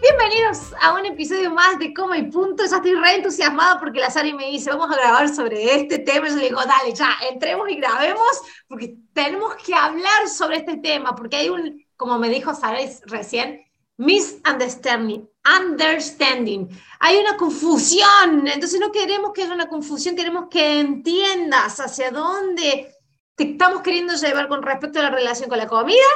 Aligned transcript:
Bienvenidos 0.00 0.72
a 0.80 0.94
un 0.94 1.04
episodio 1.04 1.50
más 1.50 1.78
de 1.78 1.92
Coma 1.92 2.16
y 2.16 2.22
Punto. 2.30 2.64
Ya 2.64 2.76
estoy 2.76 2.94
re 2.94 3.16
entusiasmada 3.16 3.78
porque 3.78 4.00
la 4.00 4.08
Sari 4.08 4.32
me 4.32 4.46
dice, 4.46 4.70
vamos 4.70 4.90
a 4.90 4.98
grabar 4.98 5.28
sobre 5.28 5.74
este 5.74 5.98
tema. 5.98 6.26
Yo 6.28 6.36
le 6.36 6.44
digo, 6.44 6.60
dale, 6.64 6.94
ya, 6.94 7.10
entremos 7.30 7.68
y 7.68 7.76
grabemos 7.76 8.40
porque 8.66 8.96
tenemos 9.12 9.56
que 9.56 9.74
hablar 9.74 10.26
sobre 10.26 10.56
este 10.56 10.78
tema, 10.78 11.14
porque 11.14 11.36
hay 11.36 11.50
un, 11.50 11.84
como 11.98 12.18
me 12.18 12.30
dijo 12.30 12.54
Sara 12.54 12.78
recién, 13.08 13.60
misunderstanding, 13.98 15.28
understanding. 15.44 16.68
Hay 17.00 17.18
una 17.18 17.36
confusión, 17.36 18.48
entonces 18.48 18.80
no 18.80 18.90
queremos 18.92 19.32
que 19.34 19.42
haya 19.42 19.52
una 19.52 19.68
confusión, 19.68 20.16
queremos 20.16 20.46
que 20.50 20.80
entiendas 20.80 21.78
hacia 21.78 22.10
dónde 22.10 22.90
te 23.34 23.52
estamos 23.52 23.82
queriendo 23.82 24.14
llevar 24.14 24.48
con 24.48 24.62
respecto 24.62 24.98
a 24.98 25.02
la 25.02 25.10
relación 25.10 25.50
con 25.50 25.58
la 25.58 25.66
comida 25.66 26.08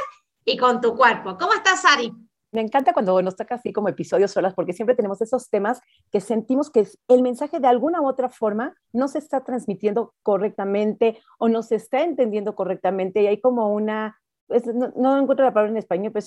y 0.43 0.57
con 0.57 0.81
tu 0.81 0.95
cuerpo. 0.95 1.37
¿Cómo 1.37 1.53
estás, 1.53 1.83
Sari? 1.83 2.24
Me 2.55 2.61
encanta 2.61 2.93
cuando 2.93 3.21
nos 3.21 3.35
toca 3.35 3.55
así 3.55 3.73
como 3.73 3.89
episodios 3.89 4.31
solas, 4.31 4.53
porque 4.53 4.71
siempre 4.71 4.95
tenemos 4.95 5.21
esos 5.21 5.49
temas 5.49 5.81
que 6.09 6.21
sentimos 6.21 6.71
que 6.71 6.87
el 7.09 7.21
mensaje 7.21 7.59
de 7.59 7.67
alguna 7.67 8.01
u 8.01 8.07
otra 8.07 8.29
forma 8.29 8.73
no 8.93 9.09
se 9.09 9.19
está 9.19 9.43
transmitiendo 9.43 10.13
correctamente 10.23 11.19
o 11.37 11.49
no 11.49 11.63
se 11.63 11.75
está 11.75 12.03
entendiendo 12.03 12.55
correctamente 12.55 13.21
y 13.21 13.27
hay 13.27 13.41
como 13.41 13.73
una, 13.73 14.17
pues, 14.47 14.65
no, 14.73 15.19
encuentro 15.19 15.43
la 15.43 15.53
palabra 15.53 15.71
en 15.71 15.77
español, 15.77 16.13
pero 16.13 16.19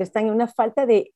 es 0.00 0.16
en 0.16 0.30
una 0.30 0.48
falta 0.48 0.86
de, 0.86 1.12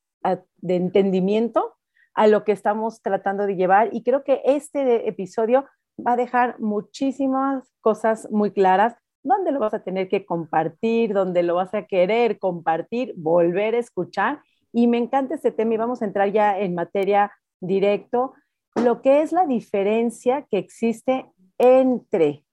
de 0.57 0.75
entendimiento 0.75 1.73
a 2.13 2.27
lo 2.27 2.43
que 2.43 2.51
estamos 2.51 3.01
tratando 3.01 3.47
de 3.47 3.55
llevar 3.55 3.89
y 3.91 4.03
creo 4.03 4.23
que 4.23 4.43
este 4.45 5.09
episodio 5.09 5.65
va 6.05 6.11
a 6.13 6.17
dejar 6.17 6.59
muchísimas 6.59 7.67
cosas 7.81 8.29
muy 8.29 8.51
claras. 8.51 8.95
Donde 9.23 9.51
lo 9.51 9.59
vas 9.59 9.75
a 9.75 9.83
tener 9.83 10.09
que 10.09 10.25
compartir, 10.25 11.13
donde 11.13 11.43
lo 11.43 11.53
vas 11.53 11.75
a 11.75 11.85
querer 11.85 12.39
compartir, 12.39 13.13
volver 13.15 13.75
a 13.75 13.77
escuchar 13.77 14.41
y 14.73 14.87
me 14.87 14.97
encanta 14.97 15.35
este 15.35 15.51
tema 15.51 15.73
y 15.73 15.77
vamos 15.77 16.01
a 16.01 16.05
entrar 16.05 16.31
ya 16.31 16.57
en 16.57 16.75
materia 16.75 17.31
directo, 17.59 18.33
lo 18.75 19.01
que 19.01 19.21
es 19.21 19.31
la 19.31 19.45
diferencia 19.45 20.45
que 20.49 20.57
existe 20.57 21.25
entre 21.57 22.45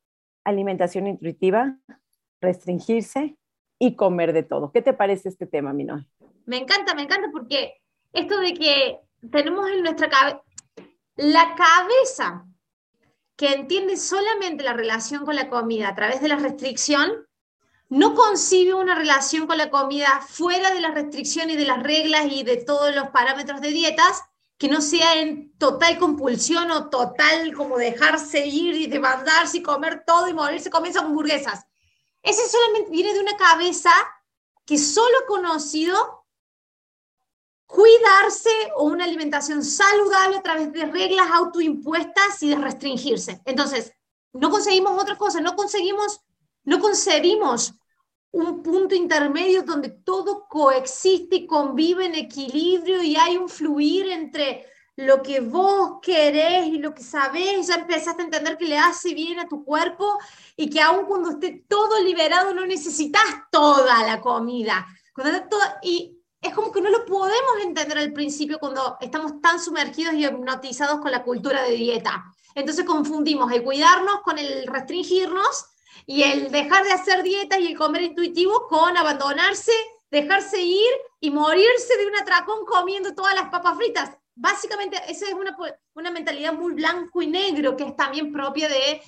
alimentación 0.45 1.07
intuitiva, 1.07 1.79
restringirse 2.41 3.37
y 3.79 3.95
comer 3.95 4.33
de 4.33 4.43
todo. 4.43 4.73
¿Qué 4.73 4.83
te 4.83 4.93
parece 4.93 5.29
este 5.29 5.47
tema, 5.47 5.73
Minoy? 5.73 6.07
Me 6.47 6.59
encanta, 6.59 6.95
me 6.95 7.03
encanta 7.03 7.29
porque 7.33 7.75
esto 8.13 8.41
de 8.41 8.55
que 8.55 8.99
tenemos 9.31 9.71
en 9.71 9.83
nuestra 9.83 10.09
cabeza, 10.09 10.43
la 11.17 11.55
cabeza 11.55 12.47
que 13.37 13.53
entiende 13.53 13.97
solamente 13.97 14.65
la 14.65 14.73
relación 14.73 15.25
con 15.25 15.37
la 15.37 15.49
comida 15.49 15.89
a 15.89 15.95
través 15.95 16.21
de 16.21 16.29
la 16.29 16.37
restricción, 16.37 17.28
no 17.89 18.15
concibe 18.15 18.75
una 18.75 18.95
relación 18.95 19.47
con 19.47 19.57
la 19.57 19.71
comida 19.71 20.21
fuera 20.29 20.71
de 20.73 20.81
las 20.81 20.95
restricciones 20.95 21.57
y 21.57 21.59
de 21.59 21.65
las 21.65 21.83
reglas 21.83 22.27
y 22.31 22.43
de 22.43 22.59
todos 22.59 22.95
los 22.95 23.09
parámetros 23.09 23.61
de 23.61 23.71
dietas, 23.71 24.23
que 24.59 24.69
no 24.69 24.81
sea 24.81 25.21
en 25.21 25.57
total 25.57 25.99
compulsión 25.99 26.71
o 26.71 26.91
total 26.91 27.55
como 27.55 27.79
dejarse 27.79 28.47
ir 28.47 28.75
y 28.75 28.87
demandarse 28.89 29.59
y 29.59 29.63
comer 29.63 30.05
todo 30.07 30.29
y 30.29 30.35
morirse 30.35 30.69
comiendo 30.69 31.01
hamburguesas. 31.01 31.65
Ese 32.23 32.47
solamente 32.49 32.91
viene 32.91 33.15
de 33.15 33.21
una 33.21 33.37
cabeza 33.37 33.93
que 34.67 34.77
solo 34.77 35.17
ha 35.23 35.27
conocido 35.27 36.27
cuidarse 37.67 38.51
o 38.77 38.85
una 38.85 39.05
alimentación 39.05 39.63
saludable 39.63 40.39
a 40.39 40.43
través 40.43 40.73
de 40.73 40.87
reglas 40.87 41.29
autoimpuestas 41.33 42.43
y 42.43 42.51
de 42.51 42.57
restringirse. 42.57 43.41
Entonces, 43.45 43.93
no 44.33 44.51
conseguimos 44.51 45.01
otra 45.01 45.17
cosa, 45.17 45.41
no 45.41 45.55
conseguimos 45.55 46.21
no 46.69 46.81
concebimos 46.81 47.73
un 48.33 48.63
punto 48.63 48.95
intermedio 48.95 49.63
donde 49.63 49.89
todo 49.89 50.47
coexiste 50.49 51.37
y 51.37 51.47
convive 51.47 52.07
en 52.07 52.15
equilibrio 52.15 53.03
y 53.03 53.17
hay 53.17 53.37
un 53.37 53.49
fluir 53.49 54.09
entre 54.11 54.67
lo 54.97 55.23
que 55.23 55.41
vos 55.41 56.01
querés 56.03 56.67
y 56.67 56.79
lo 56.79 56.93
que 56.93 57.05
sabés, 57.05 57.69
ya 57.69 57.77
empezaste 57.77 58.23
a 58.23 58.25
entender 58.25 58.59
que 58.59 58.67
le 58.67 58.77
hace 58.77 59.15
bien 59.15 59.39
a 59.39 59.49
tu 59.49 59.65
cuerpo 59.65 60.19
y 60.57 60.69
que 60.69 60.81
aun 60.81 61.07
cuando 61.07 61.31
esté 61.31 61.65
todo 61.69 62.03
liberado 62.03 62.53
no 62.53 62.67
necesitas 62.67 63.23
toda 63.51 64.05
la 64.05 64.21
comida. 64.21 64.87
y 65.83 66.17
es 66.41 66.55
como 66.55 66.71
que 66.71 66.81
no 66.81 66.91
lo 66.91 67.05
podemos 67.05 67.59
entender 67.63 67.99
al 67.99 68.13
principio 68.13 68.59
cuando 68.59 68.97
estamos 69.01 69.41
tan 69.41 69.61
sumergidos 69.61 70.15
y 70.15 70.25
hipnotizados 70.25 71.01
con 71.01 71.11
la 71.11 71.23
cultura 71.23 71.63
de 71.63 71.73
dieta. 71.73 72.25
Entonces 72.55 72.85
confundimos 72.85 73.53
el 73.53 73.63
cuidarnos 73.63 74.21
con 74.23 74.39
el 74.39 74.67
restringirnos 74.67 75.67
y 76.07 76.23
el 76.23 76.51
dejar 76.51 76.85
de 76.85 76.93
hacer 76.93 77.23
dieta 77.23 77.59
y 77.59 77.67
el 77.67 77.77
comer 77.77 78.03
intuitivo 78.03 78.67
con 78.69 78.97
abandonarse, 78.97 79.73
dejarse 80.11 80.61
ir 80.61 80.91
y 81.21 81.31
morirse 81.31 81.97
de 81.97 82.07
un 82.07 82.17
atracón 82.17 82.65
comiendo 82.67 83.15
todas 83.15 83.35
las 83.35 83.49
papas 83.51 83.77
fritas. 83.77 84.17
Básicamente, 84.35 84.97
esa 85.09 85.27
es 85.27 85.35
una, 85.35 85.57
una 85.95 86.11
mentalidad 86.11 86.53
muy 86.53 86.75
blanco 86.75 87.23
y 87.23 87.27
negro 87.27 87.77
que 87.77 87.85
es 87.85 87.97
también 87.97 88.33
propia 88.33 88.69
de, 88.69 89.03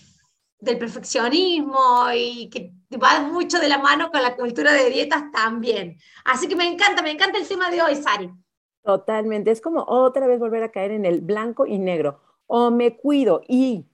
del 0.61 0.79
perfeccionismo 0.79 2.07
y 2.15 2.51
que 2.51 2.73
va 2.99 3.21
mucho 3.21 3.59
de 3.59 3.69
la 3.69 3.79
mano 3.79 4.11
con 4.11 4.23
la 4.23 4.37
cultura 4.37 4.73
de 4.73 4.91
dietas 4.91 5.31
también. 5.33 5.97
Así 6.25 6.49
que 6.49 6.57
me 6.57 6.67
encanta, 6.67 7.03
me 7.03 7.11
encanta 7.11 7.39
el 7.39 7.49
tema 7.49 7.71
de 7.71 7.83
hoy, 7.83 7.97
Sari. 7.97 8.31
Totalmente, 8.83 9.51
es 9.51 9.61
como 9.61 9.85
otra 9.87 10.27
vez 10.27 10.39
volver 10.39 10.63
a 10.63 10.73
caer 10.73 10.93
en 10.93 11.05
el 11.05 11.21
blanco 11.21 11.67
y 11.67 11.79
negro. 11.79 12.21
O 12.47 12.71
me 12.71 12.97
cuido 12.97 13.43
y 13.47 13.87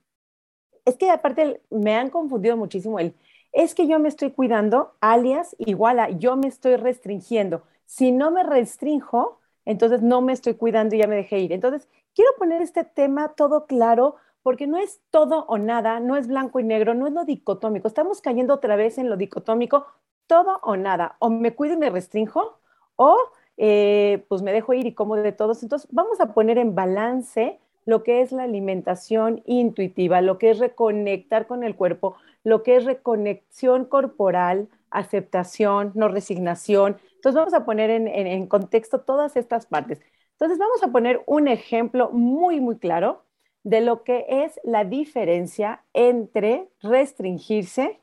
es 0.87 0.95
que 0.95 1.09
aparte 1.09 1.61
me 1.69 1.95
han 1.95 2.09
confundido 2.09 2.55
muchísimo 2.55 2.97
el, 2.97 3.13
es 3.51 3.75
que 3.75 3.87
yo 3.87 3.99
me 3.99 4.07
estoy 4.07 4.31
cuidando, 4.31 4.93
alias 5.01 5.53
igual 5.59 5.99
a 5.99 6.09
yo 6.09 6.37
me 6.37 6.47
estoy 6.47 6.77
restringiendo. 6.77 7.63
Si 7.85 8.11
no 8.11 8.31
me 8.31 8.43
restrinjo, 8.43 9.39
entonces 9.65 10.01
no 10.01 10.21
me 10.21 10.31
estoy 10.31 10.53
cuidando 10.53 10.95
y 10.95 10.99
ya 10.99 11.07
me 11.07 11.17
dejé 11.17 11.39
ir. 11.39 11.51
Entonces, 11.51 11.89
quiero 12.15 12.31
poner 12.37 12.61
este 12.61 12.85
tema 12.85 13.33
todo 13.35 13.65
claro 13.65 14.15
porque 14.43 14.65
no 14.65 14.77
es 14.77 15.01
todo 15.09 15.43
o 15.47 15.57
nada, 15.57 15.99
no 15.99 16.15
es 16.15 16.27
blanco 16.27 16.61
y 16.61 16.63
negro, 16.63 16.93
no 16.93 17.05
es 17.05 17.13
lo 17.13 17.25
dicotómico. 17.25 17.89
Estamos 17.89 18.21
cayendo 18.21 18.53
otra 18.53 18.77
vez 18.77 18.97
en 18.97 19.09
lo 19.09 19.17
dicotómico, 19.17 19.85
todo 20.25 20.59
o 20.63 20.77
nada. 20.77 21.17
O 21.19 21.29
me 21.29 21.53
cuido 21.53 21.73
y 21.73 21.77
me 21.77 21.89
restrinjo, 21.89 22.59
o 22.95 23.17
eh, 23.57 24.25
pues 24.29 24.41
me 24.41 24.53
dejo 24.53 24.73
ir 24.73 24.85
y 24.85 24.93
como 24.93 25.17
de 25.17 25.33
todos. 25.33 25.63
Entonces, 25.63 25.89
vamos 25.91 26.21
a 26.21 26.33
poner 26.33 26.57
en 26.57 26.75
balance 26.75 27.59
lo 27.87 28.03
que 28.03 28.21
es 28.21 28.33
la 28.33 28.43
alimentación 28.43 29.41
intuitiva, 29.45 30.19
lo 30.19 30.37
que 30.37 30.49
es 30.49 30.59
reconectar 30.59 31.47
con 31.47 31.63
el 31.63 31.73
cuerpo, 31.73 32.17
lo 32.43 32.61
que 32.61 32.75
es 32.75 32.83
reconexión 32.83 33.85
corporal, 33.85 34.67
aceptación, 34.91 35.93
no 35.95 36.09
resignación. 36.09 36.97
Entonces 37.15 37.35
vamos 37.35 37.53
a 37.53 37.63
poner 37.63 37.89
en, 37.89 38.47
contexto 38.47 38.99
todas 38.99 39.37
estas 39.37 39.67
partes. 39.67 40.01
Entonces 40.33 40.57
vamos 40.57 40.83
a 40.83 40.91
poner 40.91 41.23
un 41.27 41.47
ejemplo 41.47 42.09
muy, 42.11 42.59
muy 42.59 42.77
claro 42.77 43.23
de 43.63 43.79
lo 43.79 44.03
que 44.03 44.25
es 44.27 44.59
la 44.65 44.83
diferencia 44.83 45.81
entre 45.93 46.67
restringirse, 46.81 48.01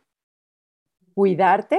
cuidarte 1.12 1.78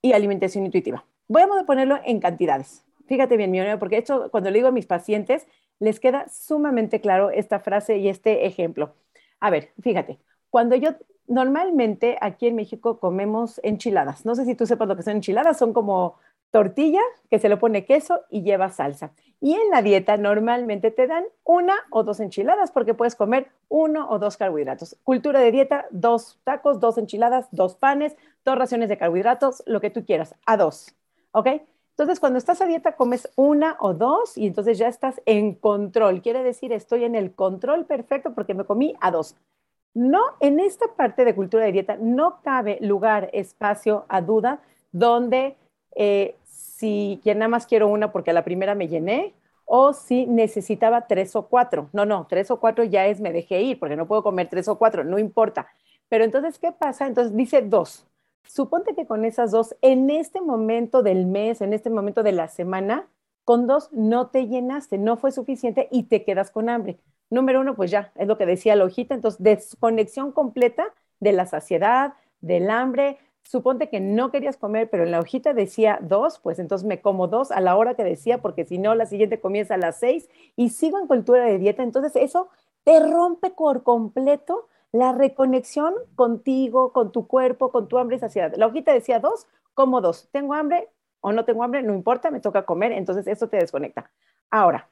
y 0.00 0.14
alimentación 0.14 0.64
intuitiva. 0.64 1.04
Voy 1.28 1.42
a 1.42 1.66
ponerlo 1.66 1.98
en 2.06 2.20
cantidades. 2.20 2.86
Fíjate 3.06 3.36
bien, 3.36 3.50
mi 3.50 3.60
porque 3.78 3.98
esto 3.98 4.30
cuando 4.30 4.50
le 4.50 4.56
digo 4.56 4.68
a 4.68 4.72
mis 4.72 4.86
pacientes, 4.86 5.46
les 5.82 5.98
queda 5.98 6.28
sumamente 6.28 7.00
claro 7.00 7.30
esta 7.30 7.58
frase 7.58 7.98
y 7.98 8.08
este 8.08 8.46
ejemplo. 8.46 8.94
A 9.40 9.50
ver, 9.50 9.70
fíjate, 9.80 10.20
cuando 10.48 10.76
yo 10.76 10.90
normalmente 11.26 12.18
aquí 12.20 12.46
en 12.46 12.54
México 12.54 13.00
comemos 13.00 13.60
enchiladas, 13.64 14.24
no 14.24 14.36
sé 14.36 14.44
si 14.44 14.54
tú 14.54 14.64
sepas 14.64 14.86
lo 14.86 14.96
que 14.96 15.02
son 15.02 15.16
enchiladas, 15.16 15.58
son 15.58 15.72
como 15.72 16.14
tortilla 16.52 17.00
que 17.30 17.40
se 17.40 17.48
le 17.48 17.56
pone 17.56 17.84
queso 17.84 18.20
y 18.30 18.42
lleva 18.42 18.70
salsa. 18.70 19.12
Y 19.40 19.54
en 19.54 19.70
la 19.70 19.82
dieta 19.82 20.16
normalmente 20.16 20.92
te 20.92 21.08
dan 21.08 21.24
una 21.42 21.74
o 21.90 22.04
dos 22.04 22.20
enchiladas 22.20 22.70
porque 22.70 22.94
puedes 22.94 23.16
comer 23.16 23.48
uno 23.68 24.08
o 24.08 24.20
dos 24.20 24.36
carbohidratos. 24.36 24.96
Cultura 25.02 25.40
de 25.40 25.50
dieta, 25.50 25.86
dos 25.90 26.38
tacos, 26.44 26.78
dos 26.78 26.96
enchiladas, 26.96 27.48
dos 27.50 27.74
panes, 27.74 28.14
dos 28.44 28.56
raciones 28.56 28.88
de 28.88 28.98
carbohidratos, 28.98 29.64
lo 29.66 29.80
que 29.80 29.90
tú 29.90 30.04
quieras, 30.04 30.36
a 30.46 30.56
dos. 30.56 30.94
¿Ok? 31.32 31.48
Entonces, 31.92 32.20
cuando 32.20 32.38
estás 32.38 32.60
a 32.60 32.66
dieta, 32.66 32.96
comes 32.96 33.30
una 33.36 33.76
o 33.78 33.92
dos 33.94 34.36
y 34.38 34.46
entonces 34.46 34.78
ya 34.78 34.88
estás 34.88 35.20
en 35.26 35.54
control. 35.54 36.22
Quiere 36.22 36.42
decir, 36.42 36.72
estoy 36.72 37.04
en 37.04 37.14
el 37.14 37.34
control 37.34 37.84
perfecto 37.84 38.34
porque 38.34 38.54
me 38.54 38.64
comí 38.64 38.94
a 39.00 39.10
dos. 39.10 39.36
No, 39.94 40.20
en 40.40 40.58
esta 40.58 40.86
parte 40.96 41.24
de 41.24 41.34
cultura 41.34 41.64
de 41.66 41.72
dieta 41.72 41.96
no 42.00 42.40
cabe 42.42 42.78
lugar, 42.80 43.28
espacio 43.34 44.06
a 44.08 44.22
duda, 44.22 44.62
donde 44.90 45.56
eh, 45.94 46.36
si 46.44 47.20
ya 47.24 47.34
nada 47.34 47.48
más 47.48 47.66
quiero 47.66 47.88
una 47.88 48.10
porque 48.10 48.30
a 48.30 48.34
la 48.34 48.44
primera 48.44 48.74
me 48.74 48.88
llené, 48.88 49.34
o 49.66 49.92
si 49.92 50.26
necesitaba 50.26 51.06
tres 51.06 51.36
o 51.36 51.46
cuatro. 51.48 51.90
No, 51.92 52.06
no, 52.06 52.26
tres 52.28 52.50
o 52.50 52.58
cuatro 52.58 52.84
ya 52.84 53.06
es 53.06 53.20
me 53.20 53.32
dejé 53.32 53.62
ir 53.62 53.78
porque 53.78 53.96
no 53.96 54.06
puedo 54.06 54.22
comer 54.22 54.48
tres 54.48 54.66
o 54.68 54.78
cuatro, 54.78 55.04
no 55.04 55.18
importa. 55.18 55.68
Pero 56.08 56.24
entonces, 56.24 56.58
¿qué 56.58 56.72
pasa? 56.72 57.06
Entonces 57.06 57.36
dice 57.36 57.62
dos. 57.62 58.06
Suponte 58.46 58.94
que 58.94 59.06
con 59.06 59.24
esas 59.24 59.50
dos, 59.50 59.76
en 59.80 60.10
este 60.10 60.40
momento 60.40 61.02
del 61.02 61.26
mes, 61.26 61.60
en 61.60 61.72
este 61.72 61.90
momento 61.90 62.22
de 62.22 62.32
la 62.32 62.48
semana, 62.48 63.08
con 63.44 63.66
dos 63.66 63.90
no 63.92 64.28
te 64.28 64.46
llenaste, 64.46 64.98
no 64.98 65.16
fue 65.16 65.32
suficiente 65.32 65.88
y 65.90 66.04
te 66.04 66.24
quedas 66.24 66.50
con 66.50 66.68
hambre. 66.68 66.98
Número 67.30 67.60
uno, 67.60 67.74
pues 67.74 67.90
ya, 67.90 68.12
es 68.16 68.28
lo 68.28 68.36
que 68.36 68.46
decía 68.46 68.76
la 68.76 68.84
hojita, 68.84 69.14
entonces 69.14 69.42
desconexión 69.42 70.32
completa 70.32 70.92
de 71.18 71.32
la 71.32 71.46
saciedad, 71.46 72.14
del 72.40 72.70
hambre. 72.70 73.18
Suponte 73.42 73.88
que 73.88 74.00
no 74.00 74.30
querías 74.30 74.56
comer, 74.56 74.90
pero 74.90 75.04
en 75.04 75.10
la 75.10 75.18
hojita 75.18 75.54
decía 75.54 75.98
dos, 76.02 76.38
pues 76.40 76.58
entonces 76.58 76.86
me 76.86 77.00
como 77.00 77.28
dos 77.28 77.50
a 77.50 77.60
la 77.60 77.76
hora 77.76 77.94
que 77.94 78.04
decía, 78.04 78.42
porque 78.42 78.64
si 78.64 78.78
no, 78.78 78.94
la 78.94 79.06
siguiente 79.06 79.40
comienza 79.40 79.74
a 79.74 79.78
las 79.78 79.98
seis 79.98 80.28
y 80.56 80.68
sigo 80.68 80.98
en 80.98 81.06
cultura 81.06 81.44
de 81.44 81.58
dieta. 81.58 81.82
Entonces 81.82 82.14
eso 82.16 82.48
te 82.84 83.00
rompe 83.00 83.50
por 83.50 83.82
completo 83.82 84.68
la 84.92 85.12
reconexión 85.12 85.94
contigo, 86.14 86.92
con 86.92 87.12
tu 87.12 87.26
cuerpo, 87.26 87.72
con 87.72 87.88
tu 87.88 87.98
hambre 87.98 88.16
y 88.16 88.20
saciedad. 88.20 88.52
La 88.56 88.66
hojita 88.66 88.92
decía 88.92 89.20
dos, 89.20 89.46
como 89.74 90.00
dos. 90.00 90.28
Tengo 90.32 90.54
hambre, 90.54 90.88
o 91.20 91.32
no 91.32 91.44
tengo 91.44 91.62
hambre, 91.64 91.82
no 91.82 91.94
importa, 91.94 92.30
me 92.30 92.40
toca 92.40 92.64
comer, 92.66 92.92
entonces 92.92 93.26
eso 93.26 93.48
te 93.48 93.56
desconecta. 93.56 94.10
Ahora, 94.50 94.90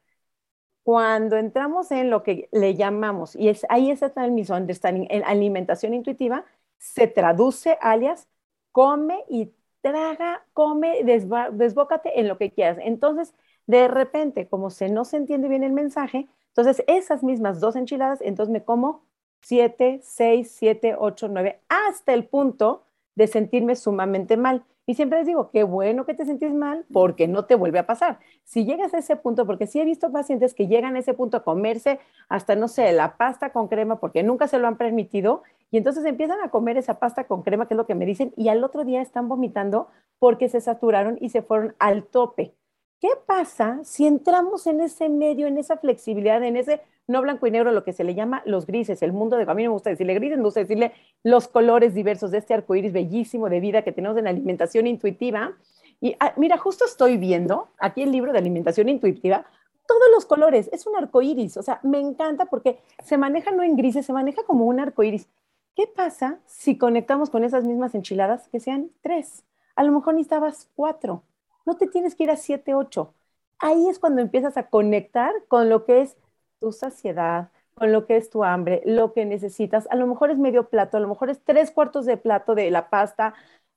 cuando 0.83 1.37
entramos 1.37 1.91
en 1.91 2.11
lo 2.11 2.23
que 2.23 2.49
le 2.53 2.75
llamamos, 2.75 3.37
y 3.37 3.49
es, 3.49 3.67
ahí 3.69 3.91
está 3.91 4.25
el 4.25 4.33
misunderstanding, 4.33 5.07
en 5.11 5.25
alimentación 5.25 5.95
intuitiva, 5.95 6.45
se 6.79 7.07
traduce 7.07 7.77
alias, 7.81 8.29
come 8.73 9.25
y 9.29 9.53
traga, 9.83 10.45
come, 10.55 11.05
desbócate 11.05 12.21
en 12.21 12.29
lo 12.29 12.39
que 12.39 12.53
quieras. 12.53 12.79
Entonces, 12.81 13.35
de 13.67 13.89
repente, 13.89 14.49
como 14.49 14.71
se 14.71 14.89
no 14.89 15.05
se 15.05 15.19
entiende 15.19 15.49
bien 15.49 15.65
el 15.65 15.73
mensaje, 15.73 16.29
entonces 16.49 16.83
esas 16.87 17.23
mismas 17.23 17.61
dos 17.61 17.77
enchiladas, 17.77 18.21
entonces 18.23 18.53
me 18.53 18.65
como 18.65 19.05
siete, 19.41 20.01
seis, 20.03 20.55
siete, 20.57 20.95
ocho, 20.99 21.29
nueve, 21.29 21.61
hasta 21.69 22.13
el 22.13 22.27
punto 22.27 22.85
de 23.15 23.27
sentirme 23.27 23.77
sumamente 23.77 24.37
mal. 24.37 24.65
Y 24.87 24.95
siempre 24.95 25.19
les 25.19 25.27
digo, 25.27 25.51
qué 25.53 25.63
bueno 25.63 26.05
que 26.05 26.15
te 26.15 26.25
sentís 26.25 26.53
mal 26.53 26.85
porque 26.93 27.29
no 27.29 27.45
te 27.45 27.55
vuelve 27.55 27.79
a 27.79 27.87
pasar. 27.87 28.19
Si 28.43 28.65
llegas 28.65 28.93
a 28.93 28.99
ese 28.99 29.15
punto, 29.15 29.47
porque 29.47 29.69
sí 29.69 29.79
he 29.81 29.85
visto 29.85 30.11
pacientes 30.11 30.53
que 30.53 30.67
llegan 30.67 30.97
a 30.97 30.99
ese 30.99 31.15
punto 31.15 31.37
a 31.37 31.45
comerse 31.45 32.01
hasta, 32.29 32.57
no 32.57 32.67
sé, 32.67 32.91
la 32.93 33.17
pasta 33.17 33.53
con 33.53 33.69
crema 33.69 34.01
porque 34.01 34.25
nunca 34.25 34.49
se 34.49 34.59
lo 34.59 34.67
han 34.67 34.77
permitido 34.77 35.43
y 35.71 35.77
entonces 35.77 36.05
empiezan 36.05 36.41
a 36.43 36.51
comer 36.51 36.77
esa 36.77 36.99
pasta 36.99 37.25
con 37.25 37.43
crema, 37.43 37.69
que 37.69 37.75
es 37.75 37.79
lo 37.79 37.87
que 37.87 37.95
me 37.95 38.05
dicen, 38.05 38.33
y 38.37 38.49
al 38.49 38.65
otro 38.65 38.85
día 38.85 39.01
están 39.01 39.29
vomitando 39.29 39.89
porque 40.19 40.49
se 40.49 40.61
saturaron 40.61 41.19
y 41.21 41.29
se 41.29 41.43
fueron 41.43 41.77
al 41.79 42.05
tope. 42.05 42.55
¿Qué 43.01 43.09
pasa 43.25 43.81
si 43.83 44.07
entramos 44.07 44.67
en 44.67 44.83
ese 44.83 45.09
medio, 45.09 45.47
en 45.47 45.57
esa 45.57 45.79
flexibilidad, 45.79 46.43
en 46.45 46.57
ese 46.57 46.83
no 47.07 47.23
blanco 47.23 47.47
y 47.47 47.51
negro, 47.51 47.73
lo 47.73 47.83
que 47.83 47.95
se 47.95 48.05
le 48.05 48.15
llama 48.15 48.43
los 48.45 48.67
grises, 48.67 49.01
el 49.01 49.15
mundo 49.15 49.39
de, 49.39 49.45
a 49.45 49.55
mí 49.55 49.63
me 49.63 49.69
gusta 49.69 49.89
decirle 49.89 50.13
grises, 50.13 50.37
me 50.37 50.45
gusta 50.45 50.61
decirle 50.61 50.93
los 51.23 51.49
colores 51.49 51.95
diversos 51.95 52.31
de 52.31 52.39
este 52.39 52.53
arco 52.53 52.75
iris 52.75 52.93
bellísimo 52.93 53.49
de 53.49 53.59
vida 53.59 53.83
que 53.83 53.93
tenemos 53.93 54.19
en 54.19 54.25
la 54.25 54.31
alimentación 54.31 54.87
intuitiva? 54.87 55.57
Y 55.99 56.15
ah, 56.21 56.35
mira, 56.37 56.59
justo 56.59 56.85
estoy 56.85 57.17
viendo 57.17 57.69
aquí 57.79 58.03
el 58.03 58.13
libro 58.13 58.33
de 58.33 58.39
alimentación 58.39 58.91
intuitiva, 58.91 59.47
todos 59.87 60.11
los 60.13 60.27
colores, 60.27 60.69
es 60.71 60.87
un 60.87 60.95
arco 60.95 61.23
iris, 61.23 61.57
o 61.57 61.63
sea, 61.63 61.81
me 61.83 61.99
encanta 61.99 62.47
porque 62.47 62.81
se 63.03 63.17
maneja 63.17 63.51
no 63.51 63.63
en 63.63 63.77
grises, 63.77 64.05
se 64.05 64.13
maneja 64.13 64.43
como 64.45 64.67
un 64.67 64.79
arco 64.79 65.03
iris. 65.03 65.27
¿Qué 65.75 65.87
pasa 65.87 66.39
si 66.45 66.77
conectamos 66.77 67.31
con 67.31 67.45
esas 67.45 67.67
mismas 67.67 67.95
enchiladas 67.95 68.47
que 68.49 68.61
sean 68.61 68.91
tres? 69.01 69.47
A 69.75 69.85
lo 69.85 69.93
mejor 69.93 70.15
necesitabas 70.15 70.69
cuatro 70.77 71.23
no 71.67 71.77
te 71.77 71.87
tienes 71.87 72.15
que 72.15 72.25
ir 72.25 72.31
a 72.31 72.37
7, 72.37 72.75
8. 72.75 73.15
Ahí 73.59 73.89
es 73.89 73.99
cuando 73.99 74.23
empiezas 74.23 74.57
a 74.57 74.69
conectar 74.69 75.33
con 75.49 75.69
lo 75.69 75.85
que 75.85 76.03
es 76.03 76.17
tu 76.61 76.73
saciedad, 76.73 77.51
con 77.75 77.93
lo 77.93 78.07
que 78.07 78.17
es 78.17 78.31
tu 78.31 78.45
hambre, 78.45 78.83
lo 78.85 79.13
que 79.13 79.25
necesitas. 79.25 79.87
A 79.91 79.97
lo 79.97 80.07
mejor 80.07 80.31
es 80.31 80.39
medio 80.39 80.69
plato, 80.69 80.97
a 80.97 81.01
lo 81.01 81.09
mejor 81.09 81.31
es 81.31 81.41
tres 81.45 81.71
cuartos 81.71 82.07
de 82.07 82.17
plato 82.17 82.55
de 82.55 82.71
la 82.71 82.91
pasta, 82.91 83.35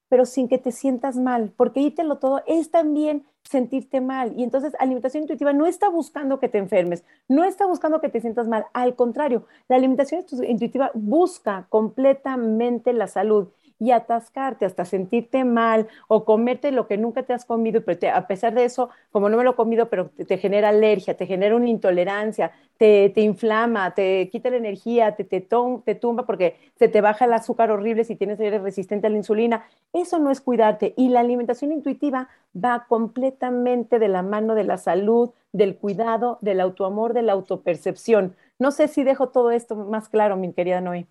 pero 0.09 0.25
sin 0.25 0.47
que 0.47 0.57
te 0.59 0.71
sientas 0.71 1.17
mal, 1.17 1.51
porque 1.57 1.79
ítelo 1.79 2.19
todo 2.19 2.43
es 2.45 2.69
también 2.71 3.25
sentirte 3.43 3.99
mal. 4.01 4.33
Y 4.37 4.43
entonces 4.43 4.73
alimentación 4.79 5.23
intuitiva 5.23 5.53
no 5.53 5.65
está 5.65 5.89
buscando 5.89 6.39
que 6.39 6.49
te 6.49 6.59
enfermes, 6.59 7.03
no 7.27 7.43
está 7.43 7.65
buscando 7.65 7.99
que 7.99 8.09
te 8.09 8.21
sientas 8.21 8.47
mal, 8.47 8.65
al 8.73 8.95
contrario, 8.95 9.45
la 9.67 9.75
alimentación 9.77 10.23
intuitiva 10.47 10.91
busca 10.93 11.65
completamente 11.69 12.93
la 12.93 13.07
salud 13.07 13.49
y 13.83 13.91
atascarte 13.91 14.65
hasta 14.65 14.85
sentirte 14.85 15.43
mal 15.43 15.87
o 16.07 16.23
comerte 16.23 16.71
lo 16.71 16.87
que 16.87 16.97
nunca 16.97 17.23
te 17.23 17.33
has 17.33 17.43
comido, 17.43 17.83
pero 17.83 18.15
a 18.15 18.27
pesar 18.27 18.53
de 18.53 18.63
eso, 18.63 18.89
como 19.11 19.27
no 19.27 19.35
me 19.35 19.43
lo 19.43 19.51
he 19.51 19.55
comido, 19.55 19.89
pero 19.89 20.09
te, 20.09 20.37
genera 20.37 20.69
alergia, 20.69 21.17
te 21.17 21.27
genera 21.27 21.53
una 21.57 21.67
intolerancia, 21.67 22.53
te, 22.77 23.09
te 23.09 23.19
inflama, 23.19 23.93
te 23.93 24.29
quita 24.29 24.49
la 24.49 24.55
energía, 24.55 25.17
te, 25.17 25.25
te, 25.25 25.41
te 25.41 25.95
tumba 25.95 26.25
porque 26.25 26.55
se 26.79 26.87
te 26.87 27.01
baja 27.01 27.25
el 27.25 27.33
azúcar 27.33 27.71
horrible 27.71 28.05
si 28.05 28.15
tienes 28.15 28.39
eres 28.39 28.61
resistente 28.61 29.07
a 29.07 29.09
la 29.09 29.17
insulina. 29.17 29.65
Eso 29.91 30.17
no 30.17 30.31
es 30.31 30.39
cuidarte 30.39 30.93
y 30.95 31.09
la 31.09 31.19
alimentación 31.19 31.73
intuitiva 31.73 32.29
va 32.55 32.85
completamente 32.87 33.99
de 33.99 34.07
la 34.07 34.21
mano 34.21 34.55
de 34.55 34.63
la 34.63 34.77
salud, 34.77 35.31
del 35.51 35.75
cuidado, 35.75 36.37
del 36.39 36.61
autoamor, 36.61 37.13
de 37.13 37.23
la 37.23 37.33
autopercepción. 37.33 38.33
No 38.59 38.71
sé 38.71 38.87
si 38.87 39.03
dejo 39.03 39.27
todo 39.27 39.51
esto 39.51 39.75
más 39.75 40.07
claro, 40.07 40.37
mi 40.37 40.53
querida 40.53 40.79
Noé. 40.79 41.05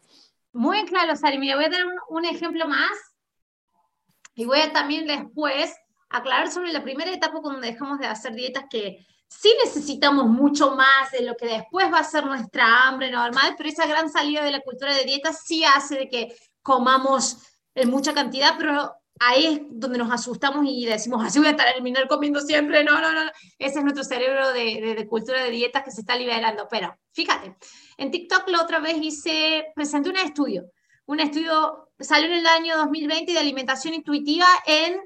Muy 0.52 0.84
claro, 0.84 1.16
Sari. 1.16 1.38
Mira, 1.38 1.56
voy 1.56 1.64
a 1.64 1.70
dar 1.70 1.81
un, 2.08 2.25
ejemplo 2.25 2.66
más 2.69 2.93
y 4.34 4.44
voy 4.44 4.60
a 4.60 4.72
también 4.72 5.06
después 5.06 5.75
aclarar 6.10 6.50
sobre 6.50 6.72
la 6.72 6.82
primera 6.82 7.10
etapa 7.10 7.40
cuando 7.40 7.60
dejamos 7.60 7.99
de 7.99 8.06
hacer 8.06 8.34
dietas 8.34 8.64
que 8.70 9.06
sí 9.28 9.54
necesitamos 9.64 10.26
mucho 10.26 10.76
más 10.76 11.10
de 11.10 11.22
lo 11.22 11.37
que 11.37 11.46
después 11.46 11.90
va 11.90 12.00
a 12.00 12.04
ser 12.04 12.26
nuestra 12.26 12.87
hambre 12.87 13.10
normal, 13.10 13.54
pero 13.56 13.69
esa 13.69 13.87
gran 13.87 14.10
salida 14.10 14.44
de 14.44 14.50
la 14.50 14.60
cultura 14.60 14.94
de 14.94 15.04
dietas 15.04 15.43
sí 15.44 15.64
hace 15.64 15.96
de 15.96 16.08
que 16.08 16.37
comamos 16.60 17.38
en 17.75 17.90
mucha 17.90 18.12
cantidad, 18.12 18.54
pero 18.58 18.94
ahí 19.19 19.47
es 19.47 19.61
donde 19.70 19.99
nos 19.99 20.11
asustamos 20.11 20.64
y 20.67 20.85
decimos, 20.87 21.25
así 21.25 21.38
voy 21.38 21.49
a 21.49 21.56
terminar 21.56 22.09
comiendo 22.09 22.41
siempre. 22.41 22.85
No, 22.85 23.00
no, 23.00 23.12
no. 23.12 23.31
Ese 23.59 23.79
es 23.79 23.85
nuestro 23.85 24.05
cerebro 24.05 24.53
de, 24.53 24.94
de, 24.97 25.06
cultura 25.06 25.43
de 25.44 25.50
dietas 25.50 25.85
que 25.85 25.91
se 25.91 26.00
está 26.00 26.17
liberando. 26.17 26.67
Pero 26.70 26.97
fíjate, 27.12 27.56
en 27.97 28.11
TikTok 28.11 28.49
la 28.49 28.62
otra 28.62 28.81
vez 28.81 28.97
hice, 29.00 29.67
presenté 29.75 30.11
un 30.11 30.17
estudio. 30.17 30.70
Un 31.06 31.20
estudio 31.20 31.91
salió 31.99 32.26
en 32.26 32.38
el 32.38 32.47
año 32.47 32.76
2020 32.79 33.32
de 33.32 33.38
alimentación 33.38 33.94
intuitiva 33.94 34.47
en 34.67 35.00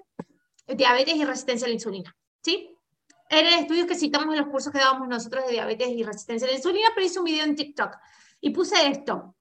diabetes 0.66 1.14
y 1.14 1.24
resistencia 1.24 1.66
a 1.66 1.68
la 1.68 1.74
insulina. 1.74 2.16
¿Sí? 2.42 2.70
Eran 3.28 3.54
estudios 3.54 3.86
que 3.86 3.96
citamos 3.96 4.34
en 4.34 4.40
los 4.40 4.50
cursos 4.50 4.72
que 4.72 4.78
dábamos 4.78 5.08
nosotros 5.08 5.46
de 5.46 5.52
diabetes 5.52 5.88
y 5.88 6.04
resistencia 6.04 6.46
a 6.46 6.50
la 6.50 6.56
insulina, 6.56 6.88
pero 6.94 7.06
hice 7.06 7.18
un 7.18 7.24
video 7.24 7.44
en 7.44 7.56
TikTok 7.56 7.96
y 8.40 8.50
puse 8.50 8.88
esto. 8.88 9.34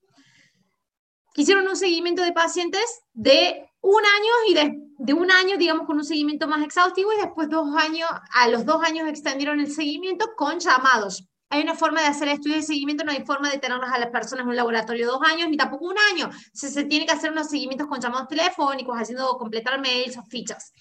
Hicieron 1.35 1.67
un 1.67 1.75
seguimiento 1.75 2.23
de 2.23 2.31
pacientes 2.31 3.01
de 3.13 3.69
un 3.85 4.03
año 4.03 4.33
y 4.47 4.53
de, 4.55 4.73
de, 4.97 5.13
un 5.13 5.29
año, 5.29 5.57
digamos, 5.57 5.85
con 5.85 5.97
un 5.97 6.03
seguimiento 6.03 6.47
más 6.47 6.63
exhaustivo 6.63 7.13
y 7.13 7.21
después 7.21 7.49
dos 7.49 7.67
años, 7.75 8.09
a 8.33 8.47
los 8.47 8.65
dos 8.65 8.83
años 8.83 9.07
extendieron 9.07 9.59
el 9.59 9.71
seguimiento 9.71 10.31
con 10.35 10.59
llamados. 10.59 11.27
Hay 11.49 11.61
una 11.61 11.75
forma 11.75 12.01
de 12.01 12.07
hacer 12.07 12.27
estudios 12.29 12.61
de 12.61 12.63
seguimiento, 12.63 13.03
no 13.03 13.11
hay 13.11 13.23
forma 13.23 13.51
de 13.51 13.59
tenerlas 13.59 13.93
a 13.93 13.99
las 13.99 14.09
personas 14.09 14.43
en 14.43 14.49
un 14.49 14.55
laboratorio 14.55 15.07
dos 15.07 15.21
años, 15.21 15.49
ni 15.49 15.57
tampoco 15.57 15.85
un 15.85 15.97
año. 16.11 16.31
Se, 16.51 16.69
se 16.69 16.85
tiene 16.85 17.05
que 17.05 17.11
hacer 17.11 17.31
unos 17.31 17.47
seguimientos 17.47 17.87
con 17.87 18.01
llamados 18.01 18.27
telefónicos, 18.27 18.97
haciendo 18.97 19.37
completar 19.37 19.79
mails 19.79 20.17
o 20.17 20.23
fichas. 20.23 20.73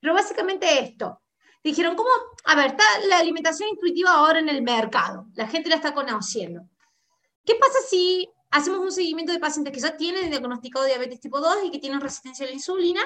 Pero 0.00 0.14
básicamente 0.14 0.82
esto. 0.82 1.22
Dijeron, 1.62 1.94
¿cómo? 1.94 2.10
A 2.44 2.56
ver, 2.56 2.72
está 2.72 2.84
la 3.08 3.18
alimentación 3.18 3.68
intuitiva 3.68 4.10
ahora 4.10 4.40
en 4.40 4.48
el 4.48 4.62
mercado. 4.62 5.26
La 5.34 5.46
gente 5.46 5.68
la 5.68 5.76
está 5.76 5.94
conociendo. 5.94 6.62
¿Qué 7.44 7.54
pasa 7.54 7.78
si 7.88 8.28
hacemos 8.50 8.80
un 8.80 8.92
seguimiento 8.92 9.32
de 9.32 9.38
pacientes 9.38 9.72
que 9.72 9.80
ya 9.80 9.96
tienen 9.96 10.30
diagnosticado 10.30 10.84
diabetes 10.84 11.20
tipo 11.20 11.40
2 11.40 11.64
y 11.64 11.70
que 11.70 11.78
tienen 11.78 12.00
resistencia 12.00 12.46
a 12.46 12.48
la 12.48 12.54
insulina 12.54 13.00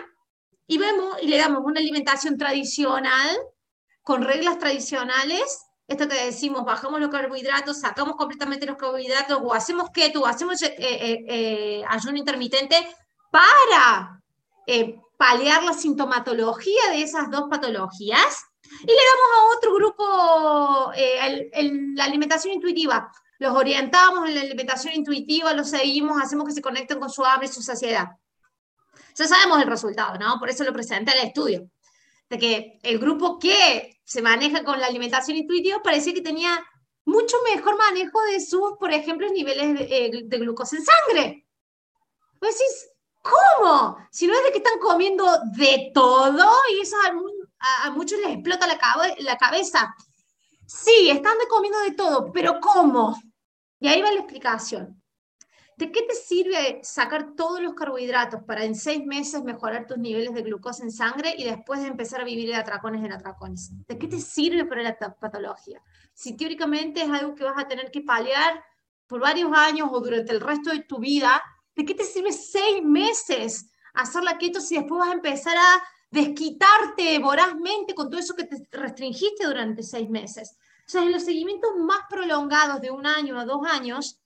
y 0.67 0.79
vemos 0.79 1.17
y 1.21 1.29
le 1.29 1.39
damos 1.39 1.63
una 1.65 1.81
alimentación 1.81 2.39
tradicional 2.39 3.37
con 4.03 4.23
reglas 4.23 4.59
tradicionales. 4.59 5.67
Esto 5.87 6.09
que 6.09 6.25
decimos, 6.25 6.65
bajamos 6.65 7.01
los 7.01 7.11
carbohidratos, 7.11 7.81
sacamos 7.81 8.17
completamente 8.17 8.67
los 8.67 8.77
carbohidratos 8.77 9.39
o 9.43 9.53
hacemos 9.53 9.91
keto 9.91 10.23
o 10.23 10.27
hacemos 10.27 10.63
eh, 10.63 10.75
eh, 10.79 11.25
eh, 11.29 11.85
ayuno 11.89 12.17
intermitente 12.17 12.77
para 13.31 14.21
paliar 15.19 15.63
la 15.65 15.75
sintomatología 15.75 16.91
de 16.91 17.03
esas 17.03 17.31
dos 17.31 17.45
patologías. 17.51 18.45
Y 18.83 18.87
le 18.87 18.95
damos 18.95 19.37
a 19.37 19.57
otro 19.57 19.75
grupo 19.75 20.93
la 21.95 22.05
alimentación 22.05 22.55
intuitiva, 22.55 23.13
los 23.43 23.57
orientamos 23.57 24.29
en 24.29 24.37
la 24.37 24.41
alimentación 24.43 24.95
intuitiva, 24.95 25.53
los 25.53 25.69
seguimos, 25.69 26.23
hacemos 26.23 26.47
que 26.47 26.53
se 26.53 26.63
conecten 26.63 27.01
con 27.01 27.11
su 27.11 27.25
hambre 27.25 27.49
y 27.49 27.53
su 27.53 27.61
saciedad. 27.61 28.07
Ya 29.17 29.27
sabemos 29.27 29.61
el 29.61 29.69
resultado, 29.69 30.17
¿no? 30.17 30.39
Por 30.39 30.49
eso 30.49 30.63
lo 30.63 30.73
presenté 30.73 31.11
al 31.11 31.27
estudio. 31.27 31.69
De 32.31 32.39
que 32.39 32.79
el 32.85 33.01
grupo 33.01 33.41
que 33.41 34.01
se 34.05 34.23
maneja 34.23 34.63
con 34.63 34.79
la 34.79 34.87
alimentación 34.87 35.37
intuitiva 35.37 35.83
parecía 35.83 36.15
que 36.15 36.21
tenía 36.21 36.65
mucho 37.05 37.37
mejor 37.53 37.77
manejo 37.77 38.23
de 38.31 38.41
sus, 38.41 38.79
por 38.79 38.93
ejemplo, 38.93 39.29
niveles 39.29 39.75
de, 39.75 40.07
eh, 40.07 40.11
glucosa 40.39 40.77
en 40.77 40.85
sangre. 40.85 41.47
Pues 42.39 42.57
decís, 42.57 42.91
¿cómo? 43.23 43.97
Si 44.13 44.29
no 44.29 44.35
es 44.35 44.45
de 44.45 44.53
que 44.53 44.59
están 44.59 44.79
comiendo 44.79 45.27
de 45.57 45.91
todo 45.93 46.49
y 46.77 46.81
eso 46.81 46.97
a, 47.59 47.91
muchos 47.91 48.21
les 48.21 48.35
explota 48.35 48.69
la, 48.69 48.79
la 49.19 49.37
cabeza. 49.37 49.93
Sí, 50.65 51.11
están 51.11 51.37
comiendo 51.51 51.81
de 51.81 51.93
todo, 51.93 52.31
pero 52.33 52.61
¿cómo? 52.61 53.17
Y 53.83 53.89
ahí 53.89 54.01
va 54.01 54.13
la 54.13 54.21
explicación. 54.21 55.03
¿De 55.77 55.91
qué 55.91 56.03
te 56.03 56.15
sirve 56.15 56.79
sacar 56.85 57.35
todos 57.35 57.61
los 57.61 57.75
carbohidratos 57.75 58.45
para 58.45 58.65
en 58.65 58.77
seis 58.77 59.05
meses 59.05 59.43
mejorar 59.43 59.89
tus 59.89 59.99
niveles 59.99 60.33
de 60.35 60.43
glucosa 60.43 60.85
en 60.85 60.93
sangre 60.93 61.35
y 61.37 61.43
después 61.43 61.81
empezar 61.81 62.21
a 62.21 62.25
vivir 62.25 62.49
de 62.49 62.55
atracones 62.55 63.05
en 63.05 63.11
atracones? 63.11 63.73
¿De 63.89 63.99
qué 63.99 64.07
te 64.07 64.21
sirve 64.21 64.67
para 64.67 64.85
la 64.85 64.97
patología? 64.97 65.83
Si 66.15 66.37
teóricamente 66.37 67.03
es 67.03 67.11
algo 67.11 67.35
que 67.35 67.43
vas 67.43 67.59
a 67.59 67.67
tener 67.67 67.91
que 67.91 68.03
paliar 68.03 68.63
por 69.09 69.21
varios 69.21 69.51
años 69.53 69.89
o 69.91 69.99
durante 69.99 70.31
el 70.31 70.41
resto 70.41 70.71
de 70.71 70.85
tu 70.85 71.01
vida, 71.01 71.43
¿de 71.75 71.85
qué 71.85 71.95
te 71.95 72.05
sirve 72.05 72.31
seis 72.31 72.85
meses 72.85 73.69
hacer 73.95 74.23
la 74.23 74.39
keto 74.39 74.61
si 74.61 74.77
después 74.77 75.01
vas 75.01 75.11
a 75.11 75.15
empezar 75.15 75.57
a 75.57 75.83
desquitarte 76.09 77.19
vorazmente 77.19 77.97
con 77.97 78.09
todo 78.09 78.21
eso 78.21 78.37
que 78.37 78.45
te 78.45 78.65
restringiste 78.71 79.45
durante 79.45 79.83
seis 79.83 80.09
meses? 80.09 80.57
Sea, 80.93 81.05
en 81.05 81.13
los 81.13 81.25
seguimientos 81.25 81.71
más 81.79 82.01
prolongados 82.11 82.83
de 82.83 82.91
un 82.91 83.07
año 83.07 83.41
a 83.41 83.47
dos 83.47 83.67
años, 83.67 84.21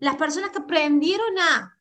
las 0.00 0.16
personas 0.16 0.50
que 0.50 0.58
aprendieron 0.58 1.38
a 1.38 1.78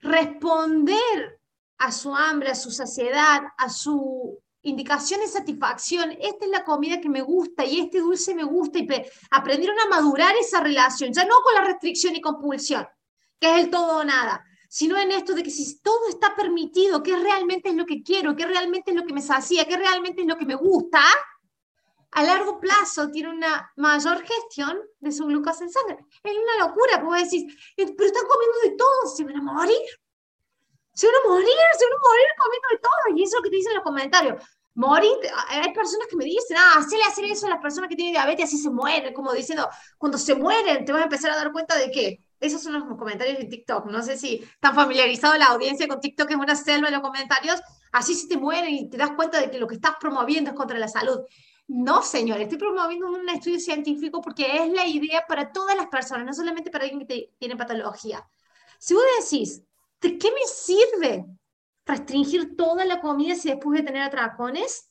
responder 0.00 1.40
a 1.78 1.90
su 1.90 2.14
hambre, 2.14 2.50
a 2.50 2.54
su 2.54 2.70
saciedad, 2.70 3.40
a 3.56 3.70
su 3.70 4.38
indicación 4.60 5.20
de 5.20 5.26
satisfacción, 5.26 6.12
esta 6.20 6.44
es 6.44 6.50
la 6.50 6.64
comida 6.64 7.00
que 7.00 7.08
me 7.08 7.22
gusta 7.22 7.64
y 7.64 7.80
este 7.80 8.00
dulce 8.00 8.34
me 8.34 8.44
gusta 8.44 8.78
y 8.78 8.86
aprendieron 9.30 9.80
a 9.80 9.88
madurar 9.88 10.34
esa 10.38 10.60
relación, 10.60 11.10
ya 11.14 11.24
no 11.24 11.36
con 11.42 11.54
la 11.54 11.64
restricción 11.64 12.14
y 12.14 12.20
compulsión, 12.20 12.86
que 13.40 13.54
es 13.54 13.64
el 13.64 13.70
todo 13.70 14.00
o 14.00 14.04
nada, 14.04 14.44
sino 14.68 14.98
en 14.98 15.12
esto 15.12 15.32
de 15.32 15.42
que 15.42 15.50
si 15.50 15.80
todo 15.80 16.10
está 16.10 16.36
permitido, 16.36 17.02
qué 17.02 17.16
realmente 17.16 17.70
es 17.70 17.74
lo 17.74 17.86
que 17.86 18.02
quiero, 18.02 18.36
qué 18.36 18.44
realmente 18.44 18.90
es 18.90 18.96
lo 18.98 19.06
que 19.06 19.14
me 19.14 19.22
sacía, 19.22 19.64
qué 19.64 19.78
realmente 19.78 20.20
es 20.20 20.28
lo 20.28 20.36
que 20.36 20.44
me 20.44 20.56
gusta, 20.56 21.00
a 22.12 22.22
largo 22.22 22.60
plazo 22.60 23.10
tiene 23.10 23.30
una 23.30 23.72
mayor 23.76 24.22
gestión 24.22 24.78
de 25.00 25.12
su 25.12 25.26
glucosa 25.26 25.64
en 25.64 25.70
sangre. 25.70 25.98
Es 26.22 26.32
una 26.32 26.66
locura, 26.66 27.00
porque 27.02 27.24
decir, 27.24 27.50
eh, 27.76 27.94
pero 27.96 28.06
están 28.06 28.26
comiendo 28.26 28.58
de 28.64 28.76
todo, 28.76 29.16
se 29.16 29.24
van 29.24 29.36
a 29.36 29.42
morir. 29.42 29.80
Se 30.92 31.06
van 31.06 31.16
a 31.16 31.28
morir, 31.28 31.48
se 31.78 31.84
van 31.86 31.94
a 31.94 32.08
morir 32.08 32.26
comiendo 32.38 32.68
de 32.70 32.78
todo. 32.78 33.16
Y 33.16 33.22
eso 33.22 33.36
es 33.36 33.38
lo 33.38 33.42
que 33.42 33.50
te 33.50 33.56
dicen 33.56 33.74
los 33.74 33.82
comentarios. 33.82 34.44
Morir, 34.74 35.12
hay 35.48 35.72
personas 35.72 36.06
que 36.08 36.16
me 36.16 36.24
dicen, 36.24 36.56
ah, 36.58 36.74
hacele 36.78 37.02
hacer 37.04 37.24
eso 37.26 37.46
a 37.46 37.50
las 37.50 37.60
personas 37.60 37.88
que 37.88 37.96
tienen 37.96 38.14
diabetes, 38.14 38.46
así 38.46 38.56
se 38.56 38.70
mueren, 38.70 39.12
como 39.12 39.32
diciendo, 39.32 39.68
cuando 39.98 40.16
se 40.16 40.34
mueren 40.34 40.86
te 40.86 40.92
vas 40.92 41.02
a 41.02 41.04
empezar 41.04 41.30
a 41.30 41.36
dar 41.36 41.52
cuenta 41.52 41.76
de 41.76 41.90
que 41.90 42.20
esos 42.40 42.62
son 42.62 42.72
los 42.72 42.84
comentarios 42.98 43.38
en 43.38 43.48
TikTok. 43.48 43.86
No 43.86 44.02
sé 44.02 44.18
si 44.18 44.36
están 44.36 44.74
familiarizados 44.74 45.38
la 45.38 45.46
audiencia 45.46 45.86
con 45.88 46.00
TikTok, 46.00 46.30
es 46.30 46.36
una 46.36 46.56
selva 46.56 46.88
de 46.88 46.92
los 46.92 47.02
comentarios. 47.02 47.60
Así 47.92 48.14
se 48.14 48.28
te 48.28 48.36
mueren 48.36 48.74
y 48.74 48.90
te 48.90 48.96
das 48.96 49.12
cuenta 49.12 49.40
de 49.40 49.50
que 49.50 49.58
lo 49.58 49.66
que 49.66 49.74
estás 49.74 49.96
promoviendo 50.00 50.50
es 50.50 50.56
contra 50.56 50.78
la 50.78 50.88
salud. 50.88 51.20
No, 51.68 52.02
señor, 52.02 52.40
estoy 52.40 52.58
promoviendo 52.58 53.08
un 53.08 53.28
estudio 53.28 53.58
científico 53.58 54.20
porque 54.20 54.64
es 54.64 54.72
la 54.72 54.86
idea 54.86 55.24
para 55.26 55.52
todas 55.52 55.76
las 55.76 55.86
personas, 55.86 56.26
no 56.26 56.34
solamente 56.34 56.70
para 56.70 56.84
alguien 56.84 57.06
que 57.06 57.32
tiene 57.38 57.56
patología. 57.56 58.28
Si 58.78 58.94
vos 58.94 59.04
decís, 59.20 59.62
¿de 60.00 60.18
qué 60.18 60.30
me 60.32 60.46
sirve 60.46 61.24
restringir 61.86 62.56
toda 62.56 62.84
la 62.84 63.00
comida 63.00 63.34
si 63.34 63.48
después 63.48 63.78
de 63.78 63.86
tener 63.86 64.02
atracones? 64.02 64.90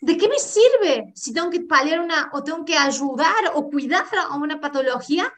¿De 0.00 0.16
qué 0.16 0.28
me 0.28 0.38
sirve 0.38 1.12
si 1.14 1.32
tengo 1.32 1.50
que 1.50 1.60
paliar 1.60 2.00
una 2.00 2.30
o 2.32 2.42
tengo 2.42 2.64
que 2.64 2.76
ayudar 2.76 3.52
o 3.54 3.70
cuidar 3.70 4.04
a 4.28 4.36
una 4.36 4.60
patología? 4.60 5.32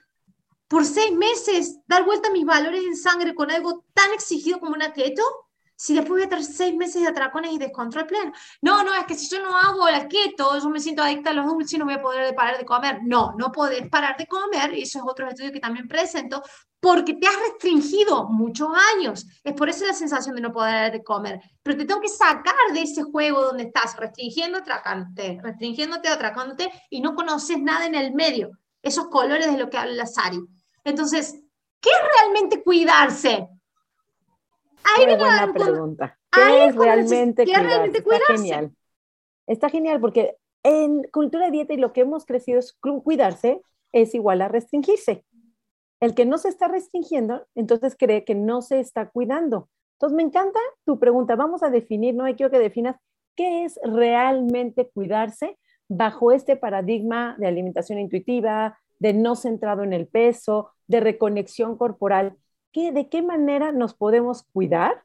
Por 0.68 0.84
seis 0.84 1.12
meses, 1.12 1.78
dar 1.86 2.04
vuelta 2.04 2.28
a 2.28 2.32
mis 2.32 2.44
valores 2.44 2.82
en 2.84 2.96
sangre 2.96 3.34
con 3.34 3.50
algo 3.50 3.84
tan 3.94 4.10
exigido 4.12 4.58
como 4.58 4.72
una 4.72 4.92
keto? 4.92 5.22
Si 5.76 5.94
después 5.94 6.22
de 6.22 6.28
tener 6.28 6.44
seis 6.44 6.74
meses 6.74 7.02
de 7.02 7.08
atracones 7.08 7.52
y 7.52 7.58
descontrol 7.58 8.06
pleno. 8.06 8.32
No, 8.62 8.84
no, 8.84 8.94
es 8.94 9.04
que 9.04 9.14
si 9.14 9.28
yo 9.28 9.42
no 9.42 9.56
hago 9.56 9.88
la 9.90 10.08
keto, 10.08 10.58
yo 10.58 10.68
me 10.70 10.80
siento 10.80 11.02
adicta 11.02 11.30
a 11.30 11.32
los 11.32 11.46
dulces 11.46 11.74
y 11.74 11.78
no 11.78 11.84
voy 11.84 11.94
a 11.94 12.02
poder 12.02 12.34
parar 12.34 12.58
de 12.58 12.64
comer. 12.64 13.00
No, 13.02 13.34
no 13.36 13.50
podés 13.50 13.88
parar 13.88 14.16
de 14.16 14.26
comer, 14.26 14.74
y 14.74 14.82
eso 14.82 14.98
es 14.98 15.04
otro 15.06 15.28
estudio 15.28 15.52
que 15.52 15.60
también 15.60 15.88
presento, 15.88 16.42
porque 16.80 17.14
te 17.14 17.26
has 17.26 17.38
restringido 17.40 18.28
muchos 18.28 18.68
años. 18.94 19.26
Es 19.42 19.54
por 19.54 19.68
eso 19.68 19.86
la 19.86 19.94
sensación 19.94 20.34
de 20.34 20.42
no 20.42 20.52
poder 20.52 20.92
de 20.92 21.02
comer. 21.02 21.40
Pero 21.62 21.78
te 21.78 21.86
tengo 21.86 22.00
que 22.00 22.08
sacar 22.08 22.54
de 22.72 22.82
ese 22.82 23.02
juego 23.02 23.42
donde 23.42 23.64
estás 23.64 23.96
restringiendo, 23.96 24.58
atracándote, 24.58 25.40
restringiéndote, 25.42 26.08
atracándote, 26.08 26.70
y 26.90 27.00
no 27.00 27.14
conoces 27.14 27.58
nada 27.58 27.86
en 27.86 27.94
el 27.94 28.12
medio. 28.12 28.50
Esos 28.82 29.08
colores 29.08 29.50
de 29.50 29.58
lo 29.58 29.70
que 29.70 29.78
habla 29.78 29.94
la 29.94 30.06
Sari. 30.06 30.38
Entonces, 30.84 31.40
¿qué 31.80 31.88
es 31.88 31.96
realmente 32.20 32.62
cuidarse? 32.62 33.48
Ahí 34.84 35.06
Qué 35.06 35.16
buena 35.16 35.52
pregunta. 35.52 36.18
¿Qué 36.30 36.66
es 36.66 36.76
realmente, 36.76 37.44
cuidarse? 37.44 38.02
Está 38.02 38.36
genial. 38.36 38.72
Está 39.46 39.68
genial 39.68 40.00
porque 40.00 40.36
en 40.62 41.04
cultura 41.12 41.46
de 41.46 41.52
dieta 41.52 41.74
y 41.74 41.76
lo 41.76 41.92
que 41.92 42.02
hemos 42.02 42.24
crecido 42.24 42.58
es 42.58 42.76
cuidarse 42.80 43.62
es 43.92 44.14
igual 44.14 44.42
a 44.42 44.48
restringirse. 44.48 45.24
El 46.00 46.14
que 46.14 46.26
no 46.26 46.38
se 46.38 46.48
está 46.48 46.68
restringiendo, 46.68 47.46
entonces 47.54 47.96
cree 47.98 48.24
que 48.24 48.34
no 48.34 48.60
se 48.60 48.80
está 48.80 49.08
cuidando. 49.10 49.68
Entonces 49.94 50.16
me 50.16 50.22
encanta 50.22 50.58
tu 50.84 50.98
pregunta. 50.98 51.36
Vamos 51.36 51.62
a 51.62 51.70
definir, 51.70 52.14
no 52.14 52.24
hay 52.24 52.34
quiero 52.34 52.50
que 52.50 52.58
definas 52.58 52.96
qué 53.36 53.64
es 53.64 53.78
realmente 53.84 54.90
cuidarse 54.92 55.58
bajo 55.88 56.32
este 56.32 56.56
paradigma 56.56 57.36
de 57.38 57.46
alimentación 57.46 57.98
intuitiva, 57.98 58.78
de 58.98 59.12
no 59.12 59.36
centrado 59.36 59.82
en 59.82 59.92
el 59.92 60.08
peso, 60.08 60.70
de 60.86 61.00
reconexión 61.00 61.76
corporal 61.76 62.36
de 62.74 63.08
qué 63.08 63.22
manera 63.22 63.72
nos 63.72 63.94
podemos 63.94 64.42
cuidar 64.52 65.02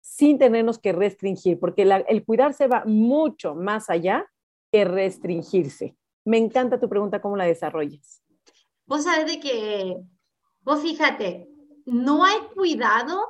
sin 0.00 0.38
tenernos 0.38 0.78
que 0.78 0.92
restringir, 0.92 1.58
porque 1.58 1.82
el 1.82 2.24
cuidarse 2.24 2.68
va 2.68 2.84
mucho 2.86 3.54
más 3.54 3.90
allá 3.90 4.30
que 4.70 4.84
restringirse. 4.84 5.96
Me 6.24 6.38
encanta 6.38 6.78
tu 6.78 6.88
pregunta, 6.88 7.20
¿cómo 7.20 7.36
la 7.36 7.44
desarrollas? 7.44 8.22
Vos 8.86 9.04
sabés 9.04 9.26
de 9.26 9.40
que, 9.40 9.96
vos 10.60 10.80
fíjate, 10.80 11.48
no 11.86 12.24
hay 12.24 12.38
cuidado. 12.54 13.20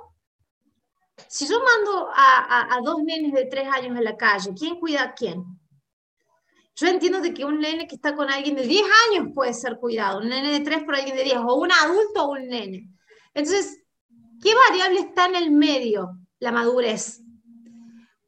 Si 1.28 1.48
yo 1.48 1.58
mando 1.62 2.08
a, 2.14 2.74
a, 2.74 2.80
dos 2.82 3.02
nenes 3.02 3.32
de 3.32 3.46
tres 3.46 3.68
años 3.68 3.96
en 3.96 4.04
la 4.04 4.16
calle, 4.16 4.52
¿quién 4.58 4.78
cuida 4.78 5.02
a 5.02 5.14
quién? 5.14 5.44
Yo 6.74 6.88
entiendo 6.88 7.20
de 7.20 7.32
que 7.32 7.46
un 7.46 7.58
nene 7.58 7.86
que 7.86 7.94
está 7.94 8.14
con 8.14 8.28
alguien 8.28 8.54
de 8.54 8.66
10 8.66 8.82
años 9.08 9.32
puede 9.34 9.54
ser 9.54 9.78
cuidado, 9.78 10.18
un 10.18 10.28
nene 10.28 10.52
de 10.52 10.60
3 10.60 10.84
por 10.84 10.94
alguien 10.94 11.16
de 11.16 11.24
10, 11.24 11.38
o 11.38 11.54
un 11.54 11.72
adulto 11.72 12.26
o 12.26 12.32
un 12.32 12.48
nene. 12.48 12.90
Entonces, 13.36 13.82
¿qué 14.42 14.54
variable 14.54 15.00
está 15.00 15.26
en 15.26 15.36
el 15.36 15.50
medio? 15.50 16.18
La 16.38 16.52
madurez. 16.52 17.20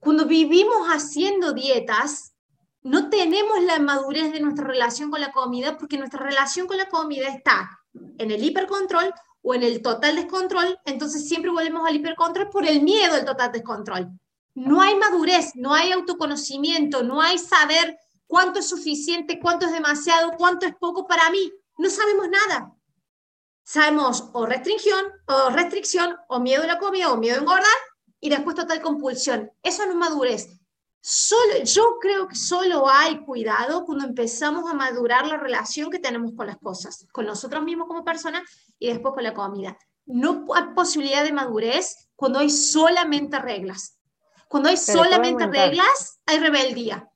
Cuando 0.00 0.26
vivimos 0.26 0.86
haciendo 0.88 1.54
dietas, 1.54 2.34
no 2.82 3.08
tenemos 3.08 3.58
la 3.62 3.78
madurez 3.78 4.30
de 4.34 4.40
nuestra 4.40 4.66
relación 4.66 5.10
con 5.10 5.22
la 5.22 5.32
comida 5.32 5.78
porque 5.78 5.96
nuestra 5.96 6.20
relación 6.20 6.66
con 6.66 6.76
la 6.76 6.90
comida 6.90 7.28
está 7.28 7.70
en 8.18 8.30
el 8.30 8.44
hipercontrol 8.44 9.14
o 9.40 9.54
en 9.54 9.62
el 9.62 9.80
total 9.80 10.16
descontrol, 10.16 10.78
entonces 10.84 11.26
siempre 11.26 11.50
volvemos 11.50 11.88
al 11.88 11.96
hipercontrol 11.96 12.50
por 12.50 12.66
el 12.66 12.82
miedo 12.82 13.14
al 13.14 13.24
total 13.24 13.50
descontrol. 13.50 14.10
No 14.54 14.82
hay 14.82 14.94
madurez, 14.94 15.52
no 15.54 15.72
hay 15.72 15.90
autoconocimiento, 15.90 17.02
no 17.02 17.22
hay 17.22 17.38
saber 17.38 17.98
cuánto 18.26 18.58
es 18.58 18.68
suficiente, 18.68 19.40
cuánto 19.40 19.64
es 19.64 19.72
demasiado, 19.72 20.32
cuánto 20.36 20.66
es 20.66 20.74
poco 20.76 21.06
para 21.06 21.30
mí. 21.30 21.50
No 21.78 21.88
sabemos 21.88 22.28
nada 22.28 22.77
sabemos 23.68 24.30
o 24.32 24.46
restricción, 24.46 25.04
o 25.26 25.50
restricción, 25.50 26.16
o 26.28 26.40
miedo 26.40 26.62
a 26.62 26.66
la 26.66 26.78
comida, 26.78 27.12
o 27.12 27.18
miedo 27.18 27.36
a 27.36 27.40
engordar, 27.40 27.66
y 28.18 28.30
después 28.30 28.56
total 28.56 28.80
compulsión. 28.80 29.52
Eso 29.62 29.84
no 29.84 29.92
es 29.92 29.96
madurez. 29.98 30.60
Solo, 31.02 31.62
yo 31.64 31.98
creo 32.00 32.26
que 32.26 32.34
solo 32.34 32.88
hay 32.88 33.18
cuidado 33.26 33.84
cuando 33.84 34.06
empezamos 34.06 34.70
a 34.70 34.74
madurar 34.74 35.26
la 35.26 35.36
relación 35.36 35.90
que 35.90 35.98
tenemos 35.98 36.32
con 36.34 36.46
las 36.46 36.56
cosas, 36.56 37.06
con 37.12 37.26
nosotros 37.26 37.62
mismos 37.62 37.88
como 37.88 38.06
personas 38.06 38.42
y 38.78 38.88
después 38.88 39.12
con 39.12 39.22
la 39.22 39.34
comida. 39.34 39.76
No 40.06 40.46
hay 40.54 40.64
posibilidad 40.74 41.22
de 41.22 41.34
madurez 41.34 42.08
cuando 42.16 42.38
hay 42.38 42.48
solamente 42.48 43.38
reglas. 43.38 44.00
Cuando 44.48 44.70
hay 44.70 44.78
solamente 44.78 45.46
reglas, 45.46 46.22
hay 46.24 46.38
rebeldía. 46.38 47.06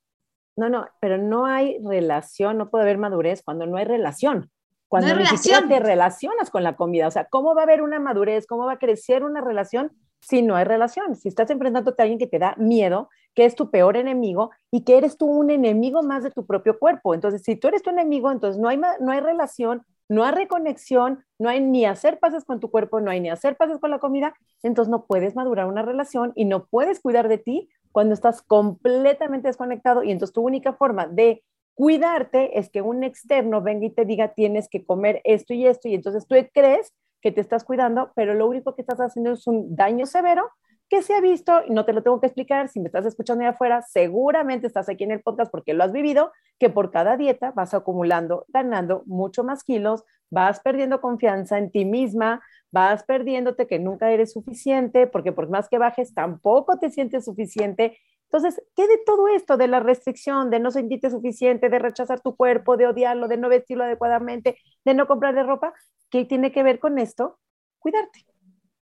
No, 0.55 0.69
no, 0.69 0.87
pero 0.99 1.17
no 1.17 1.47
hay 1.47 1.79
relación, 1.83 2.59
no 2.59 2.69
puede 2.69 2.83
haber 2.83 2.99
madurez 2.99 3.41
cuando 3.43 3.65
no 3.65 3.77
hay 3.77 3.85
relación 3.85 4.52
cuando 4.93 5.15
ni 5.15 5.25
siquiera 5.25 5.67
te 5.67 5.79
relacionas 5.79 6.51
con 6.51 6.61
la 6.61 6.75
comida. 6.75 7.07
O 7.07 7.11
sea, 7.11 7.25
¿cómo 7.25 7.55
va 7.55 7.61
a 7.61 7.63
haber 7.63 7.81
una 7.81 7.99
madurez? 7.99 8.45
¿Cómo 8.45 8.67
va 8.67 8.73
a 8.73 8.77
crecer 8.77 9.23
una 9.23 9.41
relación 9.41 9.91
si 10.21 10.43
no 10.43 10.55
hay 10.55 10.65
relación? 10.65 11.15
Si 11.15 11.29
estás 11.29 11.49
enfrentándote 11.49 11.99
a 11.99 12.03
alguien 12.03 12.19
que 12.19 12.27
te 12.27 12.37
da 12.37 12.53
miedo, 12.59 13.09
que 13.33 13.45
es 13.45 13.55
tu 13.55 13.71
peor 13.71 13.97
enemigo 13.97 14.51
y 14.69 14.83
que 14.83 14.99
eres 14.99 15.17
tú 15.17 15.25
un 15.25 15.49
enemigo 15.49 16.03
más 16.03 16.23
de 16.23 16.29
tu 16.29 16.45
propio 16.45 16.77
cuerpo. 16.77 17.15
Entonces, 17.15 17.41
si 17.41 17.55
tú 17.55 17.69
eres 17.69 17.81
tu 17.81 17.89
enemigo, 17.89 18.31
entonces 18.31 18.61
no 18.61 18.69
hay, 18.69 18.77
no 18.77 19.11
hay 19.11 19.19
relación, 19.19 19.83
no 20.09 20.23
hay 20.25 20.31
reconexión, 20.31 21.25
no 21.39 21.49
hay 21.49 21.59
ni 21.59 21.85
hacer 21.85 22.19
pases 22.19 22.45
con 22.45 22.59
tu 22.59 22.69
cuerpo, 22.69 23.01
no 23.01 23.09
hay 23.09 23.19
ni 23.19 23.31
hacer 23.31 23.55
pases 23.55 23.79
con 23.79 23.89
la 23.89 23.97
comida, 23.97 24.35
entonces 24.61 24.91
no 24.91 25.07
puedes 25.07 25.35
madurar 25.35 25.65
una 25.65 25.81
relación 25.81 26.33
y 26.35 26.45
no 26.45 26.65
puedes 26.65 26.99
cuidar 26.99 27.29
de 27.29 27.39
ti 27.39 27.67
cuando 27.91 28.13
estás 28.13 28.43
completamente 28.43 29.47
desconectado 29.47 30.03
y 30.03 30.11
entonces 30.11 30.35
tu 30.35 30.43
única 30.43 30.73
forma 30.73 31.07
de 31.07 31.43
Cuidarte 31.75 32.59
es 32.59 32.69
que 32.69 32.81
un 32.81 33.03
externo 33.03 33.61
venga 33.61 33.85
y 33.85 33.89
te 33.89 34.05
diga 34.05 34.33
tienes 34.33 34.69
que 34.69 34.85
comer 34.85 35.21
esto 35.23 35.53
y 35.53 35.65
esto 35.65 35.87
y 35.87 35.95
entonces 35.95 36.27
tú 36.27 36.35
crees 36.53 36.93
que 37.21 37.31
te 37.31 37.41
estás 37.41 37.63
cuidando, 37.63 38.11
pero 38.15 38.33
lo 38.33 38.47
único 38.47 38.75
que 38.75 38.81
estás 38.81 38.99
haciendo 38.99 39.31
es 39.31 39.47
un 39.47 39.75
daño 39.75 40.05
severo 40.05 40.49
que 40.89 41.01
se 41.01 41.15
ha 41.15 41.21
visto, 41.21 41.63
no 41.69 41.85
te 41.85 41.93
lo 41.93 42.03
tengo 42.03 42.19
que 42.19 42.27
explicar, 42.27 42.69
si 42.69 42.79
me 42.79 42.85
estás 42.85 43.05
escuchando 43.05 43.43
ahí 43.43 43.49
afuera, 43.49 43.81
seguramente 43.81 44.67
estás 44.67 44.89
aquí 44.89 45.03
en 45.03 45.11
el 45.11 45.21
podcast 45.21 45.49
porque 45.49 45.73
lo 45.73 45.83
has 45.83 45.91
vivido, 45.91 46.31
que 46.59 46.69
por 46.69 46.91
cada 46.91 47.17
dieta 47.17 47.51
vas 47.55 47.73
acumulando, 47.73 48.45
ganando 48.49 49.01
mucho 49.07 49.43
más 49.43 49.63
kilos, 49.63 50.03
vas 50.29 50.59
perdiendo 50.59 51.01
confianza 51.01 51.57
en 51.57 51.71
ti 51.71 51.85
misma, 51.85 52.43
vas 52.71 53.03
perdiéndote 53.03 53.65
que 53.65 53.79
nunca 53.79 54.11
eres 54.11 54.33
suficiente, 54.33 55.07
porque 55.07 55.31
por 55.31 55.49
más 55.49 55.67
que 55.67 55.79
bajes 55.79 56.13
tampoco 56.13 56.77
te 56.77 56.91
sientes 56.91 57.25
suficiente. 57.25 57.97
Entonces, 58.33 58.63
¿qué 58.75 58.87
de 58.87 58.97
todo 59.05 59.27
esto, 59.27 59.57
de 59.57 59.67
la 59.67 59.79
restricción, 59.79 60.49
de 60.49 60.59
no 60.59 60.71
sentirte 60.71 61.11
suficiente, 61.11 61.69
de 61.69 61.79
rechazar 61.79 62.19
tu 62.19 62.35
cuerpo, 62.35 62.77
de 62.77 62.87
odiarlo, 62.87 63.27
de 63.27 63.37
no 63.37 63.47
vestirlo 63.47 63.83
adecuadamente, 63.83 64.57
de 64.83 64.93
no 64.95 65.07
comprarle 65.07 65.43
ropa? 65.43 65.73
¿Qué 66.09 66.25
tiene 66.25 66.51
que 66.51 66.63
ver 66.63 66.79
con 66.79 66.97
esto? 66.97 67.39
Cuidarte. 67.77 68.25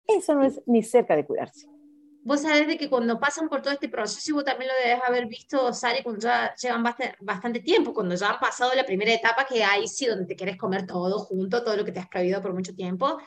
Eso 0.07 0.33
no 0.33 0.43
es 0.43 0.61
ni 0.65 0.81
cerca 0.81 1.15
de 1.15 1.25
cuidarse 1.25 1.67
vos 2.27 2.41
sabés 2.41 2.67
de 2.67 2.77
que 2.77 2.89
cuando 2.89 3.17
pasan 3.17 3.47
por 3.47 3.61
todo 3.61 3.73
este 3.73 3.87
proceso, 3.87 4.31
y 4.31 4.33
vos 4.33 4.43
también 4.43 4.69
lo 4.69 4.73
debes 4.83 5.01
haber 5.07 5.27
visto, 5.27 5.71
Sari, 5.71 6.03
cuando 6.03 6.19
ya 6.19 6.53
llevan 6.55 6.83
bastante, 7.21 7.61
tiempo, 7.61 7.93
cuando 7.93 8.15
ya 8.15 8.31
han 8.31 8.39
pasado 8.41 8.75
la 8.75 8.85
primera 8.85 9.13
etapa, 9.13 9.45
que 9.45 9.63
ahí 9.63 9.87
sí 9.87 10.07
donde 10.07 10.25
te 10.25 10.35
querés 10.35 10.57
comer 10.57 10.85
todo 10.85 11.19
junto, 11.19 11.63
todo 11.63 11.77
lo 11.77 11.85
que 11.85 11.93
te 11.93 12.01
has 12.01 12.09
prohibido 12.09 12.41
por 12.41 12.53
mucho 12.53 12.75
tiempo, 12.75 13.17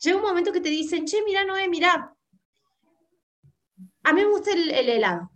llega 0.00 0.16
un 0.16 0.24
momento 0.24 0.50
que 0.50 0.60
te 0.60 0.70
dicen, 0.70 1.04
che, 1.04 1.22
mira, 1.24 1.44
Noé, 1.44 1.68
mira, 1.68 2.12
a 4.02 4.12
mí 4.12 4.20
me 4.22 4.28
gusta 4.28 4.50
el, 4.50 4.88
helado. 4.88 5.30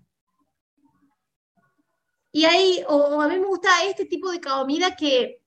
Y 2.36 2.44
ahí, 2.44 2.84
o, 2.86 3.20
a 3.20 3.28
mí 3.28 3.38
me 3.38 3.46
gusta 3.46 3.70
este 3.84 4.04
tipo 4.04 4.30
de 4.30 4.40
comida 4.40 4.94
que 4.94 5.42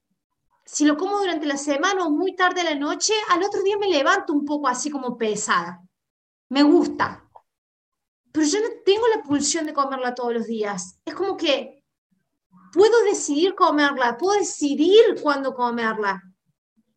si 0.65 0.85
lo 0.85 0.97
como 0.97 1.19
durante 1.19 1.45
la 1.45 1.57
semana 1.57 2.05
o 2.05 2.09
muy 2.09 2.35
tarde 2.35 2.61
a 2.61 2.63
la 2.63 2.75
noche, 2.75 3.13
al 3.29 3.43
otro 3.43 3.61
día 3.61 3.77
me 3.77 3.89
levanto 3.89 4.33
un 4.33 4.43
poco 4.43 4.67
así 4.67 4.89
como 4.89 5.17
pesada. 5.17 5.83
Me 6.49 6.63
gusta 6.63 7.29
pero 8.31 8.45
yo 8.45 8.59
no 8.61 8.67
tengo 8.85 9.07
la 9.15 9.23
pulsión 9.23 9.65
de 9.65 9.73
comerla 9.73 10.15
todos 10.15 10.33
los 10.33 10.47
días. 10.47 10.99
Es 11.05 11.13
como 11.13 11.35
que 11.35 11.83
puedo 12.73 13.03
decidir 13.03 13.55
comerla, 13.55 14.17
puedo 14.17 14.39
decidir 14.39 15.19
cuándo 15.21 15.53
comerla. 15.53 16.21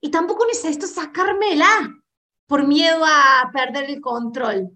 Y 0.01 0.11
tampoco 0.11 0.47
necesito 0.47 0.87
sacármela 0.87 1.69
por 2.47 2.67
miedo 2.67 3.03
a 3.05 3.51
perder 3.53 3.91
el 3.91 4.01
control. 4.01 4.71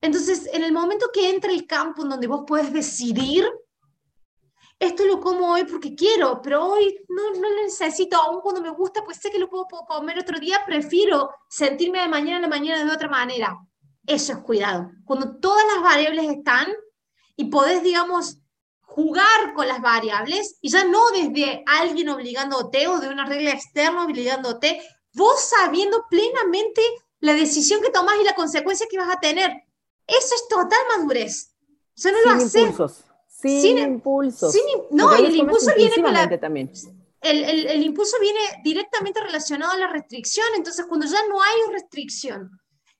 Entonces, 0.00 0.48
en 0.52 0.64
el 0.64 0.72
momento 0.72 1.10
que 1.12 1.30
entra 1.30 1.50
el 1.50 1.66
campo 1.66 2.02
en 2.02 2.10
donde 2.10 2.26
vos 2.26 2.44
puedes 2.46 2.72
decidir, 2.72 3.48
esto 4.78 5.04
lo 5.06 5.20
como 5.20 5.52
hoy 5.52 5.64
porque 5.64 5.94
quiero, 5.94 6.40
pero 6.42 6.64
hoy 6.64 6.98
no, 7.08 7.40
no 7.40 7.48
lo 7.48 7.62
necesito, 7.62 8.16
aún 8.16 8.40
cuando 8.40 8.60
me 8.60 8.70
gusta, 8.70 9.02
pues 9.04 9.18
sé 9.18 9.30
que 9.30 9.38
lo 9.38 9.48
puedo, 9.48 9.66
puedo 9.66 9.86
comer 9.86 10.18
otro 10.18 10.38
día, 10.38 10.60
prefiero 10.66 11.30
sentirme 11.48 12.00
de 12.00 12.08
mañana 12.08 12.38
a 12.38 12.40
la 12.42 12.48
mañana 12.48 12.84
de 12.84 12.92
otra 12.92 13.08
manera. 13.08 13.58
Eso 14.06 14.32
es 14.32 14.38
cuidado. 14.38 14.90
Cuando 15.04 15.38
todas 15.38 15.64
las 15.74 15.82
variables 15.82 16.28
están 16.28 16.68
y 17.36 17.46
podés, 17.46 17.82
digamos, 17.82 18.38
jugar 18.80 19.54
con 19.54 19.66
las 19.66 19.80
variables 19.80 20.58
y 20.60 20.70
ya 20.70 20.84
no 20.84 21.10
desde 21.10 21.64
alguien 21.66 22.08
obligándote 22.08 22.86
o 22.88 23.00
de 23.00 23.08
una 23.08 23.26
regla 23.26 23.50
externa 23.50 24.04
obligándote, 24.04 24.80
vos 25.14 25.40
sabiendo 25.40 26.04
plenamente 26.08 26.82
la 27.20 27.34
decisión 27.34 27.80
que 27.82 27.90
tomás 27.90 28.16
y 28.20 28.24
la 28.24 28.34
consecuencia 28.34 28.86
que 28.90 28.98
vas 28.98 29.14
a 29.14 29.20
tener. 29.20 29.50
Eso 30.06 30.34
es 30.34 30.48
total 30.48 30.78
madurez. 30.96 31.54
O 31.96 32.00
sea, 32.00 32.12
no 32.12 32.18
sin 32.48 32.68
lo 32.68 32.84
haces. 32.84 33.04
Sin, 33.38 33.78
impulsos. 33.78 34.56
no, 34.90 35.14
el 35.14 35.36
impulso 35.36 35.70
viene 35.76 35.94
con 36.02 36.12
la, 36.12 36.40
también. 36.40 36.72
El, 37.20 37.44
el, 37.44 37.66
el, 37.66 37.82
impulso 37.82 38.16
viene 38.18 38.40
directamente 38.64 39.20
relacionado 39.20 39.72
a 39.72 39.76
la 39.76 39.88
restricción. 39.88 40.46
Entonces, 40.56 40.86
cuando 40.86 41.06
ya 41.06 41.18
no 41.28 41.42
hay 41.42 41.72
restricción 41.72 42.50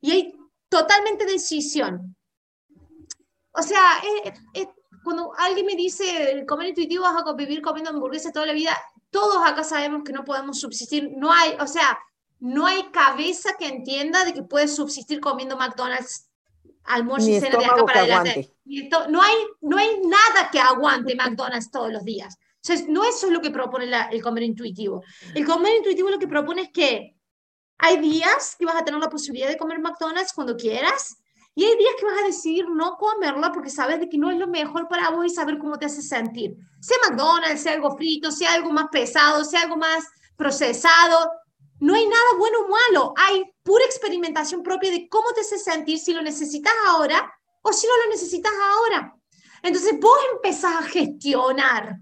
y 0.01 0.11
hay 0.11 0.35
totalmente 0.69 1.25
decisión. 1.25 2.15
O 3.53 3.63
sea, 3.63 4.03
cuando 5.03 5.33
alguien 5.39 5.65
me 5.65 5.75
dice 5.75 6.45
comer 6.47 6.69
intuitivo 6.69 7.05
vas 7.05 7.23
a 7.25 7.33
vivir 7.33 7.63
comiendo 7.63 7.91
hamburguesas 7.91 8.33
toda 8.33 8.45
la 8.45 8.53
vida, 8.53 8.77
todos 9.11 9.39
acá 9.43 9.65
sabemos 9.65 10.03
que 10.05 10.13
no 10.13 10.25
podemos 10.25 10.61
subsistir. 10.61 11.13
No 11.17 11.33
hay, 11.33 11.57
o 11.61 11.67
sea, 11.67 11.99
no 12.41 12.67
hay 12.67 12.91
cabeza 12.91 13.57
que 13.59 13.67
entienda 13.67 14.25
de 14.27 14.35
que 14.35 14.43
puedes 14.43 14.77
subsistir 14.77 15.21
comiendo 15.21 15.57
McDonald's 15.57 16.29
almuerzo 16.87 17.29
y 17.29 17.41
cena 17.41 17.59
de 17.59 17.65
acá 17.65 17.85
para 17.85 18.01
adelante. 18.01 18.55
no, 19.09 19.23
hay, 19.23 19.37
no 19.61 19.77
hay 19.77 20.01
nada 20.05 20.51
que 20.51 20.61
aguante 20.61 21.15
McDonald's 21.15 21.71
todos 21.71 21.93
los 21.93 22.05
días. 22.05 22.37
Entonces, 22.63 22.89
no 22.89 23.05
eso 23.05 23.27
es 23.27 23.33
lo 23.33 23.41
que 23.41 23.51
propone 23.51 23.89
el 24.11 24.23
comer 24.23 24.43
intuitivo. 24.43 25.03
El 25.35 25.47
comer 25.47 25.77
intuitivo 25.77 26.11
lo 26.11 26.19
que 26.19 26.27
propone 26.27 26.63
es 26.63 26.71
que 26.71 27.17
hay 27.79 27.99
días 27.99 28.57
que 28.59 28.65
vas 28.65 28.77
a 28.77 28.85
tener 28.85 29.01
la 29.01 29.11
posibilidad 29.11 29.49
de 29.49 29.57
comer 29.57 29.79
McDonald's 29.79 30.33
cuando 30.33 30.57
quieras 30.57 31.17
y 31.59 31.65
hay 31.65 31.77
días 31.79 31.95
que 31.99 32.05
vas 32.05 32.23
a 32.23 32.27
decidir 32.27 32.69
no 32.69 32.97
comerla 32.97 33.51
porque 33.51 33.71
sabes 33.71 33.99
de 33.99 34.11
que 34.11 34.19
no 34.19 34.31
es 34.31 34.37
lo 34.37 34.47
mejor 34.47 34.89
para 34.89 35.09
vos 35.09 35.25
y 35.25 35.31
saber 35.31 35.57
cómo 35.57 35.79
te 35.79 35.87
hace 35.87 36.03
sentir. 36.03 36.55
Sea 36.81 36.99
McDonald's, 37.09 37.63
sea 37.63 37.73
algo 37.73 37.97
frito, 37.97 38.31
sea 38.31 38.53
algo 38.53 38.71
más 38.73 38.89
pesado, 38.93 39.43
sea 39.43 39.63
algo 39.63 39.77
más 39.77 40.05
procesado. 40.37 41.31
No 41.81 41.95
hay 41.95 42.07
nada 42.07 42.25
bueno 42.39 42.59
o 42.61 42.69
malo. 42.69 43.15
Hay 43.17 43.45
pura 43.63 43.85
experimentación 43.85 44.63
propia 44.63 44.91
de 44.91 45.09
cómo 45.09 45.33
te 45.33 45.43
hace 45.43 45.59
sentir 45.59 45.99
si 45.99 46.13
lo 46.13 46.23
necesitas 46.23 46.73
ahora 46.87 47.33
o 47.63 47.73
si 47.73 47.87
no 47.87 47.93
lo 48.05 48.11
necesitas 48.11 48.53
ahora. 48.53 49.15
Entonces 49.63 49.99
vos 50.01 50.19
empezás 50.35 50.77
a 50.77 50.83
gestionar 50.83 51.99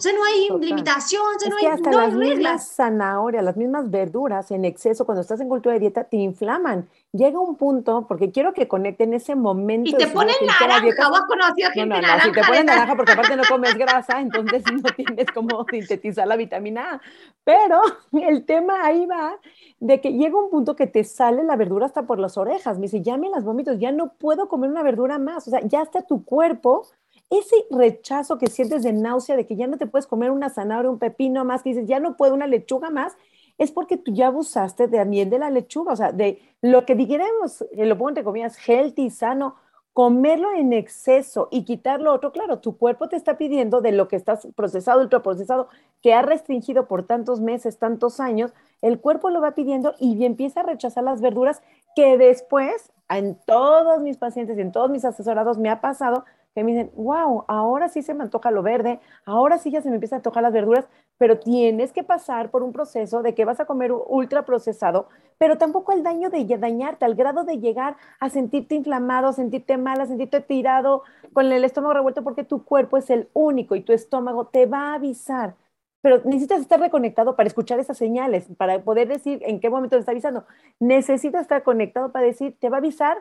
ya 0.00 0.12
no 0.12 0.24
hay 0.24 0.48
limitación, 0.60 1.22
ya 1.42 1.50
no 1.50 1.56
hay, 1.56 1.66
hasta 1.66 1.92
las 1.92 2.14
mismas 2.14 2.74
zanahorias, 2.74 3.44
las 3.44 3.56
mismas 3.56 3.90
verduras 3.90 4.50
en 4.50 4.64
exceso 4.64 5.04
cuando 5.04 5.22
estás 5.22 5.40
en 5.40 5.48
cultura 5.48 5.74
de 5.74 5.80
dieta 5.80 6.04
te 6.04 6.16
inflaman. 6.16 6.88
Llega 7.12 7.40
un 7.40 7.56
punto, 7.56 8.06
porque 8.06 8.30
quiero 8.30 8.54
que 8.54 8.68
conecten 8.68 9.14
ese 9.14 9.34
momento. 9.34 9.90
Y 9.90 9.94
te 9.94 10.06
ponen 10.06 10.34
naranja, 10.60 11.08
vos 11.08 11.22
conocido 11.28 11.70
gente 11.72 11.86
no, 11.86 11.96
no, 11.96 12.02
naranja. 12.02 12.24
Si 12.24 12.32
te 12.32 12.44
ponen 12.44 12.66
naranja 12.66 12.96
porque 12.96 13.12
aparte 13.12 13.36
no 13.36 13.42
comes 13.48 13.74
grasa, 13.74 14.20
entonces 14.20 14.62
no 14.72 14.90
tienes 14.94 15.26
cómo 15.34 15.66
sintetizar 15.70 16.26
la 16.26 16.36
vitamina 16.36 16.94
A. 16.94 17.00
Pero 17.44 17.80
el 18.12 18.44
tema 18.44 18.84
ahí 18.84 19.06
va 19.06 19.36
de 19.80 20.00
que 20.00 20.12
llega 20.12 20.38
un 20.38 20.50
punto 20.50 20.76
que 20.76 20.86
te 20.86 21.04
sale 21.04 21.42
la 21.42 21.56
verdura 21.56 21.86
hasta 21.86 22.02
por 22.02 22.18
las 22.18 22.38
orejas. 22.38 22.78
Me 22.78 22.82
dice, 22.82 23.02
ya 23.02 23.16
me 23.16 23.28
las 23.28 23.44
vómitos, 23.44 23.78
ya 23.78 23.92
no 23.92 24.12
puedo 24.12 24.48
comer 24.48 24.70
una 24.70 24.82
verdura 24.82 25.18
más. 25.18 25.48
O 25.48 25.50
sea, 25.50 25.60
ya 25.62 25.82
está 25.82 26.02
tu 26.02 26.24
cuerpo 26.24 26.86
ese 27.30 27.56
rechazo 27.70 28.38
que 28.38 28.48
sientes 28.48 28.82
de 28.82 28.92
náusea, 28.92 29.36
de 29.36 29.46
que 29.46 29.56
ya 29.56 29.68
no 29.68 29.78
te 29.78 29.86
puedes 29.86 30.06
comer 30.06 30.32
una 30.32 30.50
zanahoria, 30.50 30.90
un 30.90 30.98
pepino 30.98 31.44
más, 31.44 31.62
que 31.62 31.70
dices, 31.70 31.86
ya 31.86 32.00
no 32.00 32.16
puedo 32.16 32.34
una 32.34 32.48
lechuga 32.48 32.90
más, 32.90 33.16
es 33.56 33.70
porque 33.70 33.96
tú 33.96 34.12
ya 34.12 34.28
abusaste 34.28 34.88
de 34.88 35.04
miel 35.04 35.30
de 35.30 35.38
la 35.38 35.50
lechuga, 35.50 35.92
o 35.92 35.96
sea, 35.96 36.12
de 36.12 36.40
lo 36.60 36.84
que 36.84 36.94
dijéramos, 36.94 37.64
lo 37.72 37.96
pongo 37.96 38.08
entre 38.08 38.24
comillas, 38.24 38.56
healthy, 38.66 39.10
sano, 39.10 39.54
comerlo 39.92 40.52
en 40.52 40.72
exceso 40.72 41.48
y 41.50 41.64
quitarlo 41.64 42.12
otro, 42.12 42.32
claro, 42.32 42.60
tu 42.60 42.76
cuerpo 42.78 43.08
te 43.08 43.16
está 43.16 43.36
pidiendo 43.36 43.80
de 43.80 43.92
lo 43.92 44.08
que 44.08 44.16
estás 44.16 44.48
procesado, 44.56 45.02
ultraprocesado, 45.02 45.68
que 46.00 46.14
ha 46.14 46.22
restringido 46.22 46.88
por 46.88 47.06
tantos 47.06 47.40
meses, 47.40 47.78
tantos 47.78 48.18
años, 48.18 48.52
el 48.82 49.00
cuerpo 49.00 49.30
lo 49.30 49.40
va 49.40 49.54
pidiendo 49.54 49.94
y 49.98 50.24
empieza 50.24 50.60
a 50.60 50.64
rechazar 50.64 51.04
las 51.04 51.20
verduras 51.20 51.62
que 51.94 52.16
después, 52.18 52.90
en 53.08 53.36
todos 53.46 54.00
mis 54.00 54.16
pacientes 54.16 54.56
y 54.56 54.60
en 54.62 54.72
todos 54.72 54.90
mis 54.90 55.04
asesorados 55.04 55.58
me 55.58 55.68
ha 55.68 55.80
pasado 55.80 56.24
que 56.54 56.64
me 56.64 56.72
dicen, 56.72 56.90
wow, 56.96 57.44
ahora 57.48 57.88
sí 57.88 58.02
se 58.02 58.14
me 58.14 58.24
antoja 58.24 58.50
lo 58.50 58.62
verde, 58.62 59.00
ahora 59.24 59.58
sí 59.58 59.70
ya 59.70 59.80
se 59.82 59.88
me 59.88 59.96
empiezan 59.96 60.16
a 60.16 60.18
antojar 60.18 60.42
las 60.42 60.52
verduras, 60.52 60.88
pero 61.18 61.38
tienes 61.38 61.92
que 61.92 62.02
pasar 62.02 62.50
por 62.50 62.62
un 62.62 62.72
proceso 62.72 63.22
de 63.22 63.34
que 63.34 63.44
vas 63.44 63.60
a 63.60 63.66
comer 63.66 63.92
ultra 63.92 64.44
procesado, 64.44 65.08
pero 65.38 65.58
tampoco 65.58 65.92
el 65.92 66.02
daño 66.02 66.30
de 66.30 66.44
dañarte, 66.58 67.04
al 67.04 67.14
grado 67.14 67.44
de 67.44 67.58
llegar 67.58 67.96
a 68.18 68.30
sentirte 68.30 68.74
inflamado, 68.74 69.28
a 69.28 69.32
sentirte 69.32 69.76
mal, 69.76 70.00
a 70.00 70.06
sentirte 70.06 70.40
tirado 70.40 71.02
con 71.32 71.52
el 71.52 71.64
estómago 71.64 71.94
revuelto, 71.94 72.24
porque 72.24 72.44
tu 72.44 72.64
cuerpo 72.64 72.96
es 72.96 73.10
el 73.10 73.28
único 73.32 73.76
y 73.76 73.82
tu 73.82 73.92
estómago 73.92 74.46
te 74.46 74.66
va 74.66 74.92
a 74.92 74.94
avisar. 74.94 75.56
Pero 76.02 76.22
necesitas 76.24 76.60
estar 76.60 76.80
reconectado 76.80 77.36
para 77.36 77.46
escuchar 77.46 77.78
esas 77.78 77.98
señales, 77.98 78.48
para 78.56 78.82
poder 78.82 79.08
decir 79.08 79.40
en 79.44 79.60
qué 79.60 79.68
momento 79.70 79.96
te 79.96 80.00
está 80.00 80.12
avisando. 80.12 80.46
Necesitas 80.78 81.42
estar 81.42 81.62
conectado 81.62 82.10
para 82.12 82.24
decir, 82.26 82.56
te 82.58 82.70
va 82.70 82.78
a 82.78 82.80
avisar, 82.80 83.18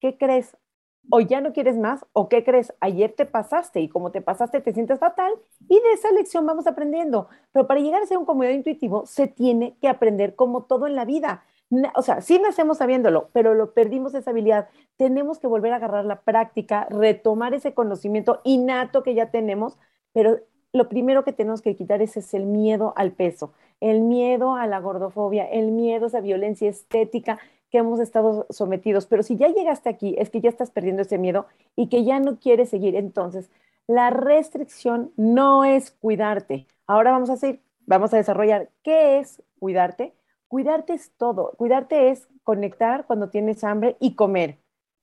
¿qué 0.00 0.16
crees? 0.16 0.56
O 1.08 1.20
ya 1.20 1.40
no 1.40 1.52
quieres 1.52 1.78
más, 1.78 2.04
o 2.12 2.28
qué 2.28 2.44
crees, 2.44 2.74
ayer 2.80 3.12
te 3.12 3.26
pasaste 3.26 3.80
y 3.80 3.88
como 3.88 4.10
te 4.10 4.20
pasaste 4.20 4.60
te 4.60 4.72
sientes 4.72 4.98
fatal 4.98 5.32
y 5.68 5.74
de 5.74 5.92
esa 5.92 6.10
lección 6.12 6.46
vamos 6.46 6.66
aprendiendo. 6.66 7.28
Pero 7.52 7.66
para 7.66 7.80
llegar 7.80 8.02
a 8.02 8.06
ser 8.06 8.18
un 8.18 8.26
comedor 8.26 8.54
intuitivo 8.54 9.06
se 9.06 9.26
tiene 9.26 9.76
que 9.80 9.88
aprender 9.88 10.34
como 10.36 10.64
todo 10.64 10.86
en 10.86 10.96
la 10.96 11.04
vida. 11.04 11.44
O 11.94 12.02
sea, 12.02 12.20
sí 12.20 12.38
nacemos 12.40 12.78
sabiéndolo, 12.78 13.30
pero 13.32 13.54
lo 13.54 13.72
perdimos 13.74 14.14
esa 14.14 14.30
habilidad. 14.30 14.68
Tenemos 14.96 15.38
que 15.38 15.46
volver 15.46 15.72
a 15.72 15.76
agarrar 15.76 16.04
la 16.04 16.20
práctica, 16.22 16.86
retomar 16.90 17.54
ese 17.54 17.74
conocimiento 17.74 18.40
innato 18.44 19.02
que 19.02 19.14
ya 19.14 19.30
tenemos, 19.30 19.78
pero 20.12 20.40
lo 20.72 20.88
primero 20.88 21.24
que 21.24 21.32
tenemos 21.32 21.62
que 21.62 21.76
quitar 21.76 22.02
es, 22.02 22.16
es 22.16 22.34
el 22.34 22.46
miedo 22.46 22.92
al 22.96 23.12
peso, 23.12 23.52
el 23.80 24.00
miedo 24.00 24.54
a 24.54 24.66
la 24.66 24.80
gordofobia, 24.80 25.44
el 25.44 25.72
miedo 25.72 26.04
a 26.04 26.08
esa 26.08 26.20
violencia 26.20 26.68
estética 26.68 27.38
que 27.70 27.78
hemos 27.78 28.00
estado 28.00 28.46
sometidos. 28.50 29.06
Pero 29.06 29.22
si 29.22 29.36
ya 29.36 29.48
llegaste 29.48 29.88
aquí, 29.88 30.14
es 30.18 30.30
que 30.30 30.40
ya 30.40 30.48
estás 30.48 30.70
perdiendo 30.70 31.02
ese 31.02 31.18
miedo 31.18 31.46
y 31.76 31.88
que 31.88 32.04
ya 32.04 32.20
no 32.20 32.38
quieres 32.38 32.70
seguir. 32.70 32.96
Entonces, 32.96 33.50
la 33.86 34.10
restricción 34.10 35.12
no 35.16 35.64
es 35.64 35.90
cuidarte. 35.90 36.66
Ahora 36.86 37.12
vamos 37.12 37.30
a 37.30 37.34
hacer, 37.34 37.60
vamos 37.86 38.12
a 38.12 38.18
desarrollar 38.18 38.70
qué 38.82 39.18
es 39.18 39.42
cuidarte. 39.58 40.14
Cuidarte 40.48 40.94
es 40.94 41.12
todo. 41.16 41.52
Cuidarte 41.56 42.10
es 42.10 42.28
conectar 42.44 43.06
cuando 43.06 43.30
tienes 43.30 43.62
hambre 43.64 43.96
y 44.00 44.14
comer. 44.14 44.58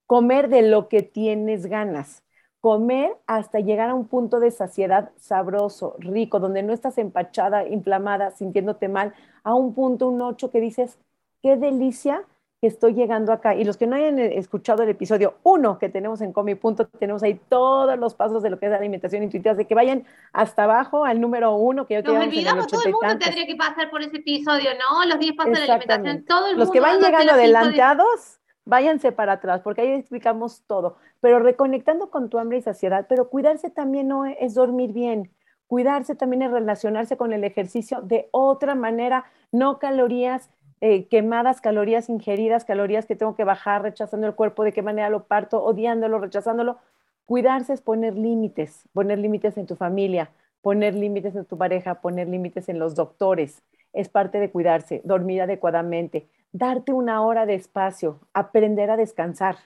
Comer 0.05 0.49
de 0.49 0.61
lo 0.61 0.89
que 0.89 1.01
tienes 1.01 1.65
ganas 1.65 2.23
comer 2.67 3.15
hasta 3.27 3.59
llegar 3.59 3.89
a 3.89 3.95
un 3.95 4.07
punto 4.07 4.39
de 4.39 4.51
saciedad 4.51 5.11
sabroso, 5.17 5.95
rico, 5.99 6.39
donde 6.39 6.63
no 6.63 6.73
estás 6.73 6.97
empachada, 6.97 7.67
inflamada, 7.67 8.31
sintiéndote 8.31 8.89
mal, 8.89 9.13
a 9.43 9.53
un 9.53 9.73
punto, 9.73 10.09
un 10.09 10.21
ocho 10.21 10.51
que 10.51 10.59
dices, 10.59 10.97
qué 11.41 11.55
delicia 11.55 12.23
que 12.59 12.67
estoy 12.67 12.93
llegando 12.93 13.31
acá. 13.31 13.55
Y 13.55 13.63
los 13.63 13.77
que 13.77 13.85
no 13.85 13.95
hayan 13.95 14.17
eh, 14.17 14.37
escuchado 14.37 14.83
el 14.83 14.89
episodio 14.89 15.35
uno 15.43 15.77
que 15.77 15.89
tenemos 15.89 16.21
en 16.21 16.33
Comi 16.33 16.55
Punto, 16.55 16.87
tenemos 16.87 17.21
ahí 17.23 17.39
todos 17.49 17.97
los 17.99 18.15
pasos 18.15 18.41
de 18.41 18.49
lo 18.49 18.59
que 18.59 18.65
es 18.65 18.71
la 18.71 18.77
alimentación 18.77 19.23
intuitiva, 19.23 19.53
de 19.53 19.65
que 19.65 19.75
vayan 19.75 20.05
hasta 20.33 20.63
abajo 20.63 21.05
al 21.05 21.21
número 21.21 21.55
uno, 21.55 21.85
que 21.85 21.95
yo 21.95 22.01
Nos 22.01 22.23
olvidamos, 22.23 22.67
todo 22.67 22.83
el 22.83 22.93
mundo 22.93 23.17
tendría 23.19 23.45
que 23.45 23.55
pasar 23.55 23.89
por 23.89 24.01
ese 24.01 24.17
episodio, 24.17 24.71
¿no? 24.73 25.05
Los 25.05 25.19
10 25.19 25.35
pasos 25.35 25.53
de 25.53 25.67
la 25.67 25.75
alimentación, 25.75 26.25
todo 26.25 26.47
el 26.47 26.57
Los 26.57 26.71
que 26.71 26.79
van 26.79 26.99
llegando 26.99 27.33
adelantados, 27.33 28.39
váyanse 28.65 29.11
para 29.11 29.33
atrás, 29.33 29.61
porque 29.61 29.81
ahí 29.81 29.91
explicamos 29.91 30.63
todo. 30.65 30.97
Pero 31.21 31.39
reconectando 31.39 32.09
con 32.09 32.29
tu 32.29 32.39
hambre 32.39 32.57
y 32.57 32.61
saciedad, 32.61 33.05
pero 33.07 33.29
cuidarse 33.29 33.69
también 33.69 34.07
no 34.07 34.25
es 34.25 34.55
dormir 34.55 34.93
bien. 34.93 35.31
Cuidarse 35.67 36.15
también 36.15 36.43
es 36.43 36.51
relacionarse 36.51 37.17
con 37.17 37.33
el 37.33 37.43
ejercicio 37.43 38.01
de 38.01 38.29
otra 38.31 38.73
manera, 38.73 39.25
no 39.51 39.79
calorías 39.79 40.49
eh, 40.79 41.07
quemadas, 41.07 41.61
calorías 41.61 42.09
ingeridas, 42.09 42.65
calorías 42.65 43.05
que 43.05 43.15
tengo 43.15 43.35
que 43.35 43.43
bajar, 43.43 43.81
rechazando 43.81 44.27
el 44.27 44.35
cuerpo, 44.35 44.63
de 44.63 44.73
qué 44.73 44.81
manera 44.81 45.09
lo 45.09 45.23
parto, 45.23 45.63
odiándolo, 45.63 46.19
rechazándolo. 46.19 46.77
Cuidarse 47.25 47.73
es 47.73 47.81
poner 47.81 48.15
límites, 48.15 48.83
poner 48.93 49.17
límites 49.17 49.57
en 49.57 49.65
tu 49.65 49.75
familia, 49.75 50.29
poner 50.61 50.95
límites 50.95 51.35
en 51.35 51.45
tu 51.45 51.57
pareja, 51.57 51.95
poner 51.95 52.27
límites 52.27 52.69
en 52.69 52.79
los 52.79 52.95
doctores. 52.95 53.63
Es 53.91 54.09
parte 54.09 54.39
de 54.39 54.51
cuidarse, 54.51 55.01
dormir 55.03 55.41
adecuadamente, 55.41 56.27
darte 56.51 56.93
una 56.93 57.21
hora 57.21 57.45
de 57.45 57.55
espacio, 57.55 58.19
aprender 58.33 58.91
a 58.91 58.97
descansar. 58.97 59.57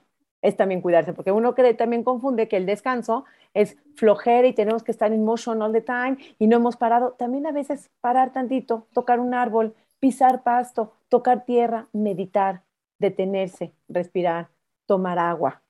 Es 0.42 0.58
también 0.58 0.82
cuidarse, 0.82 1.14
porque 1.14 1.32
uno 1.32 1.54
cree, 1.54 1.74
también 1.76 2.04
confunde 2.04 2.48
que 2.48 2.58
el 2.58 2.66
descanso 2.66 3.26
es 3.54 3.78
flojera 3.96 4.48
y 4.48 4.54
tenemos 4.54 4.84
que 4.84 4.92
estar 4.92 5.12
en 5.12 5.24
motion 5.24 5.62
all 5.62 5.74
the 5.74 5.82
time 5.82 6.18
y 6.40 6.48
no 6.48 6.56
hemos 6.56 6.78
parado. 6.78 7.12
También 7.12 7.46
a 7.46 7.52
veces 7.52 7.92
parar 8.02 8.34
tantito, 8.34 8.88
tocar 8.94 9.20
un 9.20 9.34
árbol, 9.36 9.76
pisar 10.02 10.44
pasto, 10.44 10.98
tocar 11.08 11.46
tierra, 11.46 11.88
meditar, 11.94 12.64
detenerse, 12.98 13.74
respirar, 13.88 14.50
tomar 14.86 15.18
agua. 15.20 15.62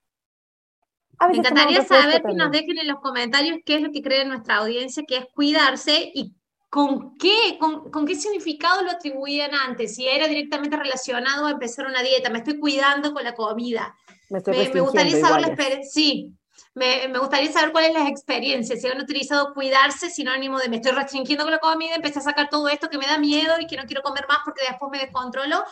Me 1.30 1.38
encantaría 1.38 1.84
saber 1.84 2.24
que 2.24 2.34
nos 2.34 2.50
dejen 2.50 2.80
en 2.80 2.88
los 2.88 3.00
comentarios 3.00 3.60
qué 3.64 3.76
es 3.76 3.82
lo 3.82 3.92
que 3.92 4.02
cree 4.02 4.26
nuestra 4.26 4.56
audiencia 4.56 5.04
que 5.08 5.18
es 5.18 5.26
cuidarse 5.36 6.12
y 6.16 6.34
con 6.70 7.18
qué, 7.18 7.60
con, 7.60 8.06
qué 8.08 8.16
significado 8.16 8.82
lo 8.82 8.92
atribuían 8.92 9.52
antes, 9.54 9.96
si 9.96 10.08
era 10.08 10.26
directamente 10.28 10.78
relacionado 10.78 11.46
a 11.46 11.52
empezar 11.52 11.86
una 11.86 12.02
dieta, 12.02 12.30
me 12.30 12.38
estoy 12.40 12.58
cuidando 12.58 13.14
con 13.14 13.26
la 13.26 13.36
comida. 13.36 13.94
Me, 14.30 14.40
gustaría 14.80 15.20
saber 15.20 15.42
la 15.42 15.48
experiencia, 15.48 15.92
sí, 15.92 16.34
me, 16.74 17.08
me, 17.10 17.20
gustaría 17.20 17.52
saber 17.52 17.72
cuáles 17.72 17.94
las 17.94 18.08
experiencias, 18.08 18.80
si 18.80 18.88
han 18.88 19.02
utilizado 19.02 19.54
cuidarse 19.54 20.10
sinónimo 20.10 20.60
de 20.60 20.70
me 20.70 20.78
estoy 20.78 20.94
restringiendo 20.94 21.44
con 21.44 21.52
la 21.52 21.60
comida, 21.60 21.96
empecé 21.96 22.20
a 22.20 22.24
sacar 22.24 22.50
todo 22.50 22.70
esto 22.70 22.90
que 22.90 22.98
me 22.98 23.06
da 23.06 23.18
miedo 23.18 23.56
y 23.60 23.68
que 23.68 23.76
no 23.76 23.84
quiero 23.84 24.02
comer 24.02 24.26
más 24.28 24.40
porque 24.46 24.64
después 24.68 24.90
me 24.92 25.00
descontrolo, 25.00 25.64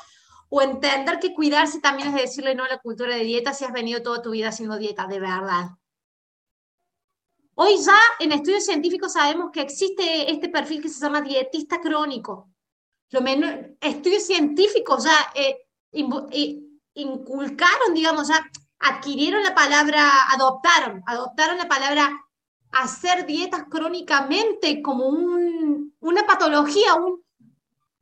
o 0.49 0.61
entender 0.61 1.19
que 1.19 1.33
cuidarse 1.33 1.79
también 1.79 2.09
es 2.09 2.15
decirle 2.15 2.55
no 2.55 2.65
a 2.65 2.69
la 2.69 2.79
cultura 2.79 3.15
de 3.15 3.23
dieta 3.23 3.53
si 3.53 3.63
has 3.63 3.71
venido 3.71 4.01
toda 4.01 4.21
tu 4.21 4.31
vida 4.31 4.49
haciendo 4.49 4.77
dieta, 4.77 5.07
de 5.07 5.19
verdad. 5.19 5.69
Hoy 7.55 7.77
ya 7.77 7.97
en 8.19 8.31
estudios 8.31 8.65
científicos 8.65 9.13
sabemos 9.13 9.51
que 9.51 9.61
existe 9.61 10.31
este 10.31 10.49
perfil 10.49 10.81
que 10.81 10.89
se 10.89 10.99
llama 10.99 11.21
dietista 11.21 11.79
crónico. 11.79 12.49
Lo 13.11 13.21
menos, 13.21 13.53
estudios 13.81 14.25
científicos 14.25 15.03
ya 15.03 15.31
eh, 15.35 15.67
eh, 15.91 16.59
inculcaron, 16.93 17.93
digamos, 17.93 18.27
ya 18.27 18.41
adquirieron 18.79 19.43
la 19.43 19.53
palabra, 19.53 20.09
adoptaron, 20.33 21.03
adoptaron 21.05 21.57
la 21.57 21.67
palabra 21.67 22.09
hacer 22.71 23.25
dietas 23.25 23.63
crónicamente 23.69 24.81
como 24.81 25.07
un, 25.07 25.93
una 25.99 26.25
patología, 26.25 26.95
un, 26.95 27.21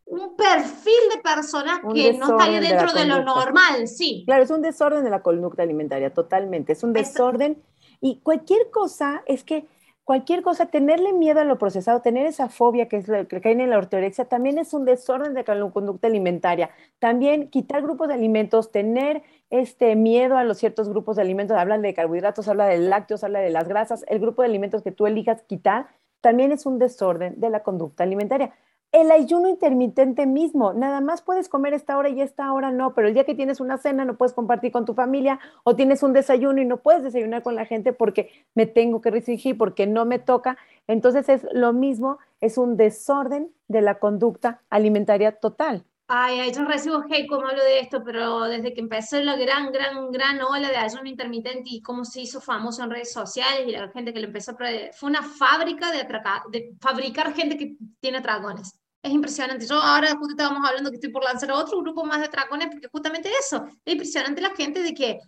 un 0.06 0.36
perfil 0.36 0.94
de 1.14 1.22
persona 1.22 1.82
que 1.94 2.14
no 2.14 2.32
estaría 2.32 2.60
dentro 2.60 2.94
de, 2.94 3.06
lo 3.06 3.24
normal, 3.24 3.88
sí. 3.88 4.24
Claro, 4.26 4.44
es 4.44 4.50
un 4.50 4.62
desorden 4.62 5.04
de 5.04 5.10
la 5.10 5.22
conducta 5.22 5.64
alimentaria, 5.64 6.14
totalmente. 6.14 6.74
Es 6.74 6.84
un 6.84 6.94
desorden 6.94 7.62
y 8.02 8.20
cualquier 8.22 8.70
cosa 8.70 9.24
es 9.26 9.44
que 9.44 9.68
cualquier 10.08 10.42
cosa, 10.42 10.68
tenerle 10.68 11.12
miedo 11.12 11.42
a 11.42 11.44
lo 11.44 11.58
procesado, 11.58 12.02
tener 12.02 12.28
esa 12.28 12.48
fobia 12.48 12.88
que 12.88 12.96
es 12.96 13.08
que 13.28 13.42
cae 13.42 13.52
en 13.52 13.70
la 13.70 13.78
ortorexia, 13.78 14.24
también 14.24 14.58
es 14.58 14.74
un 14.74 14.86
desorden 14.86 15.34
de 15.34 15.44
la 15.44 15.70
conducta 15.70 16.08
alimentaria. 16.08 16.70
También 16.98 17.50
quitar 17.50 17.82
grupos 17.82 18.08
de 18.08 18.14
alimentos, 18.14 18.72
tener 18.72 19.22
este 19.50 19.98
miedo 19.98 20.38
a 20.38 20.46
los 20.46 20.60
ciertos 20.60 20.88
grupos 20.88 21.18
de 21.18 21.24
alimentos, 21.24 21.58
hablan 21.58 21.82
de 21.82 21.94
carbohidratos, 21.94 22.48
habla 22.48 22.68
de 22.68 22.78
lácteos, 22.78 23.26
habla 23.26 23.40
de 23.40 23.50
las 23.50 23.68
grasas, 23.68 24.06
el 24.08 24.20
grupo 24.20 24.44
de 24.44 24.48
alimentos 24.48 24.82
que 24.82 24.94
tú 24.94 25.08
elijas 25.08 25.42
quitar, 25.42 25.88
también 26.22 26.54
es 26.54 26.66
un 26.66 26.80
desorden 26.80 27.38
de 27.42 27.50
la 27.50 27.62
conducta 27.64 28.04
alimentaria 28.04 28.54
el 29.02 29.12
ayuno 29.12 29.48
intermitente 29.48 30.26
mismo, 30.26 30.74
nada 30.74 31.02
más 31.02 31.22
puedes 31.22 31.50
comer 31.50 31.76
esta 31.76 31.98
hora 31.98 32.10
y 32.10 32.20
esta 32.20 32.52
hora 32.52 32.72
no, 32.72 32.96
pero 32.96 33.08
el 33.08 33.14
día 33.14 33.26
que 33.26 33.36
tienes 33.36 33.60
una 33.60 33.78
cena 33.78 34.06
no 34.06 34.18
puedes 34.18 34.34
compartir 34.34 34.72
con 34.72 34.86
tu 34.86 34.96
familia 34.96 35.40
o 35.64 35.76
tienes 35.76 36.02
un 36.02 36.14
desayuno 36.14 36.62
y 36.62 36.66
no 36.66 36.78
puedes 36.78 37.04
desayunar 37.04 37.44
con 37.44 37.54
la 37.54 37.66
gente 37.66 37.94
porque 37.94 38.32
me 38.56 38.66
tengo 38.66 39.00
que 39.00 39.12
restringir, 39.12 39.56
porque 39.56 39.86
no 39.86 40.06
me 40.06 40.18
toca. 40.18 40.58
Entonces 40.88 41.30
es 41.30 41.46
lo 41.54 41.74
mismo, 41.74 42.18
es 42.42 42.58
un 42.58 42.76
desorden 42.76 43.52
de 43.68 43.82
la 43.82 44.00
conducta 44.00 44.62
alimentaria 44.72 45.32
total. 45.34 45.86
Ay, 46.08 46.52
yo 46.52 46.64
recibo 46.64 47.04
hate 47.08 47.28
como 47.28 47.46
hablo 47.46 47.64
de 47.64 47.82
esto, 47.82 48.02
pero 48.04 48.46
desde 48.46 48.74
que 48.74 48.80
empezó 48.80 49.20
la 49.20 49.36
gran, 49.36 49.72
gran, 49.72 50.10
gran 50.10 50.42
ola 50.42 50.70
de 50.70 50.78
ayuno 50.78 51.08
intermitente 51.08 51.64
y 51.66 51.82
cómo 51.84 52.04
se 52.04 52.22
hizo 52.22 52.42
famoso 52.42 52.82
en 52.82 52.90
redes 52.90 53.12
sociales 53.12 53.68
y 53.68 53.74
la 53.74 53.90
gente 53.90 54.12
que 54.12 54.22
lo 54.22 54.28
empezó 54.28 54.54
a... 54.54 54.56
Fue 54.94 55.10
una 55.10 55.22
fábrica 55.22 55.92
de, 55.92 56.08
de 56.50 56.76
fabricar 56.80 57.34
gente 57.36 57.58
que 57.58 57.76
tiene 58.00 58.22
dragones. 58.22 58.80
Es 59.08 59.14
impresionante. 59.14 59.66
Yo 59.66 59.76
ahora 59.76 60.10
justo 60.16 60.32
estábamos 60.32 60.68
hablando 60.68 60.90
que 60.90 60.98
estoy 60.98 61.12
por 61.12 61.24
lanzar 61.24 61.50
otro 61.54 61.80
grupo 61.82 62.04
más 62.04 62.20
de 62.20 62.26
atracones 62.26 62.68
porque 62.70 62.90
justamente 62.90 63.32
eso. 63.40 63.66
Es 63.86 63.94
impresionante 63.94 64.42
la 64.42 64.50
gente 64.50 64.84
de 64.84 64.94
que 64.94 65.20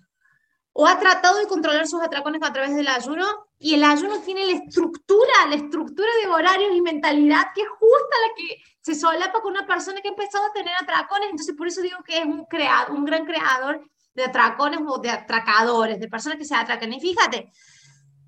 o 0.74 0.86
ha 0.86 1.00
tratado 1.00 1.40
de 1.40 1.48
controlar 1.48 1.88
sus 1.88 2.02
atracones 2.02 2.42
a 2.44 2.52
través 2.52 2.76
del 2.76 2.90
ayuno 2.90 3.26
y 3.58 3.76
el 3.76 3.84
ayuno 3.86 4.20
tiene 4.20 4.46
la 4.46 4.52
estructura, 4.52 5.48
la 5.48 5.56
estructura 5.56 6.10
de 6.22 6.28
horarios 6.28 6.76
y 6.76 6.82
mentalidad 6.82 7.48
que 7.56 7.62
es 7.62 7.70
justa 7.70 8.16
la 8.28 8.36
que 8.36 8.64
se 8.82 8.96
solapa 8.96 9.42
con 9.42 9.54
una 9.54 9.66
persona 9.66 10.02
que 10.02 10.10
ha 10.10 10.12
empezado 10.12 10.46
a 10.46 10.54
tener 10.54 10.74
atracones. 10.78 11.30
Entonces, 11.30 11.56
por 11.56 11.68
eso 11.68 11.82
digo 11.82 12.00
que 12.06 12.18
es 12.18 12.26
un, 12.26 12.44
creado, 12.46 12.94
un 12.94 13.06
gran 13.06 13.26
creador 13.26 13.82
de 14.14 14.24
atracones 14.26 14.82
o 14.86 14.98
de 14.98 15.10
atracadores, 15.10 16.02
de 16.02 16.10
personas 16.10 16.38
que 16.38 16.46
se 16.46 16.56
atracan. 16.56 16.92
Y 16.92 17.00
fíjate, 17.00 17.50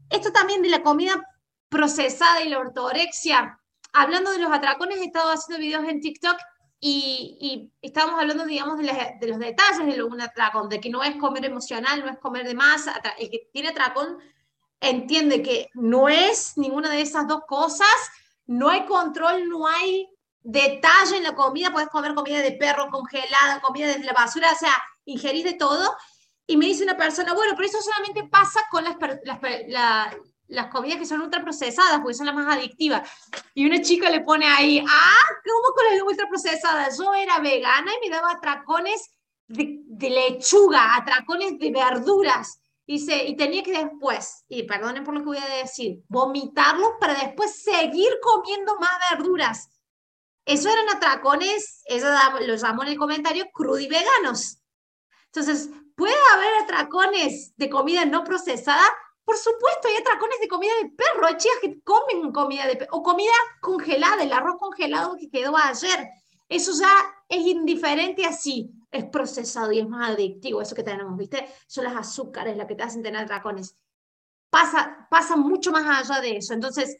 esto 0.09 0.31
también 0.31 0.61
de 0.61 0.69
la 0.69 0.81
comida 0.81 1.21
procesada 1.67 2.41
y 2.41 2.49
la 2.49 2.59
ortorexia, 2.59 3.60
hablando 3.93 4.31
de 4.31 4.39
los 4.39 4.51
atracones, 4.51 4.99
he 4.99 5.05
estado 5.05 5.31
haciendo 5.31 5.61
videos 5.61 5.83
en 5.87 6.01
TikTok 6.01 6.37
y, 6.79 7.37
y 7.39 7.71
estábamos 7.85 8.19
hablando, 8.19 8.45
digamos, 8.45 8.77
de, 8.79 9.17
de, 9.19 9.27
los 9.27 9.37
detalles 9.37 9.95
de 9.95 10.03
un 10.03 10.19
atracón, 10.19 10.67
de 10.67 10.79
que 10.79 10.89
no 10.89 11.03
es 11.03 11.15
comer 11.17 11.45
emocional, 11.45 12.03
no 12.03 12.09
es 12.09 12.17
comer 12.17 12.45
de 12.45 12.55
más. 12.55 12.85
El 13.19 13.29
que 13.29 13.49
tiene 13.53 13.69
atracón 13.69 14.17
entiende 14.79 15.43
que 15.43 15.69
no 15.75 16.09
es 16.09 16.57
ninguna 16.57 16.89
de 16.89 17.01
esas 17.01 17.27
dos 17.27 17.41
cosas, 17.47 17.87
no 18.47 18.69
hay 18.69 18.85
control, 18.85 19.47
no 19.47 19.67
hay 19.67 20.09
detalle 20.41 21.17
en 21.17 21.23
la 21.23 21.35
comida, 21.35 21.71
puedes 21.71 21.89
comer 21.89 22.15
comida 22.15 22.41
de 22.41 22.53
perro 22.53 22.89
congelada, 22.89 23.61
comida 23.61 23.87
desde 23.87 24.03
la 24.03 24.13
basura, 24.13 24.51
o 24.51 24.57
sea, 24.57 24.73
ingerís 25.05 25.43
de 25.43 25.53
todo. 25.53 25.95
Y 26.47 26.57
me 26.57 26.65
dice 26.65 26.83
una 26.83 26.97
persona, 26.97 27.33
bueno, 27.33 27.53
pero 27.55 27.67
eso 27.67 27.81
solamente 27.81 28.23
pasa 28.23 28.61
con 28.69 28.83
las, 28.83 28.95
las, 29.23 30.15
las 30.51 30.67
comidas 30.67 30.99
que 30.99 31.05
son 31.05 31.21
ultraprocesadas, 31.21 31.99
porque 32.01 32.13
son 32.13 32.25
las 32.25 32.35
más 32.35 32.55
adictivas. 32.55 33.09
Y 33.53 33.65
una 33.65 33.81
chica 33.81 34.09
le 34.09 34.21
pone 34.21 34.45
ahí, 34.45 34.83
ah, 34.87 35.25
¿cómo 35.43 35.73
con 35.73 35.85
las 35.85 36.01
ultraprocesadas? 36.01 36.97
Yo 36.97 37.13
era 37.13 37.39
vegana 37.39 37.91
y 37.95 38.09
me 38.09 38.15
daba 38.15 38.33
atracones 38.33 39.09
de, 39.47 39.79
de 39.85 40.09
lechuga, 40.09 40.95
atracones 40.95 41.57
de 41.57 41.71
verduras. 41.71 42.61
Dice, 42.85 43.23
y 43.25 43.37
tenía 43.37 43.63
que 43.63 43.71
después, 43.71 44.43
y 44.49 44.63
perdonen 44.63 45.05
por 45.05 45.13
lo 45.13 45.21
que 45.21 45.27
voy 45.27 45.37
a 45.37 45.55
decir, 45.55 46.03
vomitarlos 46.09 46.91
para 46.99 47.13
después 47.13 47.63
seguir 47.63 48.11
comiendo 48.21 48.75
más 48.79 48.91
verduras. 49.11 49.69
Eso 50.45 50.67
eran 50.69 50.89
atracones, 50.89 51.83
eso 51.85 52.07
lo 52.45 52.55
llamó 52.55 52.83
en 52.83 52.89
el 52.89 52.97
comentario, 52.97 53.45
crudo 53.53 53.79
y 53.79 53.87
veganos. 53.87 54.57
Entonces, 55.27 55.69
¿puede 55.95 56.15
haber 56.33 56.63
atracones 56.63 57.55
de 57.55 57.69
comida 57.69 58.03
no 58.03 58.25
procesada? 58.25 58.83
Por 59.23 59.37
supuesto, 59.37 59.87
hay 59.87 59.97
atracones 59.97 60.39
de 60.41 60.47
comida 60.47 60.71
de 60.81 60.89
perro, 60.89 61.27
hay 61.27 61.37
chicas 61.37 61.59
que 61.61 61.81
comen 61.81 62.31
comida 62.31 62.67
de 62.67 62.75
perro, 62.75 62.97
o 62.97 63.03
comida 63.03 63.31
congelada, 63.61 64.23
el 64.23 64.33
arroz 64.33 64.57
congelado 64.59 65.15
que 65.17 65.29
quedó 65.29 65.55
ayer. 65.57 66.09
Eso 66.49 66.71
ya 66.77 66.91
es 67.29 67.39
indiferente 67.45 68.25
así, 68.25 68.71
es 68.91 69.05
procesado 69.05 69.71
y 69.71 69.79
es 69.79 69.87
más 69.87 70.09
adictivo, 70.09 70.61
eso 70.61 70.75
que 70.75 70.83
tenemos, 70.83 71.17
¿viste? 71.17 71.47
Son 71.67 71.85
las 71.85 71.95
azúcares 71.95 72.57
las 72.57 72.67
que 72.67 72.75
te 72.75 72.83
hacen 72.83 73.03
tener 73.03 73.23
atracones. 73.23 73.77
Pasa, 74.49 75.07
pasa 75.09 75.37
mucho 75.37 75.71
más 75.71 75.85
allá 75.85 76.19
de 76.19 76.37
eso. 76.37 76.53
Entonces, 76.53 76.97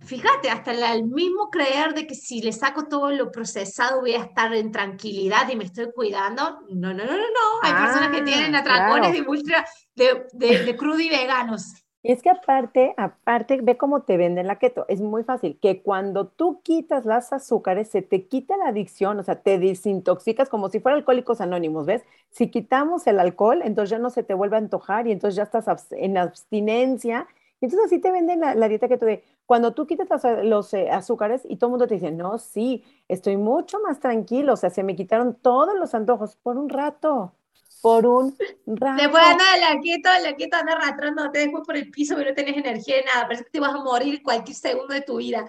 fíjate, 0.00 0.50
hasta 0.50 0.72
el 0.92 1.04
mismo 1.04 1.50
creer 1.50 1.94
de 1.94 2.06
que 2.06 2.14
si 2.14 2.40
le 2.42 2.52
saco 2.52 2.84
todo 2.88 3.10
lo 3.10 3.30
procesado 3.30 4.00
voy 4.00 4.14
a 4.14 4.24
estar 4.24 4.54
en 4.54 4.72
tranquilidad 4.72 5.48
y 5.50 5.56
me 5.56 5.64
estoy 5.64 5.92
cuidando. 5.92 6.60
No, 6.70 6.94
no, 6.94 7.04
no, 7.04 7.12
no, 7.12 7.16
no. 7.16 7.62
Hay 7.62 7.72
personas 7.72 8.10
que 8.10 8.22
tienen 8.22 8.54
ah, 8.54 8.60
atracones 8.60 9.12
de, 9.12 9.22
ultra, 9.22 9.64
de, 9.94 10.26
de, 10.32 10.76
crudo 10.76 11.00
y 11.00 11.08
veganos. 11.08 11.84
Y 12.02 12.12
es 12.12 12.22
que 12.22 12.30
aparte, 12.30 12.94
aparte, 12.96 13.60
ve 13.60 13.76
cómo 13.76 14.02
te 14.02 14.16
venden 14.16 14.46
la 14.46 14.58
keto. 14.58 14.86
Es 14.88 15.00
muy 15.00 15.24
fácil, 15.24 15.58
que 15.60 15.82
cuando 15.82 16.28
tú 16.28 16.62
quitas 16.62 17.04
las 17.04 17.32
azúcares, 17.32 17.90
se 17.90 18.02
te 18.02 18.28
quita 18.28 18.56
la 18.56 18.68
adicción, 18.68 19.18
o 19.18 19.22
sea, 19.24 19.42
te 19.42 19.58
desintoxicas 19.58 20.48
como 20.48 20.68
si 20.68 20.78
fuera 20.78 20.96
alcohólicos 20.96 21.40
anónimos, 21.40 21.86
¿ves? 21.86 22.04
Si 22.30 22.50
quitamos 22.50 23.06
el 23.08 23.18
alcohol, 23.18 23.62
entonces 23.64 23.90
ya 23.90 23.98
no 23.98 24.10
se 24.10 24.22
te 24.22 24.34
vuelve 24.34 24.56
a 24.56 24.60
antojar 24.60 25.08
y 25.08 25.12
entonces 25.12 25.36
ya 25.36 25.42
estás 25.42 25.66
en 25.90 26.16
abstinencia. 26.16 27.26
Y 27.60 27.64
entonces 27.64 27.86
así 27.86 28.00
te 28.00 28.12
venden 28.12 28.40
la, 28.40 28.68
dieta 28.68 28.88
keto 28.88 29.04
de 29.04 29.24
cuando 29.48 29.72
tú 29.72 29.86
quitas 29.86 30.06
los, 30.44 30.74
eh, 30.74 30.90
azúcares 30.90 31.40
y 31.48 31.56
todo 31.56 31.68
el 31.68 31.70
mundo 31.70 31.86
te 31.86 31.94
dice, 31.94 32.10
no, 32.10 32.36
sí, 32.36 32.84
estoy 33.08 33.38
mucho 33.38 33.80
más 33.80 33.98
tranquilo, 33.98 34.52
o 34.52 34.56
sea, 34.58 34.68
se 34.68 34.82
me 34.82 34.94
quitaron 34.94 35.36
todos 35.36 35.74
los 35.74 35.94
antojos 35.94 36.36
por 36.36 36.58
un 36.58 36.68
rato 36.68 37.32
por 37.80 38.06
un 38.06 38.36
rato. 38.66 39.02
Después 39.02 39.22
anda 39.24 39.44
la 39.56 39.80
quieto, 39.80 40.10
la 40.22 40.34
quieto 40.34 40.56
anda 40.56 40.72
arrastrándote 40.72 41.38
después 41.38 41.62
por 41.64 41.76
el 41.76 41.90
piso, 41.90 42.14
pero 42.16 42.30
no 42.30 42.34
tenés 42.34 42.56
energía 42.56 42.96
de 42.96 43.04
nada, 43.04 43.22
parece 43.22 43.44
que 43.44 43.50
te 43.50 43.60
vas 43.60 43.72
a 43.72 43.78
morir 43.78 44.22
cualquier 44.22 44.56
segundo 44.56 44.92
de 44.92 45.00
tu 45.00 45.16
vida. 45.16 45.46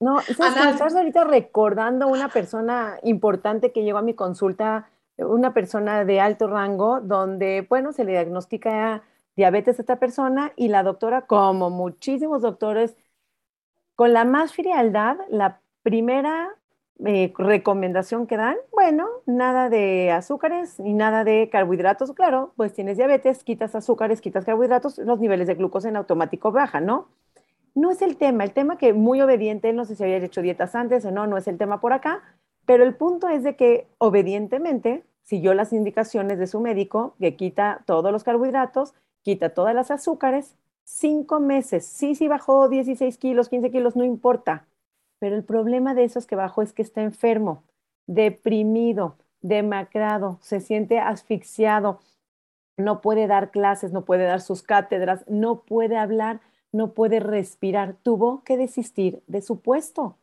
No, 0.00 0.20
estás 0.20 0.94
ahorita 0.94 1.24
recordando 1.24 2.08
una 2.08 2.28
persona 2.28 2.98
importante 3.04 3.72
que 3.72 3.84
llegó 3.84 3.98
a 3.98 4.02
mi 4.02 4.14
consulta, 4.14 4.90
una 5.16 5.54
persona 5.54 6.04
de 6.04 6.20
alto 6.20 6.48
rango, 6.48 7.00
donde, 7.00 7.64
bueno, 7.68 7.92
se 7.92 8.04
le 8.04 8.12
diagnostica 8.12 9.02
diabetes 9.38 9.78
a 9.78 9.82
esta 9.82 10.00
persona 10.00 10.52
y 10.56 10.66
la 10.66 10.82
doctora, 10.82 11.22
como 11.22 11.70
muchísimos 11.70 12.42
doctores, 12.42 12.96
con 13.94 14.12
la 14.12 14.24
más 14.24 14.52
frialdad, 14.52 15.16
la 15.30 15.60
primera 15.84 16.56
eh, 17.06 17.32
recomendación 17.38 18.26
que 18.26 18.36
dan, 18.36 18.56
bueno, 18.72 19.06
nada 19.26 19.70
de 19.70 20.10
azúcares 20.10 20.80
y 20.80 20.92
nada 20.92 21.22
de 21.22 21.48
carbohidratos, 21.52 22.12
claro, 22.14 22.52
pues 22.56 22.72
tienes 22.72 22.96
diabetes, 22.96 23.44
quitas 23.44 23.76
azúcares, 23.76 24.20
quitas 24.20 24.44
carbohidratos, 24.44 24.98
los 24.98 25.20
niveles 25.20 25.46
de 25.46 25.54
glucosa 25.54 25.88
en 25.88 25.96
automático 25.96 26.50
bajan, 26.50 26.84
¿no? 26.84 27.06
No 27.76 27.92
es 27.92 28.02
el 28.02 28.16
tema, 28.16 28.42
el 28.42 28.50
tema 28.50 28.76
que 28.76 28.92
muy 28.92 29.20
obediente, 29.20 29.72
no 29.72 29.84
sé 29.84 29.94
si 29.94 30.02
había 30.02 30.16
hecho 30.16 30.42
dietas 30.42 30.74
antes 30.74 31.04
o 31.04 31.12
no, 31.12 31.28
no 31.28 31.36
es 31.36 31.46
el 31.46 31.58
tema 31.58 31.80
por 31.80 31.92
acá, 31.92 32.22
pero 32.66 32.82
el 32.82 32.96
punto 32.96 33.28
es 33.28 33.44
de 33.44 33.54
que 33.54 33.86
obedientemente 33.98 35.04
siguió 35.22 35.54
las 35.54 35.72
indicaciones 35.72 36.40
de 36.40 36.48
su 36.48 36.58
médico, 36.58 37.14
que 37.20 37.36
quita 37.36 37.84
todos 37.86 38.10
los 38.10 38.24
carbohidratos, 38.24 38.94
quita 39.28 39.50
todas 39.50 39.74
las 39.74 39.90
azúcares, 39.90 40.56
cinco 40.84 41.38
meses, 41.38 41.84
sí, 41.84 42.14
sí 42.14 42.28
bajó 42.28 42.70
16 42.70 43.18
kilos, 43.18 43.50
15 43.50 43.70
kilos, 43.70 43.94
no 43.94 44.02
importa, 44.02 44.66
pero 45.18 45.36
el 45.36 45.44
problema 45.44 45.92
de 45.92 46.04
esos 46.04 46.26
que 46.26 46.34
bajó 46.34 46.62
es 46.62 46.72
que 46.72 46.80
está 46.80 47.02
enfermo, 47.02 47.62
deprimido, 48.06 49.16
demacrado, 49.42 50.38
se 50.40 50.60
siente 50.60 50.98
asfixiado, 50.98 52.00
no 52.78 53.02
puede 53.02 53.26
dar 53.26 53.50
clases, 53.50 53.92
no 53.92 54.06
puede 54.06 54.24
dar 54.24 54.40
sus 54.40 54.62
cátedras, 54.62 55.26
no 55.28 55.60
puede 55.60 55.98
hablar, 55.98 56.40
no 56.72 56.94
puede 56.94 57.20
respirar. 57.20 57.96
Tuvo 58.02 58.42
que 58.44 58.56
desistir 58.56 59.22
de 59.26 59.42
su 59.42 59.60
puesto. 59.60 60.16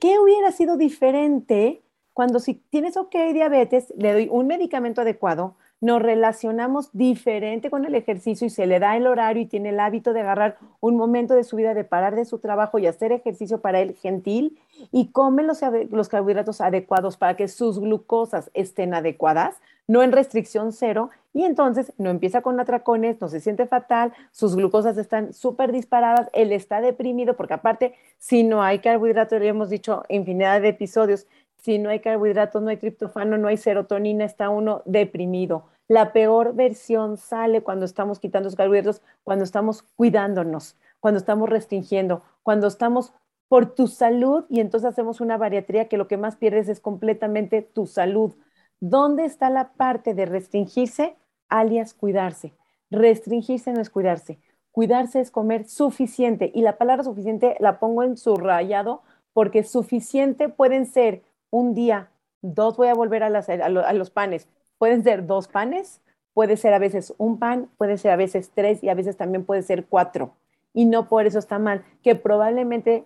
¿Qué 0.00 0.18
hubiera 0.18 0.50
sido 0.50 0.76
diferente 0.76 1.80
cuando 2.12 2.40
si 2.40 2.54
tienes 2.54 2.96
ok 2.96 3.14
diabetes, 3.32 3.94
le 3.96 4.12
doy 4.14 4.28
un 4.28 4.48
medicamento 4.48 5.02
adecuado, 5.02 5.54
nos 5.80 6.02
relacionamos 6.02 6.90
diferente 6.92 7.70
con 7.70 7.84
el 7.84 7.94
ejercicio 7.94 8.46
y 8.46 8.50
se 8.50 8.66
le 8.66 8.80
da 8.80 8.96
el 8.96 9.06
horario 9.06 9.42
y 9.42 9.46
tiene 9.46 9.68
el 9.68 9.80
hábito 9.80 10.12
de 10.12 10.20
agarrar 10.20 10.58
un 10.80 10.96
momento 10.96 11.34
de 11.34 11.44
su 11.44 11.56
vida 11.56 11.74
de 11.74 11.84
parar 11.84 12.16
de 12.16 12.24
su 12.24 12.38
trabajo 12.38 12.78
y 12.78 12.86
hacer 12.86 13.12
ejercicio 13.12 13.60
para 13.60 13.80
él 13.80 13.94
gentil 13.94 14.58
y 14.90 15.08
come 15.08 15.42
los, 15.42 15.60
carbohidratos 16.08 16.60
adecuados 16.60 17.16
para 17.16 17.36
que 17.36 17.48
sus 17.48 17.78
glucosas 17.78 18.50
estén 18.54 18.94
adecuadas, 18.94 19.56
no 19.86 20.02
en 20.02 20.12
restricción 20.12 20.72
cero, 20.72 21.10
y 21.32 21.44
entonces 21.44 21.92
no 21.98 22.10
empieza 22.10 22.42
con 22.42 22.58
atracones, 22.58 23.20
no 23.20 23.28
se 23.28 23.40
siente 23.40 23.66
fatal, 23.66 24.12
sus 24.32 24.56
glucosas 24.56 24.98
están 24.98 25.32
súper 25.32 25.72
disparadas, 25.72 26.28
él 26.32 26.52
está 26.52 26.80
deprimido, 26.80 27.36
porque 27.36 27.54
aparte, 27.54 27.94
si 28.18 28.42
no 28.42 28.62
hay 28.62 28.80
carbohidratos, 28.80 29.40
ya 29.40 29.48
hemos 29.48 29.70
dicho 29.70 30.02
infinidad 30.08 30.60
de 30.60 30.68
episodios, 30.68 31.26
si 31.58 31.78
no 31.78 31.90
hay 31.90 32.00
carbohidratos, 32.00 32.62
no 32.62 32.70
hay 32.70 32.76
triptofano, 32.76 33.36
no 33.36 33.48
hay 33.48 33.56
serotonina, 33.56 34.24
está 34.24 34.48
uno 34.48 34.82
deprimido. 34.84 35.66
La 35.88 36.12
peor 36.12 36.54
versión 36.54 37.16
sale 37.16 37.62
cuando 37.62 37.84
estamos 37.84 38.20
quitando 38.20 38.46
los 38.46 38.56
carbohidratos, 38.56 39.02
cuando 39.24 39.44
estamos 39.44 39.82
cuidándonos, 39.82 40.76
cuando 41.00 41.18
estamos 41.18 41.48
restringiendo, 41.48 42.22
cuando 42.42 42.66
estamos 42.66 43.12
por 43.48 43.74
tu 43.74 43.86
salud 43.86 44.44
y 44.48 44.60
entonces 44.60 44.88
hacemos 44.88 45.20
una 45.20 45.38
bariatría 45.38 45.88
que 45.88 45.96
lo 45.96 46.06
que 46.06 46.18
más 46.18 46.36
pierdes 46.36 46.68
es 46.68 46.80
completamente 46.80 47.62
tu 47.62 47.86
salud. 47.86 48.34
¿Dónde 48.80 49.24
está 49.24 49.50
la 49.50 49.72
parte 49.72 50.14
de 50.14 50.26
restringirse? 50.26 51.16
Alias 51.48 51.94
cuidarse. 51.94 52.52
Restringirse 52.90 53.72
no 53.72 53.80
es 53.80 53.90
cuidarse. 53.90 54.38
Cuidarse 54.70 55.20
es 55.20 55.30
comer 55.30 55.66
suficiente. 55.66 56.52
Y 56.54 56.62
la 56.62 56.76
palabra 56.76 57.02
suficiente 57.02 57.56
la 57.58 57.80
pongo 57.80 58.02
en 58.02 58.16
subrayado 58.16 59.02
porque 59.32 59.64
suficiente 59.64 60.48
pueden 60.48 60.84
ser 60.86 61.22
un 61.50 61.74
día, 61.74 62.10
dos, 62.42 62.76
voy 62.76 62.88
a 62.88 62.94
volver 62.94 63.22
a, 63.22 63.30
los 63.30 64.10
panes. 64.10 64.48
Pueden 64.78 65.02
ser 65.02 65.26
dos 65.26 65.48
panes, 65.48 66.00
puede 66.34 66.56
ser 66.56 66.74
a 66.74 66.78
veces 66.78 67.14
un 67.18 67.38
pan, 67.38 67.68
puede 67.78 67.98
ser 67.98 68.12
a 68.12 68.16
veces 68.16 68.50
tres 68.54 68.82
y 68.82 68.88
a 68.88 68.94
veces 68.94 69.16
también 69.16 69.44
puede 69.44 69.62
ser 69.62 69.86
cuatro. 69.86 70.32
Y 70.74 70.84
no 70.84 71.08
por 71.08 71.26
eso 71.26 71.38
está 71.38 71.58
mal, 71.58 71.84
que 72.02 72.14
probablemente 72.14 73.04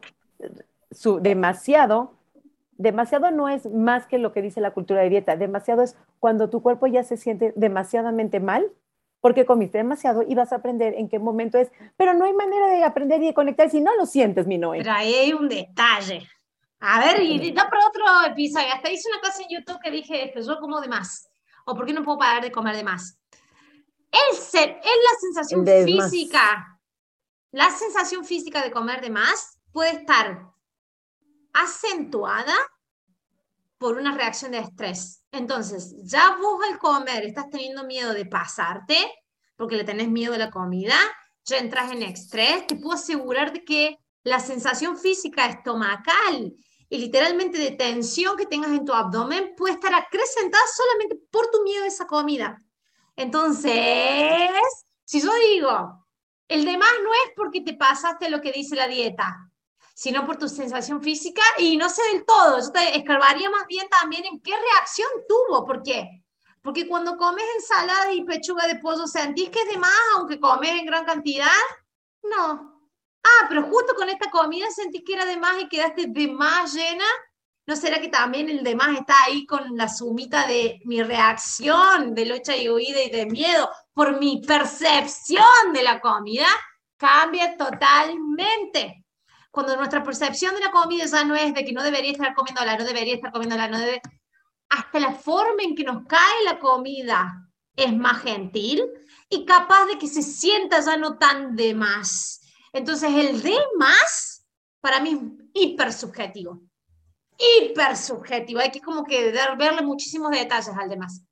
su, 0.91 1.21
demasiado, 1.21 2.13
demasiado 2.77 3.31
no 3.31 3.49
es 3.49 3.71
más 3.71 4.07
que 4.07 4.19
lo 4.19 4.33
que 4.33 4.43
dice 4.43 4.61
la 4.61 4.73
cultura 4.73 5.03
de 5.03 5.09
dieta, 5.09 5.37
demasiado 5.37 5.83
es 5.83 5.97
cuando 6.21 6.51
tu 6.51 6.63
cuerpo 6.63 6.87
ya 6.87 7.05
se 7.05 7.17
siente 7.17 7.53
demasiadamente 7.57 8.41
mal 8.41 8.71
porque 9.23 9.47
comiste 9.47 9.79
demasiado 9.79 10.23
y 10.27 10.35
vas 10.35 10.53
a 10.53 10.57
aprender 10.57 10.95
en 10.95 11.09
qué 11.09 11.21
momento 11.21 11.57
es, 11.57 11.71
pero 11.97 12.13
no 12.13 12.25
hay 12.25 12.35
manera 12.35 12.67
de 12.67 12.83
aprender 12.83 13.23
y 13.23 13.27
de 13.27 13.35
conectar 13.35 13.71
si 13.71 13.81
no 13.81 13.97
lo 13.97 14.05
sientes, 14.05 14.49
mi 14.49 14.59
Noé. 14.59 14.79
Pero 14.79 15.39
un 15.39 15.49
detalle. 15.49 16.27
A 16.85 16.99
ver, 16.99 17.23
y 17.23 17.53
no 17.53 17.63
para 17.71 17.87
otro 17.87 18.33
episodio. 18.33 18.67
Hasta 18.75 18.91
hice 18.91 19.09
una 19.09 19.21
cosa 19.21 19.43
en 19.43 19.57
YouTube 19.57 19.81
que 19.81 19.91
dije, 19.93 20.25
esto, 20.25 20.41
yo 20.41 20.59
como 20.59 20.81
de 20.81 20.89
más. 20.89 21.29
¿O 21.65 21.77
por 21.77 21.87
qué 21.87 21.93
no 21.93 22.03
puedo 22.03 22.19
parar 22.19 22.43
de 22.43 22.51
comer 22.51 22.75
de 22.75 22.83
más? 22.83 23.21
El 24.11 24.37
ser, 24.37 24.81
es 24.83 24.85
la 24.85 25.21
sensación 25.21 25.65
física. 25.65 26.81
La 27.53 27.71
sensación 27.71 28.25
física 28.25 28.63
de 28.63 28.73
comer 28.73 29.01
de 29.01 29.11
más 29.11 29.61
puede 29.71 29.91
estar 29.91 30.51
acentuada 31.53 32.55
por 33.79 33.97
una 33.97 34.17
reacción 34.17 34.51
de 34.51 34.59
estrés. 34.59 35.25
Entonces, 35.31 35.95
ya 36.03 36.37
vos 36.41 36.65
al 36.69 36.81
comer 36.81 37.25
estás 37.25 37.49
teniendo 37.49 37.85
miedo 37.85 38.13
de 38.13 38.27
pasarte, 38.27 38.97
porque 39.55 39.77
le 39.77 39.85
tenés 39.85 40.09
miedo 40.09 40.35
a 40.35 40.39
la 40.39 40.51
comida, 40.51 40.97
ya 41.45 41.59
entras 41.59 41.93
en 41.93 42.03
estrés, 42.03 42.67
te 42.67 42.75
puedo 42.75 42.95
asegurar 42.95 43.53
de 43.53 43.65
que 43.65 43.99
la 44.25 44.41
sensación 44.41 44.97
física 44.97 45.47
estomacal 45.47 46.55
y 46.93 46.99
literalmente 46.99 47.57
de 47.57 47.71
tensión 47.71 48.37
que 48.37 48.45
tengas 48.45 48.71
en 48.71 48.85
tu 48.85 48.93
abdomen 48.93 49.55
puede 49.57 49.73
estar 49.73 49.95
acrecentada 49.95 50.63
solamente 50.77 51.17
por 51.31 51.51
tu 51.51 51.63
miedo 51.63 51.85
a 51.85 51.87
esa 51.87 52.07
comida. 52.07 52.59
Entonces, 53.17 54.51
si 55.03 55.23
yo 55.23 55.33
digo, 55.33 56.07
el 56.49 56.67
demás 56.67 56.91
no 57.03 57.11
es 57.15 57.33
porque 57.35 57.63
te 57.63 57.73
pasaste 57.73 58.29
lo 58.29 58.43
que 58.43 58.53
dice 58.53 58.77
la 58.77 58.89
dieta, 58.89 59.51
sino 59.95 60.27
por 60.27 60.37
tu 60.37 60.51
sensación 60.51 61.01
física 61.01 61.41
y 61.57 61.79
no 61.79 61.89
sé 61.89 62.03
del 62.13 62.27
todo, 62.27 62.61
yo 62.61 62.71
te 62.71 62.95
escarbaría 62.95 63.49
más 63.49 63.67
bien 63.67 63.89
también 63.89 64.27
en 64.27 64.39
qué 64.43 64.53
reacción 64.53 65.09
tuvo, 65.27 65.65
¿por 65.65 65.83
qué? 65.83 66.23
Porque 66.61 66.87
cuando 66.87 67.17
comes 67.17 67.47
ensalada 67.57 68.13
y 68.13 68.23
pechuga 68.23 68.67
de 68.67 68.77
pollo, 68.77 69.07
¿sentís 69.07 69.49
que 69.49 69.61
es 69.61 69.69
de 69.69 69.79
más 69.79 69.91
aunque 70.19 70.39
comes 70.39 70.73
en 70.73 70.85
gran 70.85 71.07
cantidad? 71.07 71.47
No, 72.23 72.72
ah, 73.25 73.47
pero 73.49 73.63
justo 73.65 73.95
con 73.95 74.09
esta 74.09 74.31
comida 74.31 74.71
sentí 74.71 75.03
que 75.05 75.15
era 75.15 75.25
de 75.25 75.37
más 75.37 75.61
y 75.61 75.69
quedaste 75.69 76.07
de 76.09 76.29
más 76.29 76.75
llena. 76.75 77.05
¿No 77.65 77.77
será 77.77 78.01
que 78.01 78.09
también 78.09 78.51
el 78.51 78.65
de 78.65 78.75
más 78.75 78.99
está 78.99 79.15
ahí 79.25 79.47
con 79.47 79.77
la 79.77 79.89
sumita 79.89 80.49
de 80.49 80.81
mi 80.85 81.01
reacción 81.03 82.13
de 82.13 82.27
lucha 82.27 82.57
y 82.57 82.69
huida 82.69 83.03
y 83.03 83.11
de 83.11 83.27
miedo 83.27 83.71
por 83.95 84.19
mi 84.19 84.43
percepción 84.45 85.73
de 85.73 85.83
la 85.85 86.01
comida? 86.01 86.47
Cambia 86.97 87.57
totalmente. 87.57 89.05
Cuando 89.53 89.77
nuestra 89.77 90.03
percepción 90.03 90.55
de 90.55 90.61
la 90.61 90.73
comida 90.73 91.05
ya 91.07 91.25
no 91.25 91.37
es 91.37 91.55
de 91.55 91.65
que 91.65 91.73
no 91.73 91.83
debería 91.83 92.13
estar 92.13 92.35
comiéndola, 92.35 92.77
no 92.77 92.85
debería 92.85 93.15
estar 93.15 93.31
comiéndola, 93.31 93.69
no 93.69 93.79
debe... 93.79 94.01
Hasta 94.69 94.99
la 94.99 95.13
forma 95.13 95.63
en 95.63 95.77
que 95.77 95.85
nos 95.85 96.07
cae 96.07 96.45
la 96.45 96.59
comida 96.59 97.49
es 97.77 97.95
más 97.95 98.23
gentil 98.23 98.83
y 99.29 99.45
capaz 99.45 99.87
de 99.87 99.99
que 99.99 100.09
se 100.09 100.23
sienta 100.23 100.81
ya 100.81 100.97
no 100.97 101.19
tan 101.19 101.55
de 101.55 101.75
más 101.75 102.42
entonces, 102.73 103.11
el 103.15 103.43
de 103.43 103.57
más, 103.79 104.47
para 104.81 105.01
mí, 105.01 105.11
es 105.11 105.63
hiper 105.63 105.93
subjetivo. 105.93 106.61
Hiper 107.39 107.97
subjetivo. 107.97 108.61
Hay 108.61 108.71
que 108.71 108.81
como 108.81 109.05
que 109.05 109.33
verle 109.59 109.83
muchísimos 109.83 110.31
detalles 110.31 110.75
al 110.77 110.89
demás. 110.89 111.23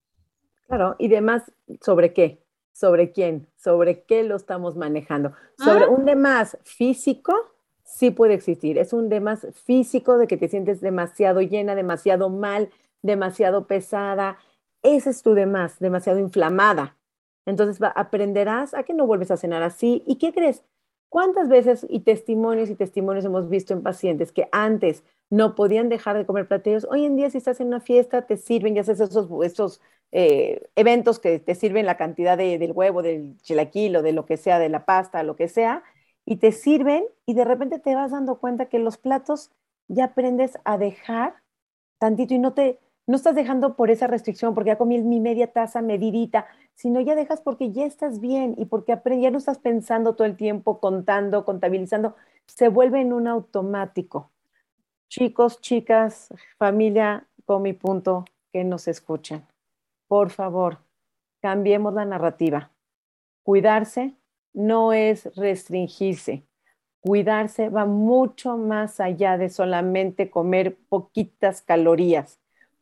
Claro, 0.67 0.97
y 0.99 1.09
demás, 1.09 1.51
¿sobre 1.81 2.13
qué? 2.13 2.45
¿Sobre 2.73 3.13
quién? 3.13 3.49
¿Sobre 3.57 4.05
qué 4.05 4.23
lo 4.23 4.37
estamos 4.37 4.77
manejando? 4.77 5.33
Sobre 5.59 5.85
ah. 5.85 5.89
un 5.91 6.05
demás 6.05 6.57
físico, 6.63 7.35
sí 7.85 8.11
puede 8.11 8.35
existir. 8.35 8.79
Es 8.79 8.93
un 8.93 9.09
demás 9.09 9.47
físico 9.65 10.17
de 10.19 10.27
que 10.27 10.37
te 10.37 10.49
sientes 10.49 10.81
demasiado 10.81 11.41
llena, 11.41 11.75
demasiado 11.75 12.31
mal, 12.31 12.71
demasiado 13.03 13.67
pesada. 13.67 14.39
Ese 14.83 15.11
es 15.11 15.23
tu 15.23 15.35
demás, 15.35 15.79
demasiado 15.79 16.19
inflamada. 16.19 16.97
Entonces 17.47 17.79
aprenderás 17.95 18.75
a 18.75 18.83
que 18.83 18.95
no 18.95 19.07
vuelves 19.07 19.31
a 19.31 19.37
cenar 19.37 19.63
así. 19.63 20.03
¿Y 20.07 20.17
qué 20.17 20.33
crees? 20.33 20.63
¿Cuántas 21.11 21.49
veces 21.49 21.85
y 21.91 22.01
testimonios 22.01 22.71
y 22.71 22.77
testimonios 22.77 23.25
hemos 23.25 23.49
visto 23.49 23.75
en 23.75 23.83
pacientes 23.83 24.31
que 24.31 24.49
antes 24.53 25.03
no 25.29 25.57
podían 25.57 25.89
dejar 25.89 26.17
de 26.17 26.25
comer 26.25 26.47
platillos? 26.47 26.87
Hoy 26.89 27.05
en 27.05 27.17
día 27.17 27.29
si 27.31 27.39
estás 27.39 27.61
en 27.61 27.67
una 27.67 27.81
fiesta 27.81 28.27
te 28.27 28.37
sirven, 28.37 28.77
ya 28.77 28.83
haces 28.83 29.01
esos, 29.01 29.29
esos 29.45 29.81
eh, 30.13 30.63
eventos 30.77 31.19
que 31.19 31.41
te 31.41 31.57
sirven 31.57 31.85
la 31.85 31.97
cantidad 31.97 32.39
del 32.39 32.71
huevo, 32.71 33.03
del 33.03 33.37
chilaquil 33.43 33.97
o 33.97 34.03
de 34.03 34.13
lo 34.13 34.25
que 34.25 34.37
sea, 34.37 34.61
de 34.61 34.69
la 34.69 34.85
pasta, 34.85 35.25
lo 35.25 35.35
que 35.35 35.49
sea, 35.49 35.83
y 36.25 36.37
te 36.37 36.53
sirven 36.53 37.05
y 37.27 37.35
de 37.35 37.45
repente 37.45 37.81
te 37.81 37.97
vas 37.97 38.13
dando 38.13 38.39
cuenta 38.39 38.67
que 38.67 38.79
los 38.79 38.97
platos 38.97 39.51
ya 39.89 40.05
aprendes 40.05 40.59
a 40.65 40.79
dejar 40.79 41.35
tantito 41.99 42.35
y 42.35 42.39
no 42.39 42.55
te, 42.55 42.79
no 43.11 43.17
estás 43.17 43.35
dejando 43.35 43.75
por 43.75 43.91
esa 43.91 44.07
restricción, 44.07 44.55
porque 44.55 44.69
ya 44.69 44.79
comí 44.79 45.03
mi 45.03 45.19
media 45.19 45.53
taza 45.53 45.83
medidita, 45.83 46.47
sino 46.77 47.01
ya 47.01 47.17
dejas 47.17 47.41
porque 47.41 47.73
ya 47.73 47.85
estás 47.85 48.21
bien 48.21 48.55
y 48.57 48.67
porque 48.67 48.97
ya 49.21 49.31
no 49.33 49.39
estás 49.39 49.59
pensando 49.59 50.15
todo 50.15 50.29
el 50.29 50.37
tiempo, 50.37 50.79
contando, 50.79 51.45
contabilizando, 51.45 52.15
se 52.47 52.69
vuelve 52.69 53.01
en 53.01 53.13
un 53.13 53.27
automático. 53.27 54.31
Chicos, 55.09 55.61
chicas, 55.61 56.33
familia, 56.57 57.27
con 57.47 57.63
mi 57.63 57.73
punto, 57.73 58.27
que 58.53 58.63
nos 58.63 58.87
escuchen. 58.87 59.45
Por 60.07 60.31
favor, 60.31 60.79
cambiemos 61.43 61.93
la 61.93 62.05
narrativa. 62.05 62.71
Cuidarse 63.43 64.15
no 64.53 64.93
es 64.93 65.35
restringirse. 65.35 66.47
Cuidarse 67.01 67.71
va 67.71 67.87
mucho 67.87 68.57
más 68.57 69.01
allá 69.01 69.37
de 69.37 69.49
solamente 69.49 70.31
comer 70.31 70.79
poquitas 70.89 71.61
calorías 71.61 72.41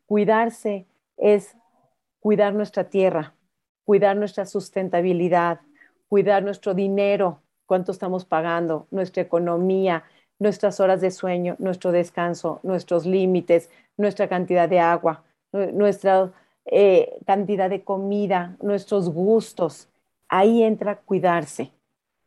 Cuidarse 0.09 0.87
es 1.18 1.55
cuidar 2.18 2.55
nuestra 2.55 2.85
tierra, 2.85 3.35
cuidar 3.85 4.16
nuestra 4.16 4.47
sustentabilidad, 4.47 5.61
cuidar 6.09 6.42
nuestro 6.42 6.73
dinero, 6.73 7.42
cuánto 7.66 7.92
estamos 7.92 8.25
pagando, 8.25 8.87
nuestra 8.90 9.23
economía, 9.23 10.05
nuestras 10.38 10.81
horas 10.81 11.03
de 11.03 11.11
sueño, 11.11 11.57
nuestro 11.59 11.92
descanso, 11.92 12.59
nuestros 12.62 13.05
límites, 13.05 13.68
nuestra 13.99 14.31
cantidad 14.31 14.66
de 14.66 14.81
agua, 14.81 15.25
nuestra 15.53 16.33
eh, 16.64 17.18
cantidad 17.27 17.68
de 17.68 17.85
comida, 17.85 18.57
nuestros 18.62 19.11
gustos. 19.11 19.90
Ahí 20.27 20.62
entra 20.62 20.97
cuidarse, 20.97 21.71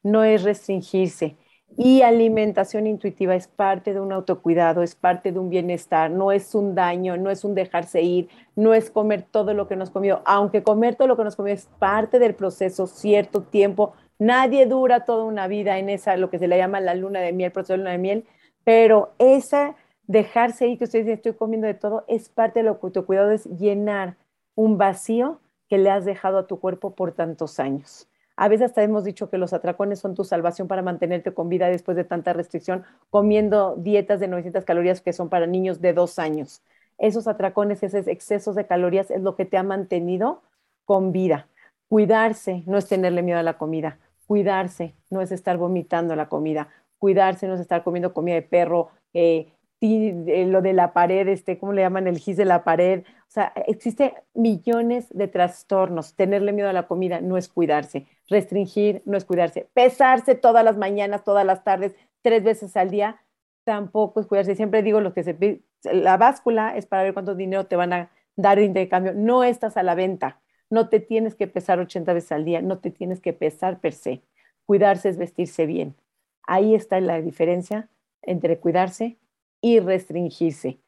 no 0.03 0.23
es 0.23 0.43
restringirse, 0.43 1.35
y 1.77 2.01
alimentación 2.01 2.85
intuitiva 2.85 3.35
es 3.35 3.47
parte 3.47 3.93
de 3.93 3.99
un 3.99 4.11
autocuidado, 4.11 4.83
es 4.83 4.95
parte 4.95 5.31
de 5.31 5.39
un 5.39 5.49
bienestar, 5.49 6.11
no 6.11 6.31
es 6.31 6.53
un 6.53 6.75
daño, 6.75 7.17
no 7.17 7.29
es 7.29 7.43
un 7.43 7.55
dejarse 7.55 8.01
ir, 8.01 8.29
no 8.55 8.73
es 8.73 8.91
comer 8.91 9.23
todo 9.23 9.53
lo 9.53 9.67
que 9.67 9.75
nos 9.75 9.89
comió, 9.89 10.21
aunque 10.25 10.63
comer 10.63 10.95
todo 10.95 11.07
lo 11.07 11.17
que 11.17 11.23
nos 11.23 11.35
comió 11.35 11.53
es 11.53 11.67
parte 11.79 12.19
del 12.19 12.35
proceso, 12.35 12.87
cierto 12.87 13.43
tiempo. 13.43 13.93
Nadie 14.19 14.65
dura 14.65 15.05
toda 15.05 15.23
una 15.23 15.47
vida 15.47 15.79
en 15.79 15.89
esa, 15.89 16.17
lo 16.17 16.29
que 16.29 16.39
se 16.39 16.47
le 16.47 16.57
llama 16.57 16.81
la 16.81 16.93
luna 16.93 17.19
de 17.21 17.33
miel, 17.33 17.51
proceso 17.51 17.73
de 17.73 17.77
luna 17.77 17.91
de 17.91 17.97
miel, 17.97 18.25
pero 18.63 19.13
esa 19.17 19.75
dejarse 20.07 20.67
ir, 20.67 20.77
que 20.77 20.83
ustedes 20.83 21.05
dicen 21.05 21.17
estoy 21.17 21.33
comiendo 21.33 21.67
de 21.67 21.73
todo, 21.73 22.03
es 22.07 22.29
parte 22.29 22.59
del 22.59 22.67
autocuidado, 22.67 23.31
es 23.31 23.45
llenar 23.45 24.17
un 24.55 24.77
vacío 24.77 25.39
que 25.69 25.77
le 25.77 25.89
has 25.89 26.03
dejado 26.03 26.37
a 26.37 26.47
tu 26.47 26.59
cuerpo 26.59 26.95
por 26.95 27.13
tantos 27.13 27.59
años. 27.59 28.10
A 28.41 28.47
veces 28.47 28.65
hasta 28.65 28.81
hemos 28.81 29.03
dicho 29.03 29.29
que 29.29 29.37
los 29.37 29.53
atracones 29.53 29.99
son 29.99 30.15
tu 30.15 30.23
salvación 30.23 30.67
para 30.67 30.81
mantenerte 30.81 31.31
con 31.31 31.47
vida 31.47 31.67
después 31.67 31.95
de 31.95 32.05
tanta 32.05 32.33
restricción, 32.33 32.83
comiendo 33.11 33.75
dietas 33.75 34.19
de 34.19 34.27
900 34.27 34.65
calorías 34.65 34.99
que 34.99 35.13
son 35.13 35.29
para 35.29 35.45
niños 35.45 35.79
de 35.79 35.93
dos 35.93 36.17
años. 36.17 36.63
Esos 36.97 37.27
atracones, 37.27 37.83
esos 37.83 38.07
excesos 38.07 38.55
de 38.55 38.65
calorías 38.65 39.11
es 39.11 39.21
lo 39.21 39.35
que 39.35 39.45
te 39.45 39.57
ha 39.57 39.63
mantenido 39.63 40.41
con 40.85 41.11
vida. 41.11 41.49
Cuidarse 41.87 42.63
no 42.65 42.79
es 42.79 42.87
tenerle 42.87 43.21
miedo 43.21 43.37
a 43.37 43.43
la 43.43 43.59
comida. 43.59 43.99
Cuidarse 44.25 44.95
no 45.11 45.21
es 45.21 45.31
estar 45.31 45.57
vomitando 45.57 46.15
la 46.15 46.27
comida. 46.27 46.67
Cuidarse 46.97 47.47
no 47.47 47.53
es 47.53 47.59
estar 47.59 47.83
comiendo 47.83 48.11
comida 48.11 48.33
de 48.33 48.41
perro, 48.41 48.89
eh, 49.13 49.53
lo 49.81 50.61
de 50.61 50.73
la 50.73 50.93
pared, 50.93 51.27
este, 51.27 51.57
¿cómo 51.57 51.73
le 51.73 51.81
llaman? 51.81 52.07
El 52.07 52.19
gis 52.19 52.37
de 52.37 52.45
la 52.45 52.63
pared. 52.63 53.03
O 53.03 53.31
sea, 53.31 53.51
existe 53.67 54.13
millones 54.33 55.07
de 55.09 55.27
trastornos. 55.27 56.15
Tenerle 56.15 56.53
miedo 56.53 56.69
a 56.69 56.73
la 56.73 56.87
comida 56.87 57.19
no 57.19 57.37
es 57.37 57.49
cuidarse. 57.49 58.05
Restringir 58.29 59.01
no 59.05 59.17
es 59.17 59.25
cuidarse. 59.25 59.67
Pesarse 59.73 60.35
todas 60.35 60.63
las 60.63 60.77
mañanas, 60.77 61.23
todas 61.23 61.45
las 61.45 61.63
tardes, 61.63 61.95
tres 62.21 62.43
veces 62.43 62.77
al 62.77 62.91
día, 62.91 63.21
tampoco 63.63 64.19
es 64.19 64.27
cuidarse. 64.27 64.55
Siempre 64.55 64.83
digo 64.83 65.01
lo 65.01 65.13
que 65.13 65.23
se 65.23 65.61
la 65.83 66.17
báscula 66.17 66.75
es 66.77 66.85
para 66.85 67.01
ver 67.01 67.13
cuánto 67.13 67.33
dinero 67.33 67.65
te 67.65 67.75
van 67.75 67.93
a 67.93 68.11
dar 68.35 68.59
de 68.59 68.65
intercambio. 68.65 69.13
No 69.15 69.43
estás 69.43 69.77
a 69.77 69.83
la 69.83 69.95
venta. 69.95 70.39
No 70.69 70.89
te 70.89 70.99
tienes 70.99 71.33
que 71.33 71.47
pesar 71.47 71.79
80 71.79 72.13
veces 72.13 72.31
al 72.31 72.45
día. 72.45 72.61
No 72.61 72.77
te 72.77 72.91
tienes 72.91 73.19
que 73.19 73.33
pesar 73.33 73.79
per 73.79 73.93
se. 73.93 74.21
Cuidarse 74.67 75.09
es 75.09 75.17
vestirse 75.17 75.65
bien. 75.65 75.95
Ahí 76.43 76.75
está 76.75 76.99
la 77.01 77.19
diferencia 77.19 77.89
entre 78.21 78.59
cuidarse 78.59 79.17
y 79.61 79.79
restringirse. 79.79 80.79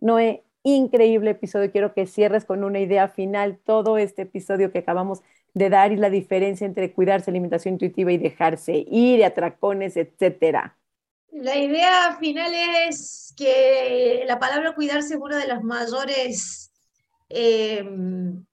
Noé, 0.00 0.44
increíble 0.62 1.30
episodio. 1.30 1.70
Quiero 1.70 1.94
que 1.94 2.06
cierres 2.06 2.44
con 2.44 2.64
una 2.64 2.80
idea 2.80 3.08
final 3.08 3.58
todo 3.64 3.98
este 3.98 4.22
episodio 4.22 4.72
que 4.72 4.80
acabamos 4.80 5.22
de 5.54 5.70
dar 5.70 5.92
y 5.92 5.96
la 5.96 6.10
diferencia 6.10 6.66
entre 6.66 6.92
cuidarse, 6.92 7.30
alimentación 7.30 7.74
intuitiva 7.74 8.12
y 8.12 8.18
dejarse 8.18 8.84
ir, 8.90 9.24
atracones, 9.24 9.96
etcétera. 9.96 10.76
La 11.30 11.56
idea 11.56 12.16
final 12.18 12.52
es 12.88 13.32
que 13.36 14.24
la 14.26 14.38
palabra 14.38 14.74
cuidarse 14.74 15.14
es 15.14 15.20
uno 15.20 15.36
de 15.36 15.46
los 15.46 15.62
mayores 15.62 16.72
em, 17.28 18.44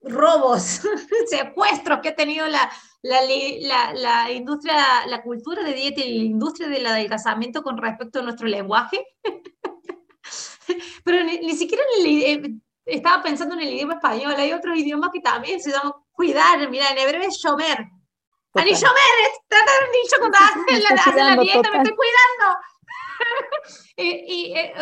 robos, 0.00 0.82
secuestros 1.28 2.00
que 2.00 2.10
ha 2.10 2.14
tenido 2.14 2.46
la, 2.46 2.70
la, 3.02 3.92
la, 3.94 4.30
industria, 4.30 5.06
la 5.06 5.22
cultura 5.22 5.62
de 5.62 5.72
dieta 5.72 6.00
y 6.00 6.18
la 6.18 6.24
industria 6.24 6.68
del 6.68 6.86
adelgazamiento 6.86 7.62
con 7.62 7.76
respecto 7.76 8.20
a 8.20 8.22
nuestro 8.22 8.46
lenguaje. 8.46 9.04
Pero 11.04 11.24
ni, 11.24 11.56
siquiera 11.56 11.82
eh, 12.04 12.42
estaba 12.84 13.22
pensando 13.22 13.54
en 13.54 13.62
el 13.62 13.74
idioma 13.74 13.94
español, 13.94 14.34
hay 14.36 14.52
otros 14.52 14.78
idiomas 14.78 15.10
que 15.12 15.20
también 15.20 15.60
se 15.60 15.72
llaman 15.72 15.92
cuidar, 16.12 16.70
mira, 16.70 16.90
en 16.90 16.98
hebreo 16.98 17.22
es 17.22 17.36
shomer. 17.36 17.88
Ani 18.54 18.72
shomer, 18.74 19.02
trata 19.48 19.72
de 19.72 19.98
dicho 20.02 20.16
cuando 20.18 20.38
haces 20.38 20.82
la, 21.16 21.34
la, 21.34 21.42
dieta, 21.42 21.70
me 21.70 21.78
estoy 21.78 21.96
cuidando. 21.96 22.58
y, 23.96 24.52
eh, 24.54 24.74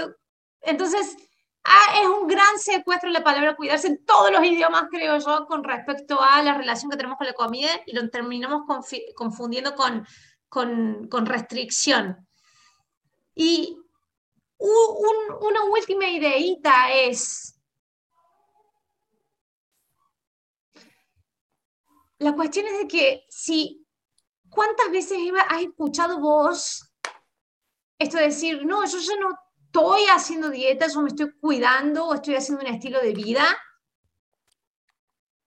entonces, 0.62 1.16
Ah, 1.64 2.00
es 2.00 2.06
un 2.06 2.26
gran 2.26 2.58
secuestro 2.58 3.10
la 3.10 3.22
palabra 3.22 3.54
cuidarse 3.54 3.88
en 3.88 4.04
todos 4.04 4.32
los 4.32 4.42
idiomas, 4.42 4.84
creo 4.90 5.18
yo, 5.18 5.46
con 5.46 5.62
respecto 5.62 6.20
a 6.20 6.42
la 6.42 6.56
relación 6.56 6.90
que 6.90 6.96
tenemos 6.96 7.18
con 7.18 7.26
la 7.26 7.34
comida 7.34 7.68
y 7.86 7.94
lo 7.94 8.08
terminamos 8.08 8.62
confundiendo 9.14 9.74
con, 9.74 10.06
con, 10.48 11.26
restricción. 11.26 12.26
Y 13.34 13.76
una 14.58 15.64
última 15.64 16.06
ideita 16.08 16.92
es, 16.92 17.60
la 22.18 22.34
cuestión 22.34 22.66
es 22.66 22.78
de 22.78 22.88
que 22.88 23.24
si, 23.28 23.86
¿cuántas 24.48 24.90
veces 24.90 25.18
has 25.48 25.62
escuchado 25.62 26.20
vos 26.20 26.90
esto 27.98 28.16
de 28.16 28.24
decir, 28.24 28.64
no, 28.64 28.84
yo 28.86 28.98
ya 28.98 29.16
no 29.20 29.38
estoy 29.70 30.02
haciendo 30.12 30.50
dieta, 30.50 30.88
yo 30.88 31.00
me 31.00 31.08
estoy 31.08 31.30
cuidando 31.38 32.06
o 32.06 32.14
estoy 32.14 32.34
haciendo 32.34 32.64
un 32.64 32.74
estilo 32.74 33.00
de 33.00 33.12
vida, 33.12 33.44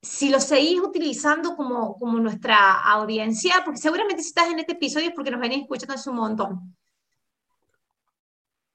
si 0.01 0.29
lo 0.29 0.39
seguís 0.39 0.79
utilizando 0.79 1.57
como, 1.57 1.97
como 1.97 2.19
nuestra 2.19 2.79
audiencia, 2.79 3.62
porque 3.65 3.79
seguramente 3.79 4.23
si 4.23 4.29
estás 4.29 4.49
en 4.49 4.59
este 4.59 4.73
episodio 4.73 5.09
es 5.09 5.13
porque 5.13 5.29
nos 5.29 5.41
venís 5.41 5.63
escuchando 5.63 5.95
hace 5.95 6.09
un 6.09 6.15
montón. 6.15 6.77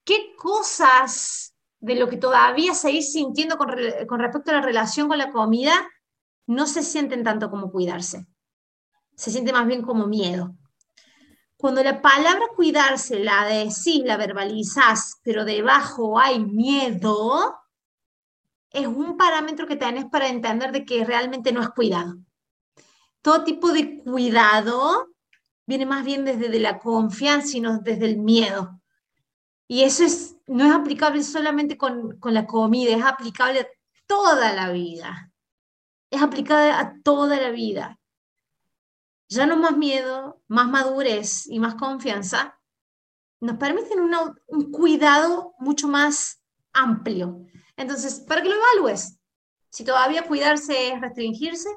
¿Qué 0.05 0.35
cosas 0.37 1.55
de 1.81 1.95
lo 1.95 2.09
que 2.09 2.19
todavía 2.19 2.75
seguís 2.75 3.13
sintiendo 3.13 3.57
con, 3.57 3.71
con 4.07 4.21
respecto 4.21 4.51
a 4.51 4.55
la 4.55 4.63
relación 4.63 5.09
con 5.09 5.17
la 5.17 5.33
comida 5.33 5.73
no 6.47 6.67
se 6.67 6.83
sienten 6.83 7.25
tanto 7.25 7.51
como 7.51 7.73
cuidarse? 7.73 8.27
Se 9.17 9.31
siente 9.31 9.53
más 9.53 9.67
bien 9.67 9.81
como 9.81 10.07
miedo. 10.07 10.55
Cuando 11.61 11.83
la 11.83 12.01
palabra 12.01 12.47
cuidarse 12.55 13.19
la 13.19 13.45
decís, 13.45 14.05
la 14.05 14.17
verbalizás, 14.17 15.19
pero 15.25 15.45
debajo 15.45 16.17
hay 16.17 16.39
miedo, 16.39 17.59
es 18.71 18.87
un 18.87 19.17
parámetro 19.17 19.67
que 19.67 19.75
tenés 19.75 20.05
para 20.05 20.29
entender 20.29 20.71
de 20.71 20.85
que 20.85 21.05
realmente 21.05 21.51
no 21.51 21.61
es 21.61 21.71
cuidado. 21.71 22.17
Todo 23.23 23.43
tipo 23.43 23.73
de 23.73 24.05
cuidado 24.05 25.09
viene 25.67 25.85
más 25.85 26.05
bien 26.05 26.25
desde 26.25 26.61
la 26.61 26.79
confianza 26.79 27.57
y 27.57 27.61
no 27.61 27.81
desde 27.81 28.07
el 28.07 28.19
miedo. 28.19 28.81
Y 29.67 29.83
eso 29.83 30.05
es, 30.05 30.37
no 30.47 30.65
es 30.65 30.73
aplicable 30.73 31.25
solamente 31.25 31.77
con, 31.77 32.21
con 32.21 32.35
la 32.35 32.47
comida, 32.47 32.95
es 32.95 33.05
aplicable 33.05 33.61
a 33.63 33.69
toda 34.07 34.53
la 34.53 34.71
vida. 34.71 35.33
Es 36.09 36.23
aplicable 36.23 36.71
a 36.71 36.95
toda 37.03 37.37
la 37.41 37.51
vida 37.51 37.98
ya 39.29 39.47
no 39.47 39.57
más 39.57 39.77
miedo, 39.77 40.41
más 40.49 40.69
madurez 40.69 41.47
y 41.47 41.59
más 41.59 41.75
confianza, 41.75 42.59
nos 43.41 43.57
permiten 43.57 44.01
un 44.01 44.73
cuidado 44.73 45.55
mucho 45.59 45.87
más 45.87 46.43
amplio. 46.73 47.47
Entonces, 47.77 48.21
para 48.21 48.43
que 48.43 48.49
lo 48.49 48.57
evalúes, 48.57 49.19
si 49.71 49.85
todavía 49.85 50.27
cuidarse 50.27 50.93
es 50.93 51.01
restringirse, 51.01 51.69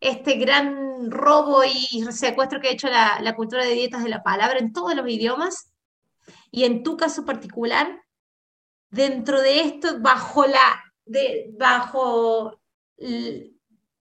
este 0.00 0.34
gran 0.36 1.10
robo 1.10 1.62
y 1.62 2.04
secuestro 2.10 2.60
que 2.60 2.68
ha 2.68 2.72
hecho 2.72 2.88
la, 2.88 3.34
cultura 3.36 3.64
de 3.64 3.74
dietas 3.74 4.02
de 4.02 4.08
la 4.08 4.22
palabra 4.22 4.58
en 4.58 4.72
todos 4.72 4.94
los 4.94 5.08
idiomas. 5.08 5.72
Y 6.50 6.64
en 6.64 6.82
tu 6.82 6.96
caso 6.96 7.24
particular, 7.24 8.02
dentro 8.90 9.40
de 9.40 9.60
esto, 9.60 10.00
bajo 10.00 10.46
la, 10.46 10.84
de, 11.04 11.50
bajo 11.58 12.60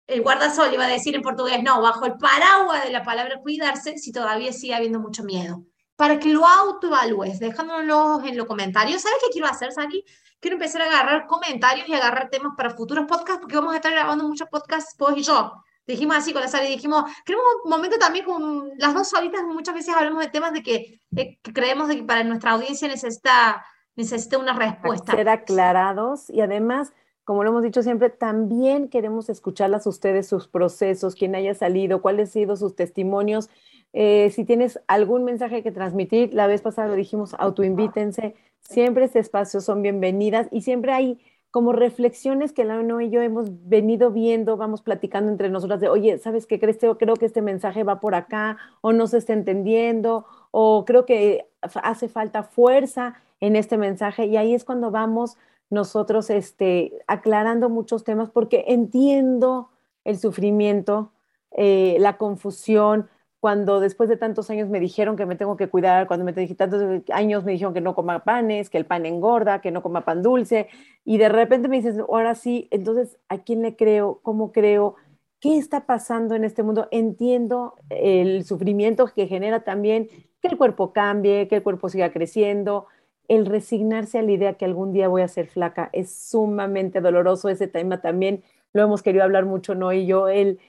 el, 0.07 0.21
guardasol, 0.21 0.73
iba 0.73 0.85
a 0.85 0.89
decir 0.89 1.15
en 1.15 1.21
portugués, 1.21 1.61
no, 1.63 1.81
bajo 1.81 2.05
el 2.05 2.17
paraguas 2.17 2.83
de 2.83 2.91
la 2.91 3.03
palabra 3.03 3.39
cuidarse, 3.41 3.97
si 3.97 4.11
todavía 4.11 4.51
sigue 4.53 4.75
habiendo 4.75 4.99
mucho 4.99 5.23
miedo. 5.23 5.63
Para 5.95 6.19
que 6.19 6.29
lo 6.29 6.45
autoevalúes, 6.45 7.39
dejándonos 7.39 8.23
en 8.23 8.37
los 8.37 8.45
comentarios. 8.45 9.01
¿Sabes 9.01 9.17
qué 9.23 9.31
quiero 9.31 9.47
hacer, 9.47 9.71
Saki? 9.71 10.03
Quiero 10.39 10.55
empezar 10.55 10.83
a 10.83 10.85
agarrar 10.85 11.25
comentarios 11.25 11.87
y 11.89 11.93
agarrar 11.93 12.29
temas 12.29 12.53
para 12.55 12.69
futuros 12.69 13.05
podcasts, 13.07 13.41
porque 13.41 13.55
vamos 13.55 13.73
a 13.73 13.77
estar 13.77 13.91
grabando 13.91 14.27
muchos 14.27 14.47
podcasts, 14.49 14.95
vos 14.97 15.13
y 15.15 15.23
yo. 15.23 15.53
Dijimos 15.87 16.17
así 16.17 16.33
con 16.33 16.41
la 16.41 16.47
Sari, 16.47 16.67
dijimos, 16.67 17.03
queremos 17.25 17.45
un 17.63 17.69
momento 17.69 17.97
también 17.97 18.25
con 18.25 18.71
las 18.77 18.93
dos 18.93 19.09
solitas, 19.09 19.41
muchas 19.43 19.73
veces 19.73 19.95
hablamos 19.95 20.21
de 20.21 20.29
temas 20.29 20.53
de 20.53 20.61
que, 20.61 21.01
que 21.15 21.53
creemos 21.53 21.87
de 21.87 21.95
que 21.95 22.03
para 22.03 22.23
nuestra 22.23 22.51
audiencia 22.51 22.87
necesita 22.87 23.65
necesita 23.97 24.37
una 24.37 24.53
respuesta. 24.53 25.11
Ser 25.11 25.27
aclarados 25.27 26.29
y 26.29 26.39
además, 26.39 26.93
como 27.27 27.43
lo 27.43 27.49
hemos 27.49 27.63
dicho 27.63 27.83
siempre, 27.83 28.09
también 28.09 28.87
queremos 28.87 29.27
escucharlas 29.27 29.85
ustedes, 29.85 30.27
sus 30.27 30.47
procesos, 30.47 31.13
quién 31.13 31.35
haya 31.35 31.53
salido, 31.53 32.01
cuáles 32.01 32.29
han 32.29 32.31
sido 32.31 32.55
sus 32.55 32.73
testimonios. 32.73 33.49
Eh, 33.91 34.29
si 34.33 34.45
tienes 34.45 34.79
algún 34.87 35.25
mensaje 35.25 35.61
que 35.61 35.73
transmitir, 35.73 36.33
la 36.33 36.47
vez 36.47 36.61
pasada 36.61 36.87
lo 36.87 36.93
dijimos, 36.95 37.35
autoinvítense. 37.37 38.35
Siempre 38.61 39.03
este 39.03 39.19
espacio 39.19 39.59
son 39.59 39.81
bienvenidas 39.81 40.47
y 40.53 40.61
siempre 40.61 40.93
hay 40.93 41.19
como 41.51 41.73
reflexiones 41.73 42.53
que 42.53 42.63
la 42.63 42.81
y 43.01 43.09
yo 43.09 43.21
hemos 43.21 43.67
venido 43.67 44.11
viendo, 44.11 44.55
vamos 44.55 44.81
platicando 44.81 45.29
entre 45.29 45.49
nosotras 45.49 45.81
de, 45.81 45.89
oye, 45.89 46.19
¿sabes 46.19 46.47
qué 46.47 46.61
crees? 46.61 46.77
Creo 46.77 47.15
que 47.17 47.25
este 47.25 47.41
mensaje 47.41 47.83
va 47.83 47.99
por 47.99 48.15
acá, 48.15 48.57
o 48.79 48.93
no 48.93 49.05
se 49.05 49.17
está 49.17 49.33
entendiendo, 49.33 50.25
o 50.51 50.85
creo 50.85 51.05
que 51.05 51.49
hace 51.59 52.07
falta 52.07 52.43
fuerza 52.43 53.21
en 53.41 53.57
este 53.57 53.77
mensaje 53.77 54.27
y 54.27 54.37
ahí 54.37 54.53
es 54.53 54.63
cuando 54.63 54.91
vamos 54.91 55.35
nosotros 55.69 56.29
este, 56.29 56.93
aclarando 57.07 57.69
muchos 57.69 58.03
temas 58.03 58.29
porque 58.29 58.65
entiendo 58.67 59.69
el 60.03 60.17
sufrimiento, 60.17 61.11
eh, 61.51 61.97
la 61.99 62.17
confusión, 62.17 63.09
cuando 63.39 63.79
después 63.79 64.09
de 64.09 64.17
tantos 64.17 64.49
años 64.49 64.67
me 64.69 64.79
dijeron 64.79 65.15
que 65.15 65.25
me 65.25 65.35
tengo 65.35 65.57
que 65.57 65.69
cuidar, 65.69 66.07
cuando 66.07 66.25
me 66.25 66.33
dije 66.33 66.55
tantos 66.55 66.81
años 67.11 67.43
me 67.43 67.51
dijeron 67.51 67.73
que 67.73 67.81
no 67.81 67.93
coma 67.93 68.23
panes, 68.23 68.69
que 68.69 68.77
el 68.77 68.85
pan 68.85 69.05
engorda, 69.05 69.61
que 69.61 69.71
no 69.71 69.83
coma 69.83 70.05
pan 70.05 70.23
dulce, 70.23 70.67
y 71.05 71.17
de 71.17 71.29
repente 71.29 71.67
me 71.67 71.77
dices, 71.77 71.99
ahora 71.99 72.35
sí, 72.35 72.67
entonces, 72.71 73.17
¿a 73.29 73.37
quién 73.39 73.61
le 73.61 73.75
creo? 73.75 74.19
¿Cómo 74.23 74.51
creo? 74.51 74.95
¿Qué 75.39 75.57
está 75.57 75.85
pasando 75.85 76.33
en 76.35 76.43
este 76.43 76.63
mundo? 76.63 76.87
Entiendo 76.91 77.75
el 77.89 78.43
sufrimiento 78.43 79.05
que 79.07 79.27
genera 79.27 79.63
también 79.63 80.09
que 80.41 80.47
el 80.47 80.57
cuerpo 80.57 80.91
cambie, 80.91 81.47
que 81.47 81.57
el 81.57 81.63
cuerpo 81.63 81.89
siga 81.89 82.11
creciendo, 82.11 82.87
el 83.27 83.45
resignarse 83.45 84.19
a 84.19 84.21
la 84.21 84.31
idea 84.31 84.53
que 84.53 84.65
algún 84.65 84.93
día 84.93 85.07
voy 85.07 85.21
a 85.21 85.27
ser 85.27 85.47
flaca 85.47 85.89
es 85.93 86.11
sumamente 86.11 87.01
doloroso. 87.01 87.49
Ese 87.49 87.67
tema 87.67 88.01
también 88.01 88.43
lo 88.73 88.83
hemos 88.83 89.03
querido 89.03 89.23
hablar 89.23 89.45
mucho, 89.45 89.75
¿no? 89.75 89.91
Y 89.93 90.05
yo, 90.05 90.27
el, 90.27 90.59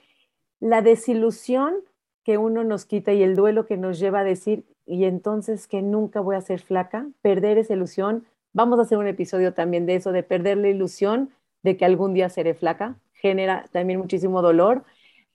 la 0.60 0.82
desilusión 0.82 1.76
que 2.24 2.38
uno 2.38 2.64
nos 2.64 2.84
quita 2.84 3.12
y 3.12 3.22
el 3.22 3.36
duelo 3.36 3.66
que 3.66 3.76
nos 3.76 3.98
lleva 3.98 4.20
a 4.20 4.24
decir, 4.24 4.64
y 4.86 5.04
entonces 5.04 5.66
que 5.68 5.82
nunca 5.82 6.20
voy 6.20 6.36
a 6.36 6.40
ser 6.40 6.60
flaca, 6.60 7.08
perder 7.22 7.58
esa 7.58 7.74
ilusión. 7.74 8.26
Vamos 8.52 8.78
a 8.78 8.82
hacer 8.82 8.98
un 8.98 9.06
episodio 9.06 9.54
también 9.54 9.86
de 9.86 9.96
eso, 9.96 10.12
de 10.12 10.22
perder 10.22 10.58
la 10.58 10.68
ilusión 10.68 11.30
de 11.62 11.76
que 11.76 11.84
algún 11.84 12.14
día 12.14 12.28
seré 12.28 12.54
flaca. 12.54 12.98
Genera 13.12 13.64
también 13.72 13.98
muchísimo 13.98 14.42
dolor, 14.42 14.84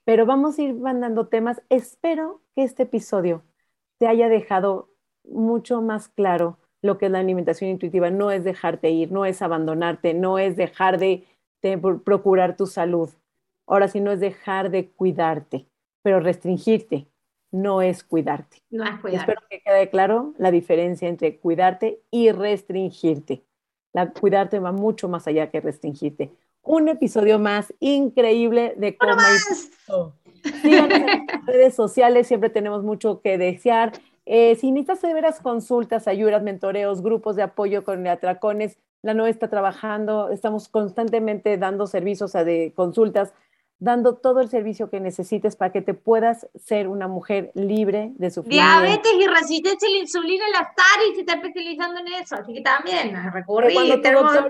pero 0.06 0.26
vamos 0.26 0.58
a 0.58 0.62
ir 0.64 0.74
mandando 0.76 1.28
temas. 1.28 1.62
Espero 1.70 2.42
que 2.56 2.64
este 2.64 2.84
episodio 2.84 3.44
te 3.98 4.08
haya 4.08 4.30
dejado 4.30 4.90
mucho 5.24 5.82
más 5.82 6.10
claro 6.10 6.58
lo 6.84 7.00
que 7.00 7.08
es 7.08 7.12
la 7.12 7.20
alimentación 7.20 7.72
intuitiva. 7.72 8.12
No 8.12 8.30
es 8.30 8.44
dejarte 8.44 8.92
ir, 8.92 9.12
no 9.12 9.26
es 9.26 9.42
abandonarte, 9.42 10.14
no 10.14 10.38
es 10.38 10.56
dejar 10.56 11.00
de, 11.00 11.26
procurar 12.06 12.56
tu 12.56 12.68
salud. 12.68 13.10
Ahora 13.66 13.88
sí, 13.88 14.02
no 14.02 14.12
es 14.12 14.20
dejar 14.20 14.70
de 14.70 14.90
cuidarte, 14.90 15.66
pero 16.04 16.20
restringirte 16.20 17.08
no 17.52 17.82
es 17.82 18.04
cuidarte. 18.04 18.58
No 18.70 18.84
es 18.84 19.00
cuidarte. 19.00 19.32
Espero 19.32 19.42
que 19.50 19.62
quede 19.62 19.90
claro 19.90 20.34
la 20.38 20.52
diferencia 20.52 21.08
entre 21.08 21.38
cuidarte 21.38 22.02
y 22.12 22.32
restringirte. 22.32 23.44
La, 23.94 24.12
cuidarte 24.12 24.60
va 24.60 24.72
mucho 24.72 25.08
más 25.08 25.28
allá 25.28 25.52
que 25.52 25.62
restringirte. 25.62 26.32
Un 26.64 26.90
episodio 26.90 27.40
más 27.40 27.74
increíble 27.80 28.74
de 28.76 28.98
cómo 28.98 29.14
Síganos 30.62 30.98
en 30.98 31.06
las 31.06 31.46
redes 31.46 31.76
sociales, 31.76 32.28
siempre 32.28 32.50
tenemos 32.50 32.84
mucho 32.84 33.22
que 33.22 33.38
desear. 33.38 33.94
Eh, 34.26 34.56
si 34.56 34.72
necesitas 34.72 35.00
severas 35.00 35.42
consultas, 35.42 36.08
ayudas, 36.08 36.44
mentoreos, 36.44 37.02
grupos 37.02 37.36
de 37.36 37.44
apoyo 37.44 37.84
con 37.84 38.08
atracones, 38.08 38.78
la 39.02 39.14
NOE 39.14 39.30
está 39.30 39.50
trabajando, 39.50 40.30
estamos 40.30 40.70
constantemente 40.70 41.58
dando 41.58 41.88
servicios 41.88 42.32
de 42.32 42.72
consultas 42.74 43.34
dando 43.84 44.16
todo 44.16 44.40
el 44.40 44.48
servicio 44.48 44.90
que 44.90 45.02
necesites 45.02 45.58
para 45.58 45.74
que 45.74 45.82
te 45.82 45.94
puedas 45.94 46.48
ser 46.56 46.88
una 46.88 47.10
mujer 47.10 47.52
libre 47.54 48.14
de 48.16 48.32
sufrimiento. 48.32 48.82
Diabetes 48.82 49.12
y 49.20 49.28
resistencia 49.28 49.90
a 49.90 49.92
la 49.92 49.98
insulina, 49.98 50.44
la 50.54 50.74
TARI 50.74 51.16
se 51.16 51.20
está 51.20 51.34
especializando 51.34 52.00
en 52.00 52.08
eso, 52.14 52.36
así 52.36 52.54
que 52.54 52.62
también 52.62 53.14
recurrir. 53.34 53.74